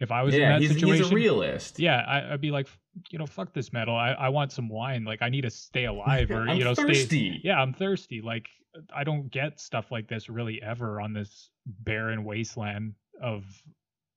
If 0.03 0.11
I 0.11 0.21
was 0.21 0.35
in 0.35 0.41
that 0.41 0.61
he's, 0.61 0.73
situation, 0.73 1.03
he's 1.03 1.11
a 1.11 1.15
realist 1.15 1.79
yeah, 1.79 2.03
I, 2.05 2.33
I'd 2.33 2.41
be 2.41 2.51
like, 2.51 2.67
you 3.09 3.17
know, 3.17 3.25
fuck 3.25 3.53
this 3.53 3.71
metal. 3.71 3.95
I, 3.95 4.11
I 4.11 4.29
want 4.29 4.51
some 4.51 4.67
wine. 4.67 5.05
Like 5.05 5.21
I 5.21 5.29
need 5.29 5.41
to 5.41 5.49
stay 5.49 5.85
alive 5.93 6.29
or 6.29 6.45
you 6.49 6.63
know, 6.63 6.73
stay. 6.73 6.83
thirsty 6.83 7.41
Yeah, 7.43 7.61
I'm 7.61 7.73
thirsty. 7.73 8.21
Like 8.21 8.49
I 8.93 9.03
don't 9.03 9.31
get 9.31 9.59
stuff 9.59 9.91
like 9.91 10.09
this 10.09 10.29
really 10.29 10.61
ever 10.61 10.99
on 10.99 11.13
this 11.13 11.49
barren 11.65 12.25
wasteland 12.25 12.95
of 13.21 13.45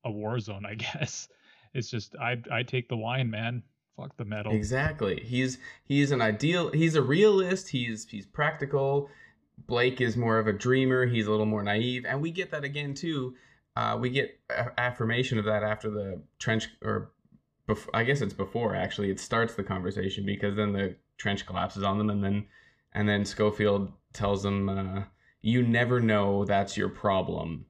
a 0.05 0.11
war 0.11 0.41
zone. 0.41 0.67
I 0.67 0.75
guess 0.87 1.29
it's 1.73 1.89
just 1.89 2.17
I 2.17 2.43
I 2.51 2.65
take 2.65 2.89
the 2.89 2.97
wine, 2.97 3.31
man. 3.31 3.63
Fuck 3.97 4.17
the 4.17 4.25
metal. 4.25 4.53
Exactly. 4.53 5.23
He's 5.25 5.59
he's 5.85 6.11
an 6.11 6.21
ideal. 6.21 6.71
He's 6.73 6.97
a 6.97 7.03
realist. 7.03 7.69
He's 7.69 8.07
he's 8.11 8.27
practical. 8.27 9.09
Blake 9.67 10.03
is 10.03 10.17
more 10.17 10.39
of 10.39 10.47
a 10.47 10.53
dreamer. 10.53 11.07
He's 11.07 11.27
a 11.27 11.31
little 11.31 11.47
more 11.47 11.63
naive, 11.63 12.05
and 12.05 12.21
we 12.21 12.31
get 12.31 12.51
that 12.51 12.65
again 12.65 12.93
too. 12.93 13.35
Uh, 13.77 13.99
we 14.01 14.11
get 14.11 14.41
affirmation 14.79 15.39
of 15.39 15.45
that 15.45 15.63
after 15.63 15.91
the 15.91 16.23
trench, 16.39 16.69
or 16.83 17.13
bef- 17.69 17.89
I 17.93 18.05
guess 18.05 18.23
it's 18.23 18.33
before 18.33 18.75
actually. 18.75 19.11
It 19.11 19.21
starts 19.21 19.55
the 19.55 19.63
conversation 19.63 20.25
because 20.25 20.57
then 20.57 20.73
the 20.73 20.97
trench 21.19 21.47
collapses 21.47 21.83
on 21.83 21.99
them, 21.99 22.11
and 22.11 22.25
then 22.25 22.47
and 22.93 23.09
then 23.09 23.25
Schofield 23.25 23.93
tells 24.13 24.43
them, 24.43 24.69
uh, 24.69 25.05
"You 25.43 25.63
never 25.63 26.01
know 26.01 26.45
that's 26.45 26.77
your 26.77 26.89
problem." 26.89 27.67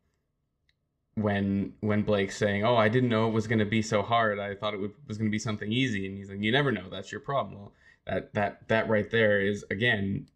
when 1.16 1.72
when 1.80 2.02
Blake's 2.02 2.36
saying, 2.36 2.64
"Oh, 2.64 2.76
I 2.76 2.88
didn't 2.88 3.08
know 3.08 3.26
it 3.26 3.32
was 3.32 3.46
going 3.46 3.58
to 3.58 3.64
be 3.64 3.82
so 3.82 4.02
hard. 4.02 4.38
I 4.38 4.54
thought 4.54 4.74
it 4.74 4.80
would, 4.80 4.92
was 5.08 5.18
going 5.18 5.30
to 5.30 5.34
be 5.34 5.38
something 5.38 5.72
easy." 5.72 6.06
And 6.06 6.16
he's 6.16 6.30
like, 6.30 6.40
"You 6.40 6.52
never 6.52 6.70
know. 6.70 6.88
That's 6.90 7.10
your 7.10 7.20
problem." 7.20 7.58
Well, 7.58 7.72
that 8.06 8.34
that 8.34 8.68
that 8.68 8.88
right 8.88 9.10
there 9.10 9.40
is 9.40 9.64
again 9.70 10.28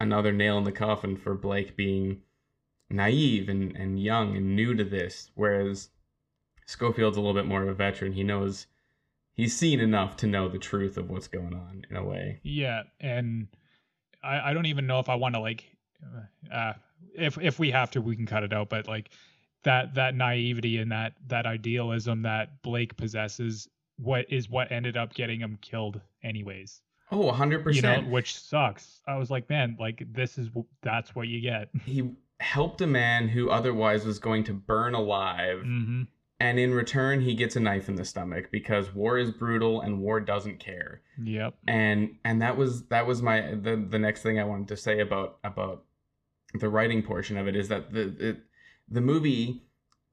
another 0.00 0.32
nail 0.32 0.58
in 0.58 0.64
the 0.64 0.72
coffin 0.72 1.16
for 1.16 1.34
Blake 1.34 1.76
being 1.76 2.22
naive 2.92 3.48
and 3.48 3.76
and 3.76 4.02
young 4.02 4.36
and 4.36 4.54
new 4.56 4.74
to 4.74 4.84
this, 4.84 5.30
whereas 5.34 5.90
Schofield's 6.66 7.16
a 7.16 7.20
little 7.20 7.34
bit 7.34 7.46
more 7.46 7.62
of 7.62 7.68
a 7.68 7.74
veteran. 7.74 8.12
He 8.12 8.22
knows 8.22 8.66
he's 9.34 9.56
seen 9.56 9.80
enough 9.80 10.16
to 10.18 10.26
know 10.26 10.48
the 10.48 10.58
truth 10.58 10.96
of 10.96 11.10
what's 11.10 11.28
going 11.28 11.54
on 11.54 11.84
in 11.90 11.96
a 11.96 12.04
way. 12.04 12.40
Yeah, 12.42 12.82
and 13.00 13.48
I, 14.22 14.50
I 14.50 14.54
don't 14.54 14.66
even 14.66 14.86
know 14.86 14.98
if 14.98 15.08
I 15.08 15.14
want 15.14 15.34
to 15.34 15.40
like, 15.40 15.64
uh, 16.52 16.74
if 17.14 17.38
if 17.38 17.58
we 17.58 17.70
have 17.70 17.90
to, 17.92 18.00
we 18.00 18.16
can 18.16 18.26
cut 18.26 18.42
it 18.42 18.52
out. 18.52 18.68
But 18.68 18.88
like 18.88 19.10
that 19.64 19.94
that 19.94 20.14
naivety 20.14 20.78
and 20.78 20.92
that 20.92 21.14
that 21.28 21.46
idealism 21.46 22.22
that 22.22 22.62
Blake 22.62 22.96
possesses, 22.96 23.68
what 23.98 24.26
is 24.30 24.48
what 24.48 24.72
ended 24.72 24.96
up 24.96 25.14
getting 25.14 25.40
him 25.40 25.58
killed, 25.60 26.00
anyways. 26.22 26.80
Oh, 27.10 27.30
100%. 27.30 27.74
You 27.74 27.82
know, 27.82 28.00
which 28.00 28.38
sucks. 28.38 29.02
I 29.06 29.16
was 29.16 29.30
like, 29.30 29.50
man, 29.50 29.76
like 29.78 30.02
this 30.14 30.38
is 30.38 30.48
that's 30.80 31.14
what 31.14 31.28
you 31.28 31.42
get. 31.42 31.68
he 31.84 32.10
helped 32.42 32.80
a 32.80 32.86
man 32.86 33.28
who 33.28 33.50
otherwise 33.50 34.04
was 34.04 34.18
going 34.18 34.44
to 34.44 34.52
burn 34.52 34.94
alive. 34.94 35.62
Hmm 35.62 36.02
and 36.42 36.58
in 36.58 36.74
return 36.74 37.20
he 37.20 37.34
gets 37.34 37.54
a 37.54 37.60
knife 37.60 37.88
in 37.88 37.94
the 37.94 38.04
stomach 38.04 38.50
because 38.50 38.92
war 38.92 39.16
is 39.16 39.30
brutal 39.30 39.80
and 39.80 40.00
war 40.00 40.18
doesn't 40.18 40.58
care. 40.58 41.00
Yep. 41.22 41.54
and 41.68 42.16
and 42.24 42.42
that 42.42 42.56
was 42.56 42.86
that 42.86 43.06
was 43.06 43.22
my 43.22 43.54
the, 43.54 43.76
the 43.88 43.98
next 43.98 44.22
thing 44.22 44.40
i 44.40 44.44
wanted 44.44 44.68
to 44.68 44.76
say 44.76 44.98
about 44.98 45.38
about 45.44 45.84
the 46.54 46.68
writing 46.68 47.02
portion 47.02 47.36
of 47.36 47.46
it 47.46 47.54
is 47.54 47.68
that 47.68 47.92
the 47.92 48.14
it, 48.18 48.36
the 48.88 49.00
movie 49.00 49.62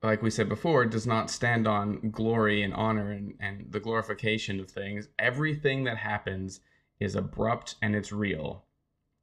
like 0.03 0.21
we 0.21 0.29
said 0.29 0.47
before 0.47 0.85
does 0.85 1.07
not 1.07 1.31
stand 1.31 1.67
on 1.67 2.11
glory 2.11 2.61
and 2.61 2.75
honor 2.75 3.11
and 3.11 3.33
and 3.39 3.71
the 3.71 3.79
glorification 3.79 4.59
of 4.59 4.69
things. 4.69 5.09
Everything 5.17 5.83
that 5.85 5.97
happens 5.97 6.61
is 6.99 7.15
abrupt 7.15 7.75
and 7.81 7.95
it's 7.95 8.11
real. 8.11 8.65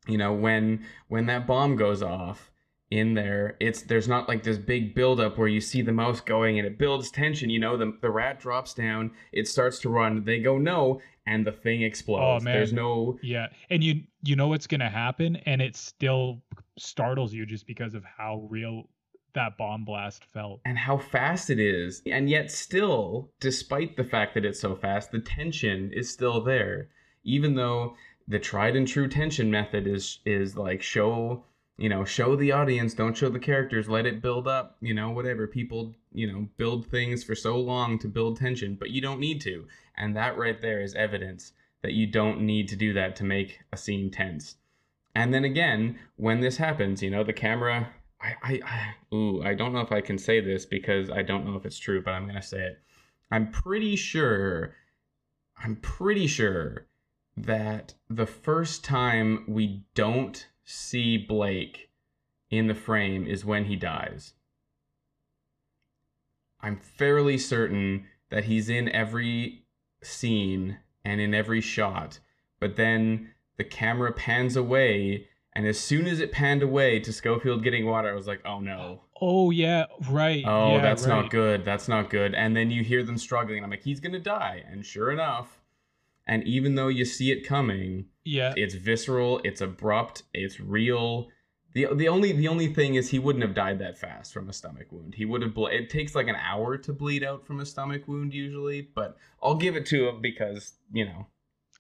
You 0.09 0.19
know 0.19 0.33
when 0.33 0.85
when 1.07 1.27
that 1.27 1.47
bomb 1.47 1.77
goes 1.77 2.03
off 2.03 2.51
in 2.91 3.15
there 3.15 3.57
it's 3.59 3.83
there's 3.83 4.07
not 4.07 4.29
like 4.29 4.45
this 4.45 4.59
big 4.59 4.95
buildup 4.95 5.37
where 5.37 5.49
you 5.49 5.61
see 5.61 5.83
the 5.83 5.91
mouse 5.93 6.21
going 6.21 6.57
and 6.59 6.67
it 6.67 6.79
builds 6.79 7.11
tension 7.11 7.51
you 7.51 7.59
know 7.59 7.77
the, 7.77 7.93
the 8.01 8.09
rat 8.11 8.39
drops 8.39 8.73
down 8.75 9.11
it 9.33 9.49
starts 9.49 9.81
to 9.81 9.89
run 9.89 10.25
they 10.25 10.39
go 10.39 10.57
no 10.57 11.01
and 11.27 11.45
the 11.45 11.51
thing 11.51 11.83
explodes 11.83 12.43
Oh, 12.43 12.45
man. 12.45 12.55
there's 12.55 12.73
no 12.73 13.19
Yeah, 13.23 13.49
and 13.71 13.83
you 13.83 14.03
you 14.23 14.37
know 14.37 14.47
what's 14.47 14.69
gonna 14.69 14.89
happen, 14.89 15.35
and 15.45 15.61
it 15.61 15.75
still 15.75 16.41
startles 16.79 17.33
you 17.35 17.45
just 17.45 17.67
because 17.67 17.95
of 17.95 18.05
how 18.05 18.47
real 18.49 18.89
that 19.35 19.59
bomb 19.59 19.85
blast 19.85 20.25
felt. 20.25 20.61
and 20.65 20.79
how 20.79 20.97
fast 20.97 21.51
it 21.51 21.59
is 21.59 22.01
and 22.07 22.31
yet 22.31 22.51
still 22.53 23.31
despite 23.41 23.97
the 23.97 24.05
fact 24.05 24.35
that 24.35 24.45
it's 24.45 24.61
so 24.61 24.77
fast 24.77 25.11
the 25.11 25.19
tension 25.19 25.91
is 25.93 26.09
still 26.09 26.41
there 26.45 26.89
even 27.25 27.57
though 27.57 27.97
the 28.29 28.39
tried 28.39 28.77
and 28.77 28.87
true 28.87 29.09
tension 29.09 29.51
method 29.51 29.87
is 29.89 30.21
is 30.25 30.57
like 30.57 30.81
show 30.81 31.45
you 31.79 31.89
know, 31.89 32.05
show 32.05 32.37
the 32.37 32.53
audience, 32.53 32.95
don't 32.95 33.17
show 33.17 33.29
the 33.29 33.39
characters, 33.39 33.89
let 33.89 34.07
it 34.07 34.23
build 34.23 34.49
up, 34.49 34.77
you 34.81 34.95
know, 34.95 35.11
whatever. 35.11 35.47
People, 35.47 35.95
you 36.13 36.31
know, 36.31 36.49
build 36.57 36.87
things 36.87 37.23
for 37.23 37.35
so 37.35 37.59
long 37.59 37.99
to 37.99 38.09
build 38.09 38.39
tension, 38.39 38.77
but 38.79 38.91
you 38.91 39.01
don't 39.01 39.21
need 39.21 39.41
to. 39.43 39.67
And 39.97 40.17
that 40.17 40.39
right 40.39 40.61
there 40.61 40.81
is 40.81 40.95
evidence 40.95 41.53
that 41.83 41.93
you 41.93 42.07
don't 42.07 42.41
need 42.41 42.69
to 42.69 42.77
do 42.77 42.93
that 42.95 43.17
to 43.17 43.25
make 43.25 43.61
a 43.73 43.77
scene 43.77 44.11
tense. 44.11 44.57
And 45.15 45.33
then 45.33 45.45
again, 45.45 45.99
when 46.17 46.41
this 46.41 46.57
happens, 46.57 47.03
you 47.03 47.11
know, 47.11 47.25
the 47.25 47.33
camera 47.33 47.93
I, 48.21 48.35
I, 48.43 48.61
I 48.65 49.15
ooh, 49.15 49.43
I 49.43 49.55
don't 49.55 49.73
know 49.73 49.81
if 49.81 49.93
I 49.93 50.01
can 50.01 50.19
say 50.19 50.41
this 50.41 50.65
because 50.65 51.11
I 51.11 51.23
don't 51.23 51.45
know 51.45 51.57
if 51.57 51.67
it's 51.67 51.79
true, 51.79 52.03
but 52.03 52.13
I'm 52.13 52.27
gonna 52.27 52.43
say 52.43 52.63
it. 52.63 52.81
I'm 53.31 53.51
pretty 53.51 53.97
sure 53.97 54.75
I'm 55.63 55.77
pretty 55.77 56.27
sure 56.27 56.87
that 57.37 57.95
the 58.09 58.27
first 58.27 58.85
time 58.85 59.45
we 59.47 59.85
don't 59.95 60.47
see 60.67 61.17
Blake 61.17 61.89
in 62.51 62.67
the 62.67 62.75
frame 62.75 63.27
is 63.27 63.45
when 63.45 63.65
he 63.65 63.77
dies. 63.77 64.35
I'm 66.61 66.77
fairly 66.77 67.39
certain 67.39 68.07
that 68.31 68.45
he's 68.45 68.69
in 68.69 68.89
every 68.91 69.65
scene 70.03 70.79
and 71.05 71.21
in 71.21 71.33
every 71.33 71.61
shot, 71.61 72.19
but 72.59 72.77
then 72.77 73.33
the 73.57 73.65
camera 73.65 74.13
pans 74.13 74.57
away, 74.57 75.29
and 75.55 75.67
as 75.67 75.79
soon 75.79 76.07
as 76.07 76.21
it 76.21 76.33
panned 76.33 76.63
away 76.63 76.99
to 77.01 77.13
Schofield 77.13 77.63
getting 77.63 77.87
water, 77.87 78.11
I 78.11 78.15
was 78.15 78.27
like, 78.27 78.41
oh 78.45 78.59
no. 78.59 79.03
Oh 79.21 79.51
yeah, 79.51 79.87
right. 80.11 80.45
Oh, 80.47 80.77
yeah, 80.77 80.83
that's 80.83 81.07
right. 81.07 81.23
not 81.23 81.31
good. 81.31 81.65
That's 81.65 81.89
not 81.89 82.11
good. 82.11 82.35
And 82.35 82.57
then 82.57 82.71
you 82.71 82.83
hear 82.83 83.05
them 83.05 83.17
struggling. 83.17 83.63
I'm 83.63 83.71
like, 83.71 83.83
he's 83.83 84.01
gonna 84.01 84.19
die. 84.19 84.65
And 84.69 84.85
sure 84.85 85.13
enough, 85.13 85.61
and 86.27 86.43
even 86.45 86.75
though 86.75 86.89
you 86.89 87.05
see 87.05 87.31
it 87.31 87.47
coming, 87.47 88.07
Yeah. 88.25 88.53
it's 88.57 88.75
visceral, 88.75 89.41
it's 89.45 89.61
abrupt, 89.61 90.23
it's 90.35 90.59
real. 90.61 91.29
The, 91.75 91.89
the 91.95 92.09
only 92.09 92.33
the 92.33 92.49
only 92.49 92.73
thing 92.73 92.95
is 92.95 93.11
he 93.11 93.19
wouldn't 93.19 93.45
have 93.45 93.55
died 93.55 93.79
that 93.81 93.99
fast 93.99 94.33
from 94.33 94.49
a 94.49 94.53
stomach 94.55 94.91
wound. 94.91 95.15
He 95.15 95.27
would 95.27 95.43
have 95.43 95.53
ble- 95.53 95.67
it 95.67 95.91
takes 95.91 96.15
like 96.15 96.27
an 96.27 96.37
hour 96.37 96.79
to 96.79 96.93
bleed 96.95 97.23
out 97.23 97.47
from 97.47 97.61
a 97.61 97.67
stomach 97.67 98.09
wound 98.09 98.33
usually, 98.33 98.81
but 98.95 99.17
I'll 99.43 99.57
give 99.57 99.77
it 99.77 99.85
to 99.87 100.09
him 100.09 100.23
because, 100.23 100.73
you 100.91 101.05
know, 101.05 101.27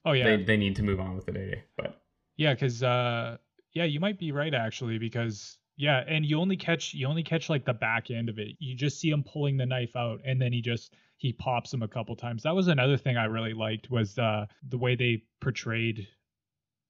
oh 0.04 0.12
yeah. 0.12 0.36
they, 0.36 0.42
they 0.42 0.56
need 0.58 0.76
to 0.76 0.82
move 0.82 1.00
on 1.00 1.16
with 1.16 1.24
the 1.24 1.32
day. 1.32 1.64
But 1.78 2.02
Yeah, 2.36 2.52
because 2.52 2.82
uh, 2.82 3.38
yeah, 3.72 3.84
you 3.84 3.98
might 3.98 4.18
be 4.18 4.32
right 4.32 4.52
actually. 4.52 4.98
Because 4.98 5.56
yeah, 5.76 6.02
and 6.08 6.24
you 6.24 6.40
only 6.40 6.56
catch 6.56 6.94
you 6.94 7.06
only 7.06 7.22
catch 7.22 7.50
like 7.50 7.64
the 7.64 7.74
back 7.74 8.10
end 8.10 8.28
of 8.28 8.38
it. 8.38 8.56
You 8.58 8.74
just 8.74 8.98
see 8.98 9.10
him 9.10 9.22
pulling 9.22 9.56
the 9.56 9.66
knife 9.66 9.94
out, 9.94 10.20
and 10.24 10.40
then 10.40 10.52
he 10.52 10.62
just 10.62 10.94
he 11.18 11.32
pops 11.32 11.72
him 11.72 11.82
a 11.82 11.88
couple 11.88 12.16
times. 12.16 12.42
That 12.42 12.54
was 12.54 12.68
another 12.68 12.96
thing 12.96 13.16
I 13.16 13.24
really 13.24 13.52
liked 13.52 13.90
was 13.90 14.18
uh, 14.18 14.46
the 14.68 14.78
way 14.78 14.94
they 14.94 15.22
portrayed 15.40 16.08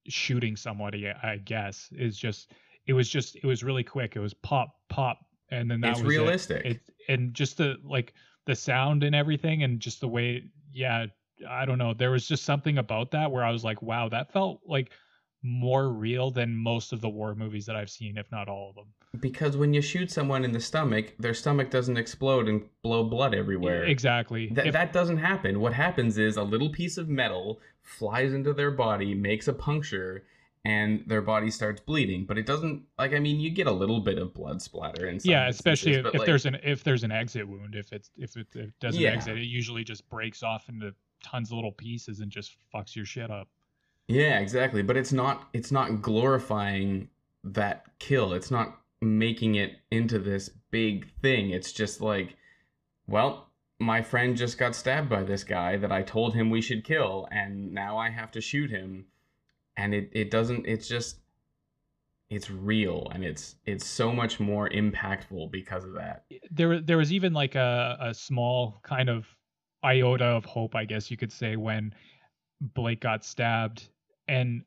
shooting 0.08 0.54
somebody. 0.54 1.08
I 1.08 1.38
guess 1.38 1.88
is 1.92 2.16
just 2.16 2.52
it 2.86 2.92
was 2.92 3.08
just 3.08 3.36
it 3.36 3.44
was 3.44 3.64
really 3.64 3.84
quick. 3.84 4.14
It 4.14 4.20
was 4.20 4.34
pop 4.34 4.76
pop, 4.88 5.18
and 5.50 5.68
then 5.68 5.80
that 5.80 5.92
it's 5.92 6.02
was 6.02 6.14
it. 6.14 6.18
realistic. 6.18 6.64
It 6.64 6.80
and 7.08 7.34
just 7.34 7.58
the 7.58 7.76
like 7.84 8.14
the 8.46 8.54
sound 8.54 9.02
and 9.02 9.16
everything, 9.16 9.64
and 9.64 9.80
just 9.80 10.00
the 10.00 10.08
way 10.08 10.44
yeah. 10.72 11.06
I 11.46 11.66
don't 11.66 11.76
know. 11.76 11.92
There 11.92 12.12
was 12.12 12.26
just 12.26 12.44
something 12.44 12.78
about 12.78 13.10
that 13.10 13.30
where 13.30 13.44
I 13.44 13.50
was 13.50 13.62
like, 13.62 13.82
wow, 13.82 14.08
that 14.08 14.32
felt 14.32 14.62
like 14.64 14.90
more 15.46 15.88
real 15.90 16.30
than 16.30 16.54
most 16.56 16.92
of 16.92 17.00
the 17.00 17.08
war 17.08 17.34
movies 17.34 17.64
that 17.66 17.76
I've 17.76 17.90
seen, 17.90 18.18
if 18.18 18.30
not 18.32 18.48
all 18.48 18.70
of 18.70 18.74
them. 18.74 18.86
because 19.20 19.56
when 19.56 19.72
you 19.72 19.80
shoot 19.80 20.10
someone 20.10 20.44
in 20.44 20.52
the 20.52 20.60
stomach, 20.60 21.14
their 21.18 21.32
stomach 21.32 21.70
doesn't 21.70 21.96
explode 21.96 22.48
and 22.48 22.62
blow 22.82 23.04
blood 23.04 23.34
everywhere. 23.34 23.84
Exactly. 23.84 24.48
That, 24.52 24.66
If- 24.66 24.72
that 24.74 24.92
doesn't 24.92 25.18
happen. 25.18 25.60
What 25.60 25.72
happens 25.72 26.18
is 26.18 26.36
a 26.36 26.42
little 26.42 26.68
piece 26.68 26.98
of 26.98 27.08
metal 27.08 27.60
flies 27.80 28.32
into 28.34 28.52
their 28.52 28.70
body, 28.70 29.14
makes 29.14 29.48
a 29.48 29.52
puncture, 29.54 30.24
and 30.64 31.04
their 31.06 31.22
body 31.22 31.50
starts 31.50 31.80
bleeding. 31.80 32.24
But 32.26 32.36
it 32.38 32.44
doesn't 32.44 32.82
like 32.98 33.14
I 33.14 33.20
mean, 33.20 33.38
you 33.40 33.50
get 33.50 33.68
a 33.68 33.72
little 33.72 34.00
bit 34.00 34.18
of 34.18 34.34
blood 34.34 34.60
splatter 34.60 35.06
and 35.06 35.24
yeah, 35.24 35.48
especially 35.48 35.92
if, 35.94 36.06
if 36.06 36.14
like, 36.14 36.26
there's 36.26 36.44
an 36.44 36.56
if 36.64 36.82
there's 36.82 37.04
an 37.04 37.12
exit 37.12 37.46
wound, 37.48 37.74
if 37.76 37.92
it's 37.92 38.10
if 38.18 38.36
it, 38.36 38.48
if 38.54 38.56
it 38.68 38.72
doesn't 38.80 39.00
Yeah. 39.00 39.10
exit, 39.10 39.38
it 39.38 39.44
usually 39.44 39.84
just 39.84 40.08
breaks 40.10 40.42
off 40.42 40.68
into 40.68 40.92
tons 41.22 41.50
of 41.50 41.54
little 41.56 41.72
pieces 41.72 42.20
and 42.20 42.30
just 42.32 42.56
fucks 42.74 42.96
your 42.96 43.04
shit 43.06 43.30
up. 43.30 43.48
Yeah, 44.08 44.38
exactly. 44.38 44.82
But 44.82 44.96
it's 44.96 45.12
not 45.12 45.48
it's 45.52 45.72
not 45.72 46.02
glorifying 46.02 47.08
that 47.44 47.86
kill. 47.98 48.32
It's 48.32 48.50
not 48.50 48.78
making 49.00 49.56
it 49.56 49.76
into 49.90 50.18
this 50.18 50.50
big 50.70 51.10
thing. 51.20 51.50
It's 51.50 51.72
just 51.72 52.00
like, 52.00 52.36
well, 53.06 53.50
my 53.78 54.02
friend 54.02 54.36
just 54.36 54.58
got 54.58 54.74
stabbed 54.74 55.08
by 55.08 55.22
this 55.22 55.44
guy 55.44 55.76
that 55.76 55.92
I 55.92 56.02
told 56.02 56.34
him 56.34 56.50
we 56.50 56.62
should 56.62 56.84
kill, 56.84 57.28
and 57.30 57.72
now 57.72 57.98
I 57.98 58.10
have 58.10 58.30
to 58.32 58.40
shoot 58.40 58.70
him. 58.70 59.06
And 59.76 59.94
it, 59.94 60.10
it 60.12 60.30
doesn't 60.30 60.66
it's 60.66 60.88
just 60.88 61.18
it's 62.28 62.50
real 62.50 63.08
and 63.12 63.24
it's 63.24 63.56
it's 63.66 63.86
so 63.86 64.10
much 64.12 64.40
more 64.40 64.68
impactful 64.70 65.50
because 65.50 65.84
of 65.84 65.94
that. 65.94 66.24
There 66.50 66.80
there 66.80 66.96
was 66.96 67.12
even 67.12 67.32
like 67.32 67.54
a 67.54 67.96
a 68.00 68.14
small 68.14 68.80
kind 68.82 69.08
of 69.08 69.26
iota 69.84 70.24
of 70.24 70.44
hope, 70.44 70.74
I 70.74 70.84
guess 70.84 71.10
you 71.10 71.16
could 71.16 71.32
say, 71.32 71.56
when 71.56 71.94
Blake 72.60 73.00
got 73.00 73.24
stabbed, 73.24 73.88
and 74.28 74.64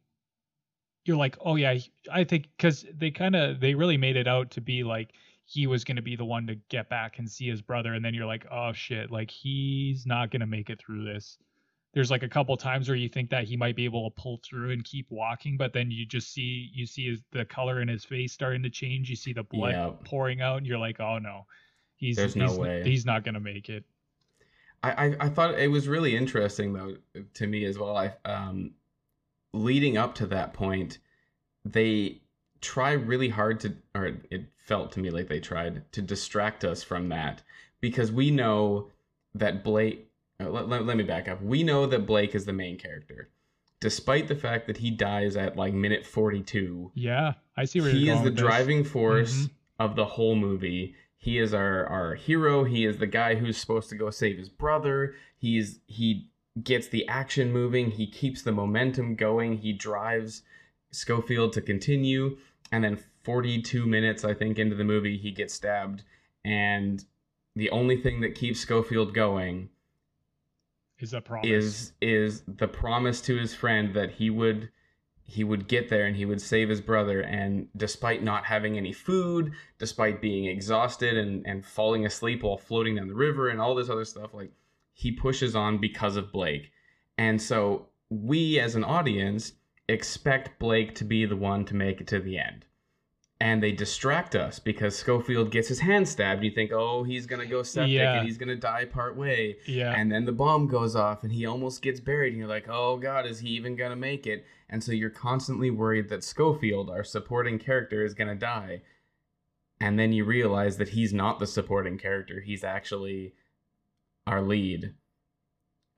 you're 1.05 1.17
like, 1.17 1.37
oh 1.41 1.55
yeah, 1.55 1.77
I 2.11 2.23
think 2.23 2.47
because 2.57 2.85
they 2.93 3.11
kind 3.11 3.35
of 3.35 3.59
they 3.59 3.73
really 3.73 3.97
made 3.97 4.15
it 4.15 4.27
out 4.27 4.51
to 4.51 4.61
be 4.61 4.83
like 4.83 5.13
he 5.45 5.65
was 5.65 5.83
going 5.83 5.95
to 5.95 6.01
be 6.03 6.15
the 6.15 6.25
one 6.25 6.45
to 6.47 6.55
get 6.69 6.89
back 6.89 7.17
and 7.17 7.29
see 7.29 7.49
his 7.49 7.61
brother, 7.61 7.93
and 7.93 8.03
then 8.05 8.13
you're 8.13 8.25
like, 8.25 8.45
oh 8.51 8.71
shit, 8.73 9.11
like 9.11 9.31
he's 9.31 10.05
not 10.05 10.29
going 10.31 10.41
to 10.41 10.45
make 10.47 10.69
it 10.69 10.79
through 10.79 11.03
this. 11.05 11.37
There's 11.93 12.11
like 12.11 12.21
a 12.21 12.29
couple 12.29 12.55
times 12.55 12.87
where 12.87 12.95
you 12.97 13.09
think 13.09 13.31
that 13.31 13.45
he 13.45 13.57
might 13.57 13.75
be 13.75 13.85
able 13.85 14.09
to 14.09 14.21
pull 14.21 14.39
through 14.43 14.71
and 14.71 14.83
keep 14.83 15.07
walking, 15.09 15.57
but 15.57 15.73
then 15.73 15.89
you 15.89 16.05
just 16.05 16.31
see 16.31 16.69
you 16.73 16.85
see 16.85 17.09
his, 17.09 17.21
the 17.31 17.45
color 17.45 17.81
in 17.81 17.87
his 17.87 18.05
face 18.05 18.31
starting 18.33 18.61
to 18.63 18.69
change. 18.69 19.09
You 19.09 19.15
see 19.15 19.33
the 19.33 19.43
blood 19.43 19.73
Yep. 19.73 20.03
pouring 20.05 20.41
out, 20.41 20.57
and 20.57 20.67
you're 20.67 20.77
like, 20.77 20.99
oh 20.99 21.17
no, 21.17 21.47
he's 21.95 22.17
There's 22.17 22.35
no 22.35 22.45
he's, 22.45 22.59
way. 22.59 22.83
he's 22.83 23.05
not 23.05 23.23
going 23.23 23.33
to 23.33 23.39
make 23.39 23.69
it. 23.69 23.83
I, 24.83 24.91
I, 25.07 25.15
I 25.21 25.29
thought 25.29 25.59
it 25.59 25.69
was 25.69 25.87
really 25.87 26.15
interesting 26.15 26.73
though 26.73 26.95
to 27.33 27.47
me 27.47 27.65
as 27.65 27.77
well. 27.77 27.97
I 27.97 28.13
um, 28.25 28.71
leading 29.53 29.97
up 29.97 30.15
to 30.15 30.25
that 30.27 30.53
point, 30.53 30.97
they 31.65 32.21
try 32.61 32.91
really 32.91 33.29
hard 33.29 33.59
to, 33.61 33.73
or 33.95 34.17
it 34.29 34.45
felt 34.57 34.91
to 34.93 34.99
me 34.99 35.09
like 35.09 35.27
they 35.27 35.39
tried 35.39 35.91
to 35.93 36.01
distract 36.01 36.63
us 36.63 36.83
from 36.83 37.09
that 37.09 37.41
because 37.81 38.11
we 38.11 38.31
know 38.31 38.89
that 39.33 39.63
Blake. 39.63 40.09
uh, 40.39 40.49
Let, 40.49 40.67
let, 40.67 40.85
let 40.85 40.97
me 40.97 41.03
back 41.03 41.27
up. 41.27 41.41
We 41.41 41.63
know 41.63 41.85
that 41.85 42.05
Blake 42.05 42.35
is 42.35 42.45
the 42.45 42.53
main 42.53 42.77
character, 42.77 43.29
despite 43.79 44.27
the 44.27 44.35
fact 44.35 44.67
that 44.67 44.77
he 44.77 44.91
dies 44.91 45.35
at 45.35 45.55
like 45.55 45.73
minute 45.73 46.05
forty-two 46.05 46.91
Yeah, 46.95 47.33
I 47.55 47.65
see 47.65 47.81
where 47.81 47.91
he 47.91 48.09
is 48.09 48.21
the 48.23 48.29
this. 48.31 48.39
driving 48.39 48.83
force 48.83 49.45
Mhm. 49.45 49.49
of 49.79 49.95
the 49.95 50.05
whole 50.05 50.35
movie 50.35 50.95
he 51.21 51.37
is 51.37 51.53
our 51.53 51.85
our 51.85 52.15
hero 52.15 52.63
he 52.63 52.85
is 52.85 52.97
the 52.97 53.07
guy 53.07 53.35
who's 53.35 53.57
supposed 53.57 53.89
to 53.89 53.95
go 53.95 54.09
save 54.09 54.37
his 54.37 54.47
brother 54.49 55.15
he's 55.37 55.79
he 55.85 56.28
gets 56.63 56.87
the 56.87 57.07
action 57.07 57.51
moving 57.51 57.91
he 57.91 58.07
keeps 58.07 58.41
the 58.41 58.51
momentum 58.51 59.15
going 59.15 59.57
he 59.57 59.71
drives 59.71 60.43
schofield 60.91 61.53
to 61.53 61.61
continue 61.61 62.37
and 62.71 62.83
then 62.83 62.99
42 63.23 63.85
minutes 63.85 64.25
i 64.25 64.33
think 64.33 64.57
into 64.57 64.75
the 64.75 64.83
movie 64.83 65.17
he 65.17 65.31
gets 65.31 65.53
stabbed 65.53 66.03
and 66.43 67.05
the 67.55 67.69
only 67.69 67.97
thing 67.97 68.21
that 68.21 68.35
keeps 68.35 68.59
schofield 68.59 69.13
going 69.13 69.69
Is 70.99 71.13
a 71.13 71.21
promise. 71.21 71.47
is 71.47 71.93
is 72.01 72.43
the 72.47 72.67
promise 72.67 73.21
to 73.21 73.37
his 73.37 73.53
friend 73.53 73.93
that 73.93 74.11
he 74.11 74.29
would 74.29 74.69
he 75.23 75.43
would 75.43 75.67
get 75.67 75.89
there 75.89 76.05
and 76.05 76.15
he 76.15 76.25
would 76.25 76.41
save 76.41 76.69
his 76.69 76.81
brother 76.81 77.21
and 77.21 77.67
despite 77.77 78.23
not 78.23 78.45
having 78.45 78.77
any 78.77 78.91
food 78.91 79.53
despite 79.77 80.21
being 80.21 80.45
exhausted 80.45 81.15
and 81.15 81.45
and 81.45 81.63
falling 81.63 82.05
asleep 82.05 82.41
while 82.41 82.57
floating 82.57 82.95
down 82.95 83.07
the 83.07 83.13
river 83.13 83.49
and 83.49 83.61
all 83.61 83.75
this 83.75 83.89
other 83.89 84.05
stuff 84.05 84.33
like 84.33 84.51
he 84.99 85.13
pushes 85.13 85.55
on 85.55 85.77
because 85.77 86.17
of 86.17 86.29
Blake. 86.33 86.71
And 87.17 87.41
so 87.41 87.87
we 88.09 88.59
as 88.59 88.75
an 88.75 88.83
audience 88.83 89.53
expect 89.87 90.59
Blake 90.59 90.93
to 90.95 91.05
be 91.05 91.25
the 91.25 91.37
one 91.37 91.63
to 91.65 91.73
make 91.73 92.01
it 92.01 92.07
to 92.07 92.19
the 92.19 92.37
end. 92.37 92.65
And 93.39 93.63
they 93.63 93.71
distract 93.71 94.35
us 94.35 94.59
because 94.59 94.97
Schofield 94.97 95.51
gets 95.51 95.69
his 95.69 95.79
hand 95.79 96.05
stabbed. 96.09 96.43
You 96.43 96.51
think 96.51 96.73
oh 96.73 97.03
he's 97.03 97.25
going 97.25 97.39
to 97.41 97.47
go 97.47 97.63
septic 97.63 97.93
Yeah. 97.93 98.15
and 98.17 98.27
he's 98.27 98.37
going 98.37 98.49
to 98.49 98.57
die 98.57 98.83
part 98.83 99.15
way. 99.15 99.55
Yeah. 99.65 99.93
and 99.95 100.11
then 100.11 100.25
the 100.25 100.33
bomb 100.33 100.67
goes 100.67 100.97
off 100.97 101.23
and 101.23 101.31
he 101.31 101.45
almost 101.45 101.81
gets 101.81 102.01
buried. 102.01 102.33
And 102.33 102.37
you're 102.39 102.49
like 102.49 102.67
oh 102.67 102.97
god 102.97 103.25
is 103.25 103.39
he 103.39 103.49
even 103.51 103.77
gonna 103.77 103.95
make 103.95 104.27
it? 104.27 104.43
And 104.69 104.83
so 104.83 104.91
you're 104.91 105.09
constantly 105.09 105.69
worried 105.71 106.09
that 106.09 106.25
schofield 106.25 106.89
our 106.89 107.05
supporting 107.05 107.57
character 107.57 108.03
is 108.03 108.13
gonna 108.13 108.35
die. 108.35 108.81
And 109.79 109.97
then 109.97 110.11
you 110.11 110.25
realize 110.25 110.75
that 110.75 110.89
he's 110.89 111.13
not 111.13 111.39
the 111.39 111.47
supporting 111.47 111.97
character. 111.97 112.41
He's 112.41 112.65
actually 112.65 113.33
our 114.29 114.41
lead 114.41 114.93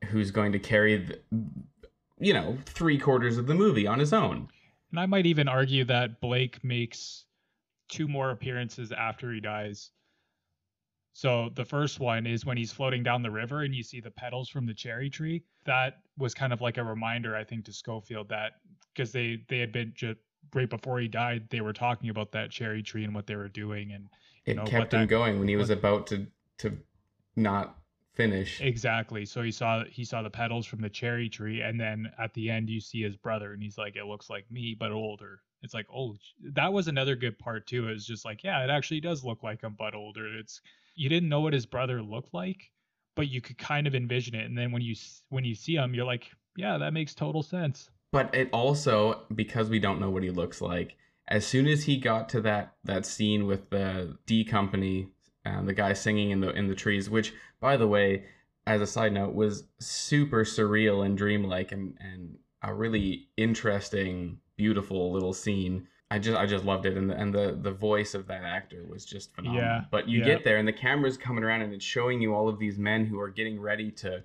who's 0.05 0.31
going 0.31 0.51
to 0.53 0.59
carry 0.59 0.97
the, 0.97 1.19
you 2.19 2.33
know 2.33 2.57
three 2.65 2.97
quarters 2.97 3.37
of 3.37 3.45
the 3.45 3.53
movie 3.53 3.85
on 3.85 3.99
his 3.99 4.13
own 4.13 4.47
And 4.91 4.99
I 4.99 5.05
might 5.05 5.25
even 5.25 5.47
argue 5.47 5.83
that 5.85 6.19
Blake 6.21 6.63
makes 6.63 7.25
two 7.89 8.07
more 8.07 8.31
appearances 8.31 8.91
after 8.91 9.31
he 9.33 9.39
dies. 9.41 9.91
So 11.13 11.49
the 11.55 11.65
first 11.65 11.99
one 11.99 12.25
is 12.25 12.45
when 12.45 12.55
he's 12.57 12.71
floating 12.71 13.03
down 13.03 13.21
the 13.21 13.29
river 13.31 13.63
and 13.63 13.75
you 13.75 13.83
see 13.83 13.99
the 13.99 14.11
petals 14.11 14.47
from 14.49 14.65
the 14.65 14.73
cherry 14.73 15.09
tree. 15.09 15.43
That 15.65 15.97
was 16.17 16.33
kind 16.33 16.53
of 16.53 16.61
like 16.61 16.77
a 16.77 16.83
reminder, 16.83 17.35
I 17.35 17.43
think, 17.43 17.65
to 17.65 17.73
Schofield 17.73 18.29
that 18.29 18.53
because 18.93 19.11
they 19.11 19.43
they 19.49 19.59
had 19.59 19.71
been 19.73 19.91
just 19.93 20.19
right 20.55 20.69
before 20.69 20.99
he 20.99 21.07
died, 21.09 21.47
they 21.49 21.59
were 21.61 21.73
talking 21.73 22.09
about 22.09 22.31
that 22.31 22.49
cherry 22.49 22.81
tree 22.81 23.03
and 23.03 23.13
what 23.13 23.27
they 23.27 23.35
were 23.35 23.49
doing, 23.49 23.91
and 23.91 24.07
it 24.45 24.55
know, 24.55 24.63
kept 24.63 24.93
what 24.93 24.93
him 24.93 25.01
that- 25.01 25.07
going 25.09 25.37
when 25.39 25.47
he 25.49 25.57
was 25.57 25.69
what- 25.69 25.79
about 25.79 26.07
to 26.07 26.27
to 26.59 26.77
not 27.35 27.77
finish. 28.21 28.61
exactly. 28.61 29.25
So 29.25 29.41
he 29.41 29.51
saw 29.51 29.83
he 29.85 30.05
saw 30.05 30.21
the 30.21 30.29
petals 30.29 30.65
from 30.65 30.81
the 30.81 30.89
cherry 30.89 31.29
tree, 31.29 31.61
and 31.61 31.79
then 31.79 32.11
at 32.19 32.33
the 32.33 32.49
end 32.49 32.69
you 32.69 32.79
see 32.79 33.01
his 33.01 33.15
brother, 33.15 33.53
and 33.53 33.61
he's 33.61 33.77
like, 33.77 33.95
"It 33.95 34.05
looks 34.05 34.29
like 34.29 34.49
me, 34.51 34.75
but 34.79 34.91
older." 34.91 35.41
It's 35.63 35.73
like, 35.73 35.87
oh, 35.95 36.15
that 36.53 36.73
was 36.73 36.87
another 36.87 37.15
good 37.15 37.37
part 37.37 37.67
too. 37.67 37.87
It's 37.87 38.05
just 38.05 38.25
like, 38.25 38.43
yeah, 38.43 38.63
it 38.63 38.69
actually 38.69 38.99
does 38.99 39.23
look 39.23 39.43
like 39.43 39.61
him, 39.61 39.75
but 39.77 39.93
older. 39.93 40.25
It's 40.37 40.61
you 40.95 41.09
didn't 41.09 41.29
know 41.29 41.41
what 41.41 41.53
his 41.53 41.65
brother 41.65 42.01
looked 42.01 42.33
like, 42.33 42.71
but 43.15 43.29
you 43.29 43.41
could 43.41 43.57
kind 43.57 43.87
of 43.87 43.95
envision 43.95 44.35
it, 44.35 44.45
and 44.45 44.57
then 44.57 44.71
when 44.71 44.81
you 44.81 44.95
when 45.29 45.45
you 45.45 45.55
see 45.55 45.75
him, 45.75 45.93
you're 45.93 46.05
like, 46.05 46.31
yeah, 46.55 46.77
that 46.77 46.93
makes 46.93 47.13
total 47.13 47.43
sense. 47.43 47.89
But 48.11 48.33
it 48.35 48.49
also 48.51 49.23
because 49.33 49.69
we 49.69 49.79
don't 49.79 49.99
know 49.99 50.09
what 50.09 50.23
he 50.23 50.31
looks 50.31 50.61
like. 50.61 50.95
As 51.27 51.45
soon 51.45 51.67
as 51.67 51.83
he 51.83 51.97
got 51.97 52.27
to 52.29 52.41
that 52.41 52.73
that 52.83 53.05
scene 53.05 53.45
with 53.45 53.69
the 53.69 54.17
D 54.25 54.43
Company, 54.43 55.07
uh, 55.45 55.61
the 55.63 55.73
guy 55.73 55.93
singing 55.93 56.31
in 56.31 56.39
the 56.39 56.51
in 56.51 56.67
the 56.67 56.75
trees, 56.75 57.09
which 57.09 57.33
by 57.59 57.77
the 57.77 57.87
way, 57.87 58.25
as 58.67 58.81
a 58.81 58.87
side 58.87 59.13
note, 59.13 59.33
was 59.33 59.65
super 59.79 60.43
surreal 60.43 61.05
and 61.05 61.17
dreamlike 61.17 61.71
and 61.71 61.97
and 61.99 62.37
a 62.63 62.73
really 62.73 63.27
interesting, 63.37 64.37
beautiful 64.55 65.11
little 65.11 65.33
scene. 65.33 65.87
I 66.11 66.19
just 66.19 66.37
I 66.37 66.45
just 66.45 66.65
loved 66.65 66.85
it, 66.85 66.97
and 66.97 67.09
the 67.09 67.15
and 67.15 67.33
the 67.33 67.57
the 67.59 67.71
voice 67.71 68.13
of 68.13 68.27
that 68.27 68.43
actor 68.43 68.85
was 68.87 69.05
just 69.05 69.33
phenomenal. 69.33 69.63
Yeah, 69.63 69.81
but 69.89 70.09
you 70.09 70.19
yeah. 70.19 70.25
get 70.25 70.43
there, 70.43 70.57
and 70.57 70.67
the 70.67 70.73
camera's 70.73 71.17
coming 71.17 71.43
around, 71.43 71.61
and 71.61 71.73
it's 71.73 71.85
showing 71.85 72.21
you 72.21 72.35
all 72.35 72.49
of 72.49 72.59
these 72.59 72.77
men 72.77 73.05
who 73.05 73.19
are 73.19 73.29
getting 73.29 73.59
ready 73.59 73.91
to 73.91 74.23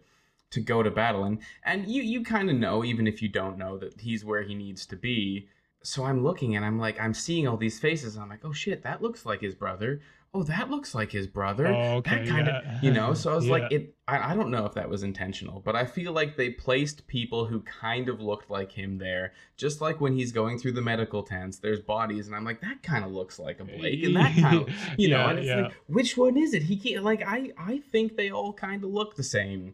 to 0.50 0.60
go 0.60 0.82
to 0.82 0.90
battle, 0.90 1.24
and 1.24 1.38
and 1.64 1.86
you 1.86 2.02
you 2.02 2.24
kind 2.24 2.50
of 2.50 2.56
know, 2.56 2.84
even 2.84 3.06
if 3.06 3.22
you 3.22 3.28
don't 3.28 3.56
know, 3.56 3.78
that 3.78 4.00
he's 4.00 4.24
where 4.24 4.42
he 4.42 4.54
needs 4.54 4.84
to 4.86 4.96
be. 4.96 5.48
So 5.82 6.04
I'm 6.04 6.24
looking, 6.24 6.56
and 6.56 6.64
I'm 6.64 6.80
like, 6.80 7.00
I'm 7.00 7.14
seeing 7.14 7.46
all 7.46 7.56
these 7.56 7.78
faces, 7.78 8.16
and 8.16 8.22
I'm 8.24 8.28
like, 8.28 8.44
oh 8.44 8.52
shit, 8.52 8.82
that 8.82 9.00
looks 9.00 9.24
like 9.24 9.40
his 9.40 9.54
brother. 9.54 10.00
Oh, 10.35 10.43
that 10.43 10.68
looks 10.70 10.95
like 10.95 11.12
his 11.12 11.27
brother 11.27 11.66
Oh, 11.68 11.97
okay, 11.97 12.16
that 12.18 12.29
kind 12.29 12.47
yeah. 12.47 12.77
of 12.77 12.85
you 12.85 12.91
know 12.91 13.14
so 13.14 13.33
i 13.33 13.35
was 13.37 13.47
like 13.49 13.72
it 13.72 13.95
I, 14.07 14.33
I 14.33 14.35
don't 14.35 14.51
know 14.51 14.66
if 14.66 14.74
that 14.74 14.87
was 14.91 15.03
intentional 15.03 15.61
but 15.61 15.74
i 15.74 15.87
feel 15.87 16.12
like 16.12 16.37
they 16.37 16.51
placed 16.51 17.07
people 17.07 17.47
who 17.47 17.61
kind 17.61 18.11
of 18.11 18.20
looked 18.20 18.51
like 18.51 18.70
him 18.72 18.99
there 18.99 19.33
just 19.57 19.81
like 19.81 19.99
when 19.99 20.12
he's 20.12 20.33
going 20.33 20.59
through 20.59 20.72
the 20.72 20.83
medical 20.83 21.22
tents 21.22 21.57
there's 21.59 21.81
bodies 21.81 22.27
and 22.27 22.37
i'm 22.37 22.45
like 22.45 22.61
that 22.61 22.83
kind 22.83 23.03
of 23.03 23.12
looks 23.12 23.39
like 23.39 23.61
a 23.61 23.64
blake 23.64 24.03
and 24.05 24.14
that 24.16 24.35
kind 24.37 24.68
of 24.68 24.74
you 24.99 25.09
know 25.09 25.20
Yeah, 25.24 25.31
and 25.31 25.39
it's 25.39 25.49
yeah. 25.49 25.61
like 25.62 25.72
which 25.87 26.18
one 26.18 26.37
is 26.37 26.53
it 26.53 26.64
he 26.64 26.77
can't 26.77 27.03
like 27.03 27.22
i 27.27 27.51
i 27.57 27.79
think 27.91 28.16
they 28.16 28.31
all 28.31 28.53
kind 28.53 28.85
of 28.85 28.91
look 28.91 29.16
the 29.16 29.22
same 29.22 29.72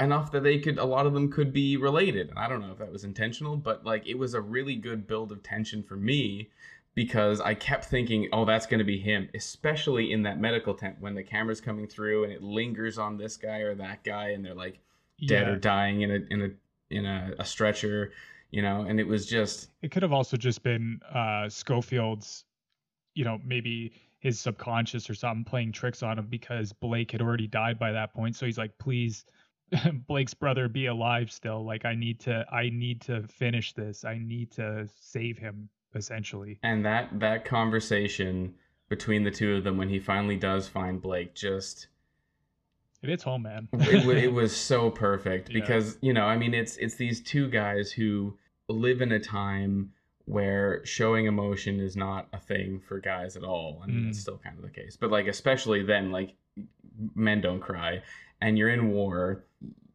enough 0.00 0.32
that 0.32 0.42
they 0.42 0.58
could 0.58 0.78
a 0.78 0.84
lot 0.84 1.06
of 1.06 1.12
them 1.12 1.30
could 1.30 1.52
be 1.52 1.76
related 1.76 2.30
and 2.30 2.38
i 2.38 2.48
don't 2.48 2.60
know 2.60 2.72
if 2.72 2.78
that 2.78 2.90
was 2.90 3.04
intentional 3.04 3.56
but 3.56 3.84
like 3.84 4.06
it 4.06 4.18
was 4.18 4.32
a 4.34 4.40
really 4.40 4.74
good 4.74 5.06
build 5.06 5.30
of 5.30 5.42
tension 5.42 5.82
for 5.82 5.96
me 5.96 6.48
because 6.94 7.40
I 7.40 7.54
kept 7.54 7.86
thinking, 7.86 8.28
oh, 8.32 8.44
that's 8.44 8.66
going 8.66 8.78
to 8.78 8.84
be 8.84 8.98
him, 8.98 9.28
especially 9.34 10.12
in 10.12 10.22
that 10.24 10.38
medical 10.40 10.74
tent 10.74 10.96
when 11.00 11.14
the 11.14 11.22
camera's 11.22 11.60
coming 11.60 11.86
through 11.86 12.24
and 12.24 12.32
it 12.32 12.42
lingers 12.42 12.98
on 12.98 13.16
this 13.16 13.36
guy 13.36 13.58
or 13.58 13.74
that 13.76 14.04
guy, 14.04 14.30
and 14.30 14.44
they're 14.44 14.54
like 14.54 14.78
dead 15.26 15.46
Yeah. 15.46 15.52
or 15.52 15.56
dying 15.56 16.02
in 16.02 16.10
a 16.10 16.18
in 16.30 16.42
a 16.42 16.50
in 16.94 17.06
a, 17.06 17.32
a 17.38 17.44
stretcher, 17.44 18.12
you 18.50 18.60
know. 18.62 18.82
And 18.82 19.00
it 19.00 19.06
was 19.06 19.26
just 19.26 19.70
it 19.82 19.90
could 19.90 20.02
have 20.02 20.12
also 20.12 20.36
just 20.36 20.62
been 20.62 21.00
uh 21.14 21.48
Schofield's, 21.48 22.44
you 23.14 23.24
know, 23.24 23.40
maybe 23.44 23.92
his 24.20 24.38
subconscious 24.38 25.08
or 25.10 25.14
something 25.14 25.44
playing 25.44 25.72
tricks 25.72 26.02
on 26.02 26.18
him 26.18 26.26
because 26.30 26.72
Blake 26.72 27.10
had 27.10 27.20
already 27.22 27.46
died 27.48 27.78
by 27.78 27.90
that 27.92 28.14
point. 28.14 28.36
So 28.36 28.46
he's 28.46 28.58
like, 28.58 28.76
please, 28.78 29.24
Blake's 30.06 30.34
brother, 30.34 30.68
be 30.68 30.86
alive 30.86 31.32
still. 31.32 31.64
Like 31.64 31.84
I 31.84 31.94
need 31.96 32.20
to, 32.20 32.44
I 32.52 32.68
need 32.68 33.00
to 33.02 33.22
finish 33.26 33.72
this. 33.72 34.04
I 34.04 34.18
need 34.18 34.52
to 34.52 34.86
save 35.00 35.38
him, 35.38 35.68
essentially. 35.94 36.58
and 36.62 36.84
that 36.84 37.08
that 37.20 37.44
conversation 37.44 38.54
between 38.88 39.24
the 39.24 39.30
two 39.30 39.56
of 39.56 39.64
them 39.64 39.76
when 39.78 39.88
he 39.88 39.98
finally 39.98 40.36
does 40.36 40.68
find 40.68 41.00
Blake 41.00 41.34
just 41.34 41.86
It 43.02 43.08
hits 43.08 43.22
home, 43.24 43.42
man. 43.42 43.68
it, 43.72 44.06
it 44.24 44.32
was 44.40 44.54
so 44.54 44.90
perfect 44.90 45.48
Yeah. 45.50 45.60
because 45.60 45.98
you 46.00 46.12
know 46.12 46.24
i 46.26 46.36
mean 46.36 46.54
it's 46.54 46.76
it's 46.76 46.94
these 46.96 47.20
two 47.20 47.48
guys 47.48 47.90
who 47.92 48.36
live 48.68 49.00
in 49.02 49.12
a 49.12 49.18
time 49.20 49.92
where 50.26 50.84
showing 50.86 51.26
emotion 51.26 51.80
is 51.80 51.96
not 51.96 52.28
a 52.32 52.38
thing 52.38 52.80
for 52.86 53.00
guys 53.00 53.36
at 53.36 53.42
all 53.44 53.80
i 53.82 53.86
mean 53.86 54.04
Mm. 54.04 54.08
it's 54.10 54.20
still 54.20 54.38
kind 54.38 54.56
of 54.56 54.62
the 54.62 54.70
case 54.70 54.96
but 54.96 55.10
like 55.10 55.26
especially 55.26 55.82
then 55.82 56.10
like 56.12 56.34
men 57.14 57.40
don't 57.40 57.60
cry 57.60 58.02
and 58.40 58.56
you're 58.58 58.68
in 58.70 58.90
war 58.90 59.44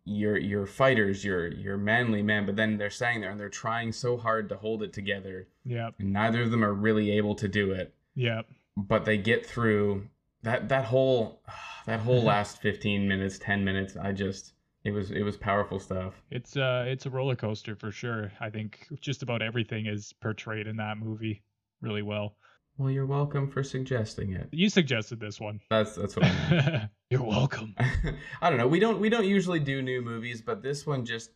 you're 0.07 0.37
you're 0.37 0.65
fighters 0.65 1.23
you're 1.25 1.47
you're 1.47 1.77
manly 1.77 2.21
men 2.21 2.45
but 2.45 2.55
then 2.55 2.77
they're 2.77 2.89
standing 2.89 3.21
there 3.21 3.31
and 3.31 3.39
they're 3.39 3.49
trying 3.49 3.91
so 3.91 4.15
hard 4.15 4.47
to 4.47 4.55
hold 4.55 4.81
it 4.81 4.93
together 4.93 5.47
yeah, 5.65 5.89
and 5.99 6.13
neither 6.13 6.41
of 6.41 6.51
them 6.51 6.63
are 6.63 6.73
really 6.73 7.11
able 7.11 7.35
to 7.35 7.47
do 7.47 7.71
it 7.71 7.93
yeah. 8.15 8.41
but 8.77 9.03
they 9.03 9.17
get 9.17 9.45
through 9.45 10.07
that 10.43 10.69
that 10.69 10.85
whole 10.85 11.41
that 11.85 11.99
whole 11.99 12.23
last 12.33 12.61
15 12.61 13.07
minutes 13.07 13.37
10 13.37 13.63
minutes 13.63 13.97
i 13.97 14.11
just 14.13 14.53
it 14.85 14.91
was 14.91 15.11
it 15.11 15.23
was 15.23 15.35
powerful 15.35 15.79
stuff 15.79 16.13
It's 16.31 16.55
uh, 16.55 16.85
it's 16.87 17.05
a 17.05 17.09
roller 17.09 17.35
coaster 17.35 17.75
for 17.75 17.91
sure. 17.91 18.31
I 18.39 18.49
think 18.49 18.87
just 19.01 19.21
about 19.21 19.41
everything 19.41 19.85
is 19.85 20.13
portrayed 20.21 20.65
in 20.65 20.77
that 20.77 20.97
movie 20.97 21.43
really 21.81 22.03
well. 22.03 22.35
Well 22.77 22.89
you're 22.89 23.05
welcome 23.05 23.49
for 23.49 23.63
suggesting 23.63 24.33
it 24.33 24.47
You 24.51 24.69
suggested 24.69 25.19
this 25.19 25.39
one. 25.39 25.59
that's 25.69 25.95
that's 25.95 26.15
what 26.15 26.25
i 26.25 26.89
You're 27.09 27.23
welcome. 27.23 27.75
i 28.41 28.49
don't 28.49 28.57
know 28.57 28.67
we 28.67 28.79
don't 28.79 28.99
we 28.99 29.09
don't 29.09 29.25
usually 29.25 29.59
do 29.59 29.81
new 29.81 30.01
movies 30.01 30.41
but 30.41 30.61
this 30.61 30.85
one 30.85 31.05
just 31.05 31.31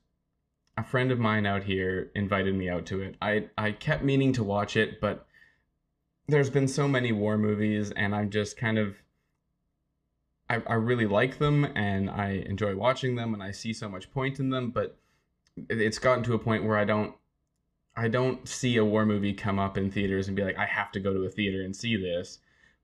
a 0.77 0.83
friend 0.83 1.11
of 1.11 1.19
mine 1.19 1.45
out 1.45 1.63
here 1.63 2.11
invited 2.15 2.55
me 2.55 2.69
out 2.69 2.85
to 2.87 3.01
it 3.01 3.15
i 3.21 3.45
i 3.57 3.71
kept 3.71 4.03
meaning 4.03 4.33
to 4.33 4.43
watch 4.43 4.75
it 4.77 4.99
but 5.01 5.25
there's 6.27 6.49
been 6.49 6.67
so 6.67 6.87
many 6.87 7.11
war 7.11 7.37
movies 7.37 7.91
and 7.91 8.15
i'm 8.15 8.29
just 8.29 8.57
kind 8.57 8.77
of 8.77 8.95
I, 10.49 10.61
I 10.67 10.73
really 10.73 11.05
like 11.07 11.37
them 11.39 11.63
and 11.75 12.09
I 12.09 12.43
enjoy 12.45 12.75
watching 12.75 13.15
them 13.15 13.33
and 13.33 13.41
I 13.41 13.51
see 13.51 13.71
so 13.71 13.87
much 13.87 14.11
point 14.11 14.37
in 14.37 14.49
them, 14.49 14.69
but 14.71 14.97
it's 15.69 15.97
gotten 15.97 16.25
to 16.25 16.33
a 16.33 16.39
point 16.39 16.65
where 16.65 16.77
I 16.77 16.83
don't 16.83 17.15
I 17.95 18.07
don't 18.07 18.47
see 18.47 18.77
a 18.77 18.85
war 18.85 19.05
movie 19.05 19.33
come 19.33 19.59
up 19.59 19.77
in 19.77 19.91
theaters 19.91 20.27
and 20.27 20.35
be 20.35 20.43
like, 20.43 20.57
I 20.57 20.65
have 20.65 20.91
to 20.93 20.99
go 20.99 21.13
to 21.13 21.23
a 21.23 21.29
theater 21.29 21.61
and 21.61 21.75
see 21.75 21.97
this. 21.97 22.39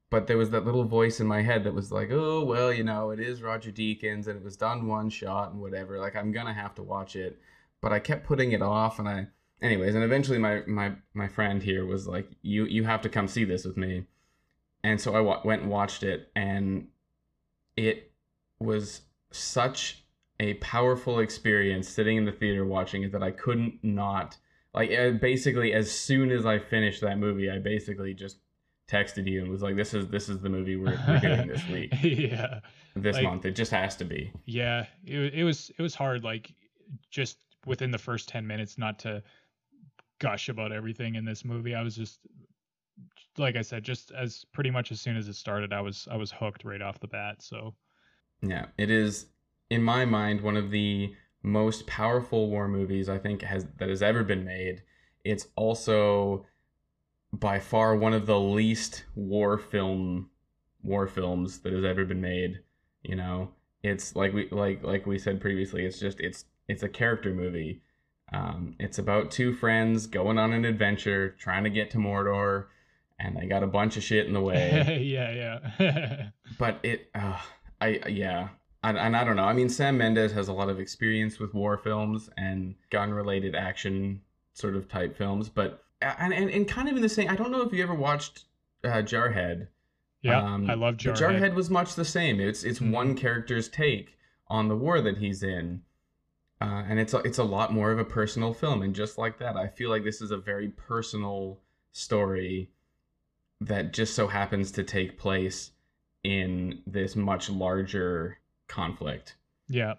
But 0.10 0.28
there 0.28 0.38
was 0.38 0.50
that 0.52 0.66
little 0.66 0.86
voice 0.86 1.20
in 1.20 1.28
my 1.28 1.42
head 1.42 1.64
that 1.64 1.74
was 1.74 1.92
like, 1.92 2.10
oh 2.12 2.44
well, 2.44 2.72
you 2.72 2.84
know, 2.84 3.12
it 3.12 3.20
is 3.20 3.42
Roger 3.42 3.72
Deakins 3.72 4.28
and 4.28 4.38
it 4.38 4.44
was 4.44 4.56
done 4.56 4.88
one 4.88 5.10
shot 5.10 5.52
and 5.52 5.62
whatever. 5.62 6.00
Like 6.00 6.16
I'm 6.16 6.32
gonna 6.32 6.54
have 6.54 6.76
to 6.76 6.84
watch 6.84 7.16
it. 7.16 7.40
But 7.82 7.94
I 7.94 8.00
kept 8.00 8.26
putting 8.26 8.54
it 8.54 8.62
off 8.62 9.00
and 9.00 9.08
I 9.08 9.28
anyways, 9.62 9.96
and 9.96 10.04
eventually 10.04 10.38
my 10.38 10.62
my 10.66 10.94
my 11.14 11.28
friend 11.28 11.62
here 11.62 11.86
was 11.86 12.08
like, 12.08 12.30
you 12.42 12.66
you 12.66 12.86
have 12.86 13.02
to 13.02 13.10
come 13.10 13.28
see 13.28 13.44
this 13.44 13.66
with 13.66 13.78
me. 13.78 14.06
And 14.84 15.00
so 15.02 15.14
I 15.14 15.46
went 15.46 15.64
and 15.64 15.72
watched 15.72 16.04
it 16.04 16.32
and 16.36 16.88
it 17.76 18.12
was 18.60 19.02
such 19.32 20.06
a 20.40 20.54
powerful 20.56 21.20
experience 21.20 21.90
sitting 21.90 22.18
in 22.18 22.26
the 22.26 22.32
theater 22.32 22.66
watching 22.66 23.04
it 23.04 23.12
that 23.12 23.24
I 23.24 23.32
couldn't 23.32 23.80
not 23.84 24.38
like 24.74 24.92
uh, 24.92 25.12
basically 25.12 25.74
as 25.74 25.92
soon 25.92 26.32
as 26.32 26.46
I 26.46 26.60
finished 26.60 27.02
that 27.02 27.18
movie 27.18 27.50
I 27.50 27.60
basically 27.60 28.14
just 28.14 28.38
texted 28.90 29.28
you 29.28 29.42
and 29.42 29.50
was 29.52 29.62
like 29.62 29.76
this 29.76 29.94
is 29.94 30.08
this 30.08 30.30
is 30.30 30.40
the 30.42 30.50
movie 30.50 30.76
we're, 30.78 30.98
we're 31.08 31.20
doing 31.20 31.48
this 31.48 31.68
week 31.72 31.94
yeah. 32.02 32.60
this 32.96 33.16
Like- 33.16 33.24
month 33.26 33.46
it 33.46 33.52
just 33.56 33.72
has 33.72 33.96
to 33.98 34.06
be 34.06 34.32
Yeah, 34.46 34.86
it 35.06 35.34
it 35.34 35.44
was 35.44 35.72
it 35.78 35.82
was 35.82 35.94
hard 35.96 36.24
like 36.24 36.54
just 37.12 37.38
within 37.66 37.92
the 37.92 37.98
first 37.98 38.30
10 38.30 38.48
minutes 38.48 38.78
not 38.78 38.98
to 39.00 39.22
gush 40.20 40.48
about 40.50 40.72
everything 40.72 41.16
in 41.16 41.26
this 41.26 41.44
movie. 41.44 41.76
I 41.76 41.82
was 41.82 41.96
just 41.96 42.20
like 43.38 43.56
I 43.56 43.62
said 43.62 43.84
just 43.84 44.12
as 44.12 44.46
pretty 44.54 44.72
much 44.72 44.92
as 44.92 45.00
soon 45.02 45.18
as 45.18 45.28
it 45.28 45.36
started 45.36 45.74
I 45.74 45.82
was 45.82 46.08
I 46.10 46.16
was 46.16 46.32
hooked 46.32 46.64
right 46.64 46.82
off 46.82 47.00
the 47.00 47.08
bat. 47.08 47.42
So 47.42 47.76
yeah 48.42 48.68
it 48.78 48.90
is 48.90 49.26
in 49.70 49.84
my 49.84 50.06
mind 50.06 50.40
one 50.42 50.56
of 50.56 50.72
the 50.72 51.14
most 51.44 51.88
powerful 51.88 52.50
war 52.50 52.68
movies 52.68 53.10
I 53.10 53.18
think 53.18 53.42
has 53.42 53.66
that 53.80 53.90
has 53.90 54.02
ever 54.02 54.24
been 54.24 54.44
made. 54.44 54.84
It's 55.24 55.48
also 55.56 56.46
by 57.34 57.60
far 57.60 57.96
one 57.96 58.14
of 58.14 58.26
the 58.26 58.40
least 58.40 59.06
war 59.16 59.58
film 59.58 60.30
war 60.84 61.08
films 61.08 61.60
that 61.60 61.74
has 61.74 61.84
ever 61.84 62.06
been 62.06 62.22
made 62.22 62.60
you 63.08 63.16
know? 63.16 63.50
It's 63.84 64.16
like 64.16 64.34
we 64.34 64.50
like 64.52 64.84
like 64.84 65.06
we 65.06 65.18
said 65.18 65.40
previously 65.40 65.86
it's 65.86 66.00
just 66.00 66.20
it's 66.20 66.46
it's 66.68 66.84
a 66.84 66.90
character 66.90 67.34
movie. 67.34 67.82
Um, 68.34 68.76
it's 68.80 69.00
about 69.00 69.32
two 69.32 69.54
friends 69.54 70.06
going 70.08 70.38
on 70.38 70.52
an 70.52 70.66
adventure 70.66 71.30
trying 71.40 71.64
to 71.64 71.70
get 71.70 71.92
to 71.92 71.98
mordor 71.98 72.66
and 73.20 73.38
they 73.38 73.48
got 73.48 73.64
a 73.64 73.68
bunch 73.68 73.96
of 73.96 74.04
shit 74.04 74.28
in 74.28 74.34
the 74.34 74.42
way. 74.42 75.02
Yeah, 75.08 75.60
yeah. 75.80 76.30
but 76.60 76.80
it 76.84 77.10
uh, 77.16 77.40
i 77.80 78.02
yeah 78.10 78.50
and, 78.88 78.98
and 78.98 79.16
i 79.16 79.24
don't 79.24 79.36
know 79.36 79.44
i 79.44 79.54
mean 79.54 79.70
sam 79.70 79.98
mendes 79.98 80.32
has 80.32 80.48
a 80.48 80.54
lot 80.54 80.70
of 80.70 80.80
experience 80.80 81.40
with 81.40 81.54
war 81.54 81.78
films 81.78 82.30
and 82.38 82.76
gun 82.90 83.12
related 83.12 83.56
action 83.56 84.22
sort 84.54 84.76
of 84.76 84.88
type 84.88 85.16
films 85.18 85.50
but 85.50 85.84
and, 86.02 86.34
and, 86.34 86.50
and 86.50 86.68
kind 86.68 86.88
of 86.90 86.96
in 86.96 87.02
the 87.02 87.10
same 87.10 87.30
i 87.30 87.36
don't 87.36 87.52
know 87.52 87.62
if 87.62 87.74
you 87.74 87.82
ever 87.84 87.96
watched 87.96 88.46
uh, 88.84 89.02
jarhead 89.02 89.68
yeah, 90.24 90.42
Um, 90.42 90.70
I 90.70 90.74
love 90.74 90.98
Jarhead. 90.98 91.40
Jarhead 91.40 91.54
was 91.54 91.70
much 91.70 91.94
the 91.94 92.04
same. 92.04 92.40
It's 92.40 92.64
it's 92.64 92.80
Mhm. 92.80 92.92
one 92.92 93.16
character's 93.16 93.70
take 93.70 94.18
on 94.48 94.68
the 94.68 94.76
war 94.76 95.00
that 95.00 95.20
he's 95.20 95.44
in, 95.44 95.84
uh, 96.60 96.84
and 96.90 97.00
it's 97.00 97.14
a, 97.14 97.20
it's 97.20 97.38
a 97.38 97.44
lot 97.44 97.72
more 97.72 97.92
of 97.92 98.00
a 98.00 98.04
personal 98.04 98.52
film. 98.52 98.82
And 98.82 98.96
just 98.96 99.18
like 99.20 99.38
that, 99.38 99.56
I 99.56 99.68
feel 99.68 99.92
like 99.92 100.04
this 100.04 100.20
is 100.20 100.32
a 100.32 100.38
very 100.38 100.70
personal 100.70 101.62
story 101.92 102.72
that 103.62 103.94
just 103.94 104.16
so 104.16 104.28
happens 104.28 104.72
to 104.72 104.84
take 104.84 105.20
place 105.20 105.72
in 106.24 106.82
this 106.88 107.16
much 107.16 107.48
larger 107.50 108.40
conflict. 108.68 109.36
Yeah. 109.68 109.96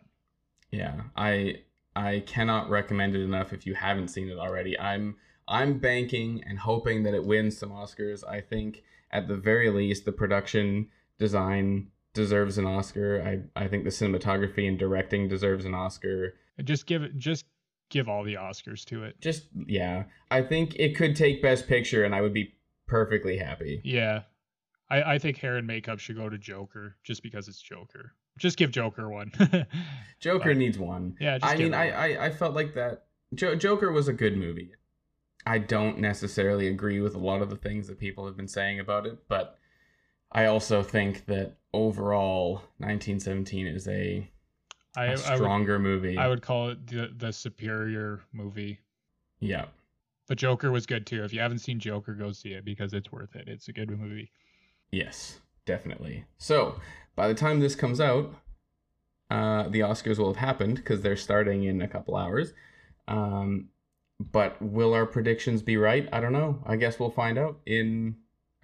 Yeah, 0.71 1.03
I 1.17 1.63
I 1.97 2.21
cannot 2.27 2.71
recommend 2.71 3.17
it 3.17 3.23
enough 3.23 3.53
if 3.53 3.67
you 3.67 3.75
haven't 3.75 4.09
seen 4.09 4.29
it 4.29 4.39
already. 4.39 4.79
I'm 4.79 5.17
I'm 5.47 5.79
banking 5.79 6.45
and 6.47 6.59
hoping 6.59 7.03
that 7.05 7.15
it 7.15 7.25
wins 7.25 7.59
some 7.59 7.71
Oscars. 7.71 8.23
I 8.29 8.41
think 8.41 8.83
at 9.11 9.29
the 9.29 9.37
very 9.37 9.71
least 9.71 10.05
the 10.05 10.13
production 10.13 10.89
design 11.19 11.89
deserves 12.13 12.59
an 12.59 12.67
Oscar. 12.67 13.23
I 13.57 13.65
I 13.65 13.69
think 13.69 13.85
the 13.85 13.91
cinematography 13.91 14.69
and 14.69 14.79
directing 14.79 15.29
deserves 15.29 15.65
an 15.65 15.75
Oscar. 15.75 16.35
Just 16.63 16.87
give 16.87 17.03
it 17.03 17.17
just 17.17 17.47
give 17.89 18.09
all 18.09 18.25
the 18.25 18.35
Oscars 18.35 18.85
to 18.87 19.05
it. 19.05 19.21
Just 19.21 19.47
yeah. 19.67 20.05
I 20.31 20.43
think 20.43 20.77
it 20.77 20.97
could 20.97 21.17
take 21.17 21.43
best 21.43 21.67
picture 21.67 22.05
and 22.05 22.15
I 22.15 22.21
would 22.21 22.35
be 22.35 22.55
perfectly 22.87 23.39
happy. 23.39 23.81
Yeah. 23.85 24.23
I, 24.91 25.15
I 25.15 25.19
think 25.19 25.39
hair 25.39 25.57
and 25.57 25.67
makeup 25.67 25.99
should 25.99 26.17
go 26.17 26.29
to 26.29 26.39
Joker 26.39 26.97
just 27.05 27.23
because 27.23 27.49
it's 27.49 27.61
Joker. 27.61 28.15
Just 28.39 28.57
give 28.57 28.71
Joker 28.71 29.09
one. 29.09 29.33
Joker 30.21 30.51
but, 30.51 30.57
needs 30.57 30.79
one. 30.79 31.17
Yeah, 31.21 31.39
I 31.43 31.57
mean, 31.57 31.75
I, 31.75 31.91
I 31.91 32.27
I 32.27 32.31
felt 32.31 32.55
like 32.55 32.75
that. 32.75 33.05
Jo- 33.35 33.57
Joker 33.57 33.93
was 33.93 34.09
a 34.09 34.13
good 34.13 34.37
movie. 34.37 34.73
I 35.47 35.59
don't 35.59 35.99
necessarily 35.99 36.69
agree 36.69 37.01
with 37.01 37.15
a 37.15 37.19
lot 37.19 37.43
of 37.43 37.51
the 37.51 37.57
things 37.57 37.87
that 37.89 37.99
people 37.99 38.27
have 38.27 38.37
been 38.37 38.49
saying 38.49 38.81
about 38.81 39.07
it, 39.07 39.19
but 39.29 39.59
I 40.33 40.47
also 40.47 40.83
think 40.83 41.27
that 41.27 41.57
overall, 41.73 42.55
1917 42.79 43.67
is 43.67 43.89
a, 43.89 44.29
I, 44.97 45.07
a 45.07 45.17
stronger 45.17 45.75
I 45.75 45.77
would, 45.77 45.83
movie. 45.83 46.19
I 46.19 46.29
would 46.29 46.43
call 46.43 46.71
it 46.71 46.87
the 46.87 47.11
the 47.17 47.33
superior 47.33 48.21
movie. 48.33 48.81
Yeah. 49.41 49.67
But 50.27 50.37
Joker 50.37 50.71
was 50.71 50.85
good 50.85 51.07
too. 51.07 51.25
If 51.25 51.33
you 51.33 51.41
haven't 51.41 51.61
seen 51.61 51.81
Joker, 51.81 52.13
go 52.15 52.33
see 52.33 52.51
it 52.51 52.65
because 52.65 52.93
it's 52.93 53.11
worth 53.11 53.35
it. 53.35 53.49
It's 53.49 53.69
a 53.69 53.73
good 53.73 53.91
movie. 53.91 54.31
Yes, 54.91 55.41
definitely. 55.65 56.25
So, 56.37 56.79
by 57.19 57.27
the 57.27 57.35
time 57.35 57.59
this 57.59 57.75
comes 57.75 58.01
out, 58.01 58.33
uh, 59.29 59.69
the 59.69 59.81
Oscars 59.81 60.19
will 60.19 60.29
have 60.29 60.37
happened 60.37 60.77
because 60.77 61.03
they're 61.03 61.17
starting 61.17 61.65
in 61.65 61.83
a 61.83 61.89
couple 61.89 62.17
hours. 62.17 62.55
Um, 63.09 63.71
but 64.21 64.63
will 64.63 64.95
our 64.95 65.05
predictions 65.05 65.61
be 65.61 65.77
right? 65.77 66.09
I 66.13 66.21
don't 66.21 66.33
know. 66.33 66.63
I 66.65 66.77
guess 66.77 67.01
we'll 67.01 67.11
find 67.11 67.37
out 67.37 67.59
in 67.67 68.15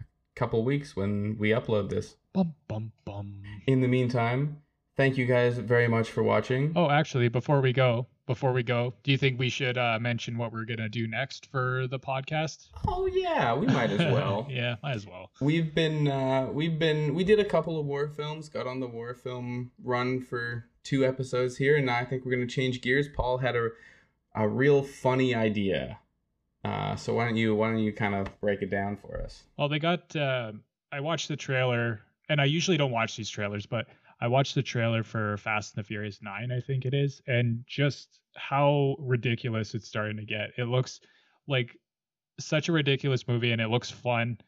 a 0.00 0.04
couple 0.36 0.64
weeks 0.64 0.94
when 0.94 1.36
we 1.36 1.50
upload 1.50 1.90
this. 1.90 2.14
Bum, 2.32 2.54
bum, 2.68 2.92
bum. 3.04 3.42
In 3.66 3.80
the 3.80 3.88
meantime, 3.88 4.62
thank 4.96 5.16
you 5.16 5.26
guys 5.26 5.58
very 5.58 5.88
much 5.88 6.08
for 6.08 6.22
watching. 6.22 6.72
Oh, 6.76 6.88
actually, 6.88 7.28
before 7.28 7.60
we 7.60 7.72
go, 7.72 8.06
before 8.26 8.52
we 8.52 8.62
go, 8.62 8.94
do 9.02 9.10
you 9.10 9.18
think 9.18 9.38
we 9.38 9.50
should 9.50 9.76
uh, 9.76 9.98
mention 10.00 10.38
what 10.38 10.52
we're 10.52 10.64
gonna 10.64 10.88
do 10.88 11.06
next 11.06 11.46
for 11.50 11.86
the 11.88 11.98
podcast? 11.98 12.68
Oh 12.86 13.06
yeah, 13.06 13.54
we 13.54 13.66
might 13.66 13.90
as 13.90 14.12
well. 14.12 14.46
yeah, 14.50 14.76
might 14.82 14.96
as 14.96 15.06
well. 15.06 15.30
We've 15.40 15.74
been 15.74 16.08
uh, 16.08 16.48
we've 16.52 16.78
been 16.78 17.14
we 17.14 17.24
did 17.24 17.38
a 17.38 17.44
couple 17.44 17.78
of 17.78 17.86
war 17.86 18.08
films, 18.08 18.48
got 18.48 18.66
on 18.66 18.80
the 18.80 18.86
war 18.86 19.14
film 19.14 19.72
run 19.82 20.20
for 20.20 20.66
two 20.82 21.04
episodes 21.04 21.56
here, 21.56 21.76
and 21.76 21.86
now 21.86 21.96
I 21.96 22.04
think 22.04 22.24
we're 22.24 22.32
gonna 22.32 22.46
change 22.46 22.80
gears. 22.80 23.08
Paul 23.08 23.38
had 23.38 23.56
a 23.56 23.68
a 24.34 24.48
real 24.48 24.82
funny 24.82 25.34
idea. 25.34 25.98
Uh, 26.64 26.96
so 26.96 27.14
why 27.14 27.26
don't 27.26 27.36
you 27.36 27.54
why 27.54 27.70
don't 27.70 27.80
you 27.80 27.92
kind 27.92 28.14
of 28.14 28.40
break 28.40 28.62
it 28.62 28.70
down 28.70 28.96
for 28.96 29.20
us? 29.22 29.44
Well, 29.58 29.68
they 29.68 29.78
got. 29.78 30.14
Uh, 30.16 30.52
I 30.90 31.00
watched 31.00 31.28
the 31.28 31.36
trailer, 31.36 32.00
and 32.28 32.40
I 32.40 32.44
usually 32.44 32.76
don't 32.76 32.92
watch 32.92 33.16
these 33.16 33.28
trailers, 33.28 33.66
but 33.66 33.86
I 34.20 34.28
watched 34.28 34.54
the 34.54 34.62
trailer 34.62 35.02
for 35.02 35.36
Fast 35.36 35.76
and 35.76 35.84
the 35.84 35.86
Furious 35.86 36.20
9, 36.22 36.52
I 36.52 36.60
think 36.60 36.84
it 36.84 36.94
is, 36.94 37.20
and 37.26 37.64
just 37.66 38.20
how 38.36 38.96
ridiculous 38.98 39.74
it's 39.74 39.88
starting 39.88 40.16
to 40.16 40.24
get. 40.24 40.52
It 40.56 40.64
looks 40.64 41.00
like 41.46 41.76
such 42.38 42.68
a 42.68 42.72
ridiculous 42.72 43.28
movie 43.28 43.52
and 43.52 43.60
it 43.60 43.68
looks 43.68 43.90
fun. 43.90 44.38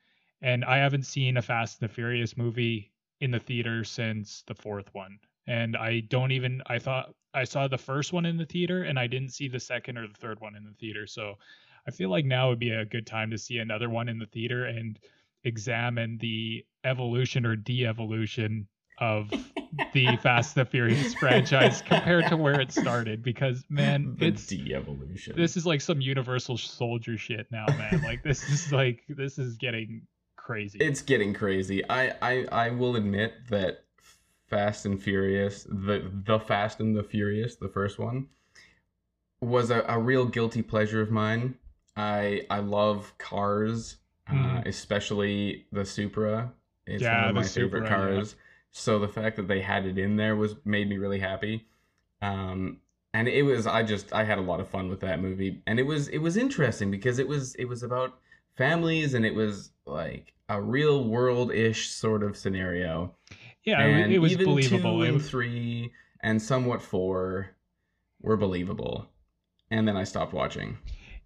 And 0.42 0.64
I 0.64 0.78
haven't 0.78 1.06
seen 1.06 1.36
a 1.36 1.42
Fast 1.42 1.80
and 1.80 1.88
the 1.88 1.94
Furious 1.94 2.36
movie 2.36 2.92
in 3.20 3.30
the 3.30 3.40
theater 3.40 3.84
since 3.84 4.42
the 4.46 4.54
fourth 4.54 4.92
one. 4.92 5.18
And 5.46 5.76
I 5.76 6.00
don't 6.00 6.32
even 6.32 6.62
I 6.66 6.78
thought 6.78 7.14
I 7.32 7.44
saw 7.44 7.68
the 7.68 7.78
first 7.78 8.12
one 8.12 8.26
in 8.26 8.36
the 8.36 8.46
theater 8.46 8.82
and 8.82 8.98
I 8.98 9.06
didn't 9.06 9.30
see 9.30 9.48
the 9.48 9.60
second 9.60 9.98
or 9.98 10.08
the 10.08 10.14
third 10.14 10.40
one 10.40 10.56
in 10.56 10.64
the 10.64 10.74
theater. 10.78 11.06
So 11.06 11.38
I 11.86 11.90
feel 11.90 12.10
like 12.10 12.24
now 12.24 12.48
would 12.48 12.58
be 12.58 12.70
a 12.70 12.84
good 12.84 13.06
time 13.06 13.30
to 13.30 13.38
see 13.38 13.58
another 13.58 13.88
one 13.88 14.08
in 14.08 14.18
the 14.18 14.26
theater 14.26 14.64
and 14.64 14.98
examine 15.44 16.18
the 16.18 16.64
evolution 16.84 17.46
or 17.46 17.54
de-evolution 17.54 18.66
of 18.98 19.30
the 19.92 20.16
Fast 20.16 20.56
and 20.56 20.66
the 20.66 20.70
Furious 20.70 21.14
franchise 21.14 21.82
compared 21.82 22.26
to 22.28 22.36
where 22.36 22.60
it 22.60 22.72
started 22.72 23.22
because 23.22 23.64
man, 23.68 24.14
the 24.18 24.26
it's 24.26 24.46
de-evolution. 24.46 25.34
This 25.36 25.56
is 25.56 25.66
like 25.66 25.80
some 25.80 26.00
Universal 26.00 26.58
Soldier 26.58 27.18
shit 27.18 27.46
now, 27.50 27.66
man. 27.68 28.02
like 28.02 28.22
this 28.22 28.42
is 28.48 28.72
like 28.72 29.02
this 29.08 29.38
is 29.38 29.56
getting 29.56 30.02
crazy. 30.36 30.78
It's 30.80 31.02
getting 31.02 31.34
crazy. 31.34 31.88
I 31.88 32.14
I 32.22 32.46
I 32.50 32.70
will 32.70 32.96
admit 32.96 33.34
that 33.50 33.84
Fast 34.48 34.86
and 34.86 35.02
Furious, 35.02 35.66
the 35.68 36.10
the 36.24 36.38
Fast 36.38 36.80
and 36.80 36.96
the 36.96 37.02
Furious, 37.02 37.56
the 37.56 37.68
first 37.68 37.98
one, 37.98 38.28
was 39.40 39.70
a, 39.70 39.84
a 39.88 39.98
real 39.98 40.24
guilty 40.24 40.62
pleasure 40.62 41.02
of 41.02 41.10
mine. 41.10 41.56
I 41.96 42.42
I 42.48 42.60
love 42.60 43.12
cars, 43.18 43.96
mm. 44.30 44.34
uh, 44.34 44.60
hmm. 44.60 44.68
especially 44.68 45.66
the 45.72 45.84
Supra. 45.84 46.52
It's 46.86 47.02
yeah, 47.02 47.22
one 47.22 47.30
of 47.30 47.34
my 47.34 47.42
Supra, 47.42 47.80
favorite 47.80 47.88
cars. 47.88 48.34
Yeah 48.36 48.42
so 48.76 48.98
the 48.98 49.08
fact 49.08 49.36
that 49.36 49.48
they 49.48 49.62
had 49.62 49.86
it 49.86 49.96
in 49.96 50.16
there 50.16 50.36
was 50.36 50.54
made 50.66 50.86
me 50.86 50.98
really 50.98 51.18
happy. 51.18 51.66
Um, 52.20 52.78
and 53.14 53.26
it 53.26 53.42
was 53.42 53.66
I 53.66 53.82
just 53.82 54.12
I 54.12 54.22
had 54.22 54.36
a 54.36 54.42
lot 54.42 54.60
of 54.60 54.68
fun 54.68 54.90
with 54.90 55.00
that 55.00 55.18
movie, 55.18 55.62
and 55.66 55.80
it 55.80 55.84
was 55.84 56.08
it 56.08 56.18
was 56.18 56.36
interesting 56.36 56.90
because 56.90 57.18
it 57.18 57.26
was 57.26 57.54
it 57.54 57.64
was 57.64 57.82
about 57.82 58.18
families 58.54 59.14
and 59.14 59.24
it 59.24 59.34
was 59.34 59.70
like 59.86 60.34
a 60.50 60.60
real 60.60 61.04
world 61.04 61.52
ish 61.52 61.88
sort 61.88 62.22
of 62.22 62.36
scenario. 62.36 63.14
Yeah, 63.64 63.80
and 63.80 64.12
it 64.12 64.18
was 64.18 64.36
believable. 64.36 64.98
Two 64.98 65.02
and 65.02 65.24
three 65.24 65.90
and 66.20 66.40
somewhat 66.40 66.82
four 66.82 67.56
were 68.20 68.36
believable, 68.36 69.08
and 69.70 69.88
then 69.88 69.96
I 69.96 70.04
stopped 70.04 70.34
watching. 70.34 70.76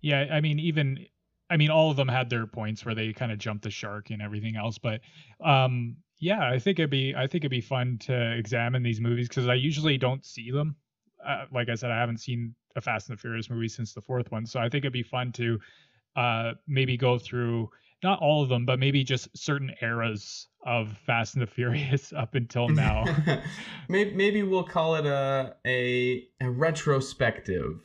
Yeah, 0.03 0.26
I 0.30 0.40
mean 0.40 0.61
even 0.61 1.05
I 1.51 1.57
mean 1.57 1.70
all 1.70 1.90
of 1.90 1.96
them 1.96 2.09
had 2.09 2.30
their 2.30 2.46
points 2.46 2.84
where 2.84 2.94
they 2.94 3.12
kind 3.12 3.32
of 3.32 3.38
jumped 3.38 3.64
the 3.64 3.70
shark 3.70 4.11
and 4.11 4.22
everything 4.22 4.55
else, 4.55 4.78
but 4.78 5.01
um 5.44 5.96
yeah, 6.20 6.50
I 6.50 6.58
think 6.58 6.78
it'd 6.78 6.90
be 6.90 7.14
I 7.16 7.26
think 7.26 7.42
it'd 7.42 7.50
be 7.50 7.62
fun 7.62 7.98
to 8.02 8.32
examine 8.36 8.82
these 8.82 9.00
movies 9.00 9.28
because 9.28 9.48
I 9.48 9.54
usually 9.54 9.96
don't 9.96 10.24
see 10.24 10.50
them. 10.50 10.76
Uh, 11.26 11.46
like 11.52 11.68
I 11.68 11.74
said, 11.74 11.90
I 11.90 11.98
haven't 11.98 12.18
seen 12.18 12.54
a 12.76 12.80
Fast 12.80 13.08
and 13.08 13.18
the 13.18 13.20
Furious 13.20 13.50
movie 13.50 13.68
since 13.68 13.94
the 13.94 14.02
fourth 14.02 14.30
one, 14.30 14.46
so 14.46 14.60
I 14.60 14.68
think 14.68 14.84
it'd 14.84 14.92
be 14.92 15.02
fun 15.02 15.32
to 15.32 15.58
uh, 16.16 16.52
maybe 16.66 16.96
go 16.96 17.18
through 17.18 17.70
not 18.02 18.20
all 18.20 18.42
of 18.42 18.48
them, 18.48 18.64
but 18.64 18.78
maybe 18.78 19.04
just 19.04 19.28
certain 19.36 19.72
eras 19.82 20.48
of 20.64 20.96
Fast 21.06 21.34
and 21.34 21.42
the 21.42 21.46
Furious 21.50 22.12
up 22.12 22.34
until 22.34 22.68
now. 22.68 23.04
maybe, 23.88 24.14
maybe 24.14 24.42
we'll 24.42 24.62
call 24.62 24.96
it 24.96 25.06
a, 25.06 25.56
a 25.66 26.28
a 26.40 26.50
retrospective. 26.50 27.80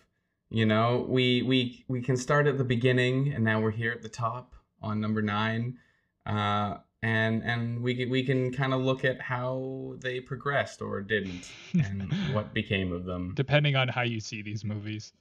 You 0.49 0.65
know, 0.65 1.05
we 1.07 1.41
we 1.41 1.85
we 1.87 2.01
can 2.01 2.17
start 2.17 2.47
at 2.47 2.57
the 2.57 2.65
beginning, 2.65 3.33
and 3.33 3.45
now 3.45 3.61
we're 3.61 3.71
here 3.71 3.93
at 3.93 4.01
the 4.01 4.09
top 4.09 4.55
on 4.81 4.99
number 4.99 5.21
nine. 5.21 5.77
Uh, 6.25 6.77
and 7.05 7.43
and 7.43 7.81
we 7.81 7.95
can, 7.95 8.09
we 8.09 8.23
can 8.23 8.51
kind 8.51 8.73
of 8.73 8.81
look 8.81 9.05
at 9.05 9.21
how 9.21 9.95
they 9.99 10.19
progressed 10.19 10.81
or 10.81 11.01
didn't 11.01 11.51
and 11.73 12.11
what 12.33 12.53
became 12.53 12.91
of 12.91 13.05
them. 13.05 13.33
Depending 13.35 13.75
on 13.75 13.87
how 13.87 14.01
you 14.01 14.19
see 14.19 14.41
these 14.41 14.63
movies. 14.63 15.13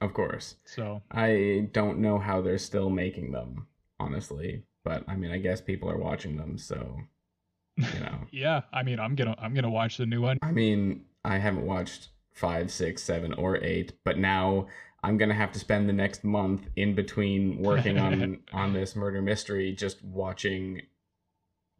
Of 0.00 0.14
course. 0.14 0.56
So. 0.64 1.02
I 1.10 1.68
don't 1.72 1.98
know 1.98 2.18
how 2.18 2.40
they're 2.40 2.58
still 2.58 2.90
making 2.90 3.32
them 3.32 3.66
honestly 4.00 4.64
but 4.84 5.04
i 5.08 5.14
mean 5.14 5.30
i 5.30 5.38
guess 5.38 5.60
people 5.60 5.88
are 5.88 5.98
watching 5.98 6.36
them 6.36 6.58
so 6.58 6.98
you 7.76 8.00
know. 8.00 8.18
Yeah 8.30 8.62
i 8.72 8.82
mean 8.82 8.98
i'm 8.98 9.14
gonna 9.14 9.34
i'm 9.38 9.54
gonna 9.54 9.70
watch 9.70 9.96
the 9.96 10.06
new 10.06 10.20
one. 10.20 10.38
I 10.42 10.50
mean 10.50 11.04
i 11.24 11.38
haven't 11.38 11.66
watched 11.66 12.08
five 12.32 12.70
six 12.70 13.02
seven 13.02 13.32
or 13.34 13.56
eight 13.62 13.92
but 14.04 14.18
now 14.18 14.66
I'm 15.04 15.16
gonna 15.16 15.34
have 15.34 15.50
to 15.52 15.58
spend 15.58 15.88
the 15.88 15.92
next 15.92 16.22
month 16.22 16.68
in 16.76 16.94
between 16.94 17.58
working 17.58 17.98
on 17.98 18.38
on 18.52 18.72
this 18.72 18.94
murder 18.94 19.20
mystery, 19.20 19.72
just 19.72 20.00
watching 20.04 20.82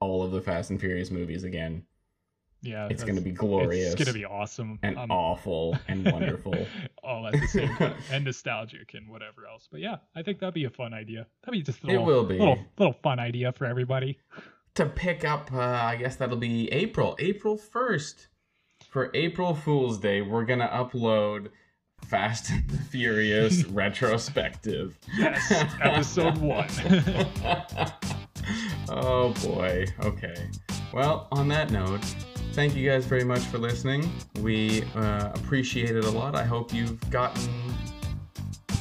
all 0.02 0.22
of 0.22 0.32
the 0.32 0.40
Fast 0.40 0.70
and 0.70 0.80
Furious 0.80 1.10
movies 1.10 1.44
again. 1.44 1.84
Yeah, 2.62 2.86
it's 2.88 3.02
going 3.02 3.16
to 3.16 3.22
be 3.22 3.32
glorious. 3.32 3.92
It's 3.92 3.96
going 3.96 4.06
to 4.06 4.18
be 4.18 4.24
awesome 4.24 4.78
and 4.84 4.96
um, 4.96 5.10
awful 5.10 5.76
and 5.88 6.04
wonderful, 6.12 6.54
all 7.02 7.26
at 7.26 7.32
the 7.32 7.46
same 7.48 7.74
time, 7.74 7.96
and 8.12 8.24
nostalgic 8.24 8.94
and 8.94 9.08
whatever 9.08 9.46
else. 9.50 9.68
But 9.70 9.80
yeah, 9.80 9.96
I 10.14 10.22
think 10.22 10.38
that'd 10.38 10.54
be 10.54 10.64
a 10.64 10.70
fun 10.70 10.94
idea. 10.94 11.26
That'd 11.42 11.58
be 11.58 11.62
just 11.62 11.82
a 11.82 11.86
little, 11.88 12.02
it 12.02 12.06
will 12.06 12.24
be 12.24 12.38
little 12.38 12.58
little 12.78 12.96
fun 13.02 13.18
idea 13.18 13.50
for 13.52 13.66
everybody 13.66 14.18
to 14.76 14.86
pick 14.86 15.24
up. 15.24 15.52
Uh, 15.52 15.58
I 15.58 15.96
guess 15.96 16.14
that'll 16.16 16.36
be 16.36 16.70
April, 16.72 17.16
April 17.18 17.56
first, 17.56 18.28
for 18.90 19.10
April 19.12 19.56
Fool's 19.56 19.98
Day. 19.98 20.22
We're 20.22 20.44
gonna 20.44 20.68
upload 20.68 21.48
Fast 22.06 22.50
and 22.50 22.68
the 22.68 22.78
Furious 22.78 23.64
retrospective. 23.68 24.98
Yes, 25.16 25.50
episode 25.80 26.38
one. 26.38 26.68
oh 28.88 29.32
boy. 29.44 29.86
Okay. 30.02 30.50
Well, 30.92 31.28
on 31.32 31.48
that 31.48 31.70
note, 31.70 32.04
thank 32.52 32.74
you 32.74 32.88
guys 32.88 33.06
very 33.06 33.24
much 33.24 33.40
for 33.42 33.58
listening. 33.58 34.10
We 34.40 34.84
uh, 34.94 35.30
appreciate 35.34 35.96
it 35.96 36.04
a 36.04 36.10
lot. 36.10 36.34
I 36.34 36.44
hope 36.44 36.74
you've 36.74 37.00
gotten 37.10 37.48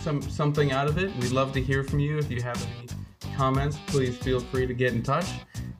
some 0.02 0.22
something 0.22 0.72
out 0.72 0.88
of 0.88 0.98
it. 0.98 1.16
We'd 1.18 1.32
love 1.32 1.54
to 1.54 1.62
hear 1.62 1.84
from 1.84 2.00
you. 2.00 2.18
If 2.18 2.30
you 2.32 2.42
have 2.42 2.62
any 2.78 2.88
comments, 3.36 3.78
please 3.88 4.18
feel 4.18 4.40
free 4.40 4.68
to 4.68 4.74
get 4.74 4.94
in 4.94 5.04
touch. 5.04 5.28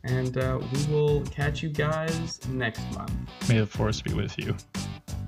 And 0.04 0.38
uh, 0.38 0.60
we 0.74 0.94
will 0.94 1.22
catch 1.26 1.62
you 1.62 1.70
guys 1.70 2.40
next 2.48 2.82
month. 2.94 3.12
May 3.48 3.60
the 3.60 3.68
force 3.68 4.02
be 4.02 4.14
with 4.14 4.38
you, 4.38 4.56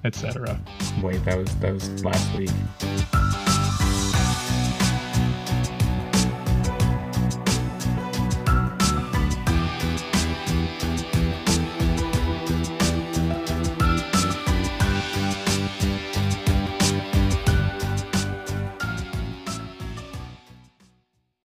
etc. 0.04 0.60
Wait, 1.02 1.24
that 1.26 1.38
was 1.38 1.56
that 1.58 1.74
was 1.74 2.04
last 2.04 2.38
week. 2.38 3.53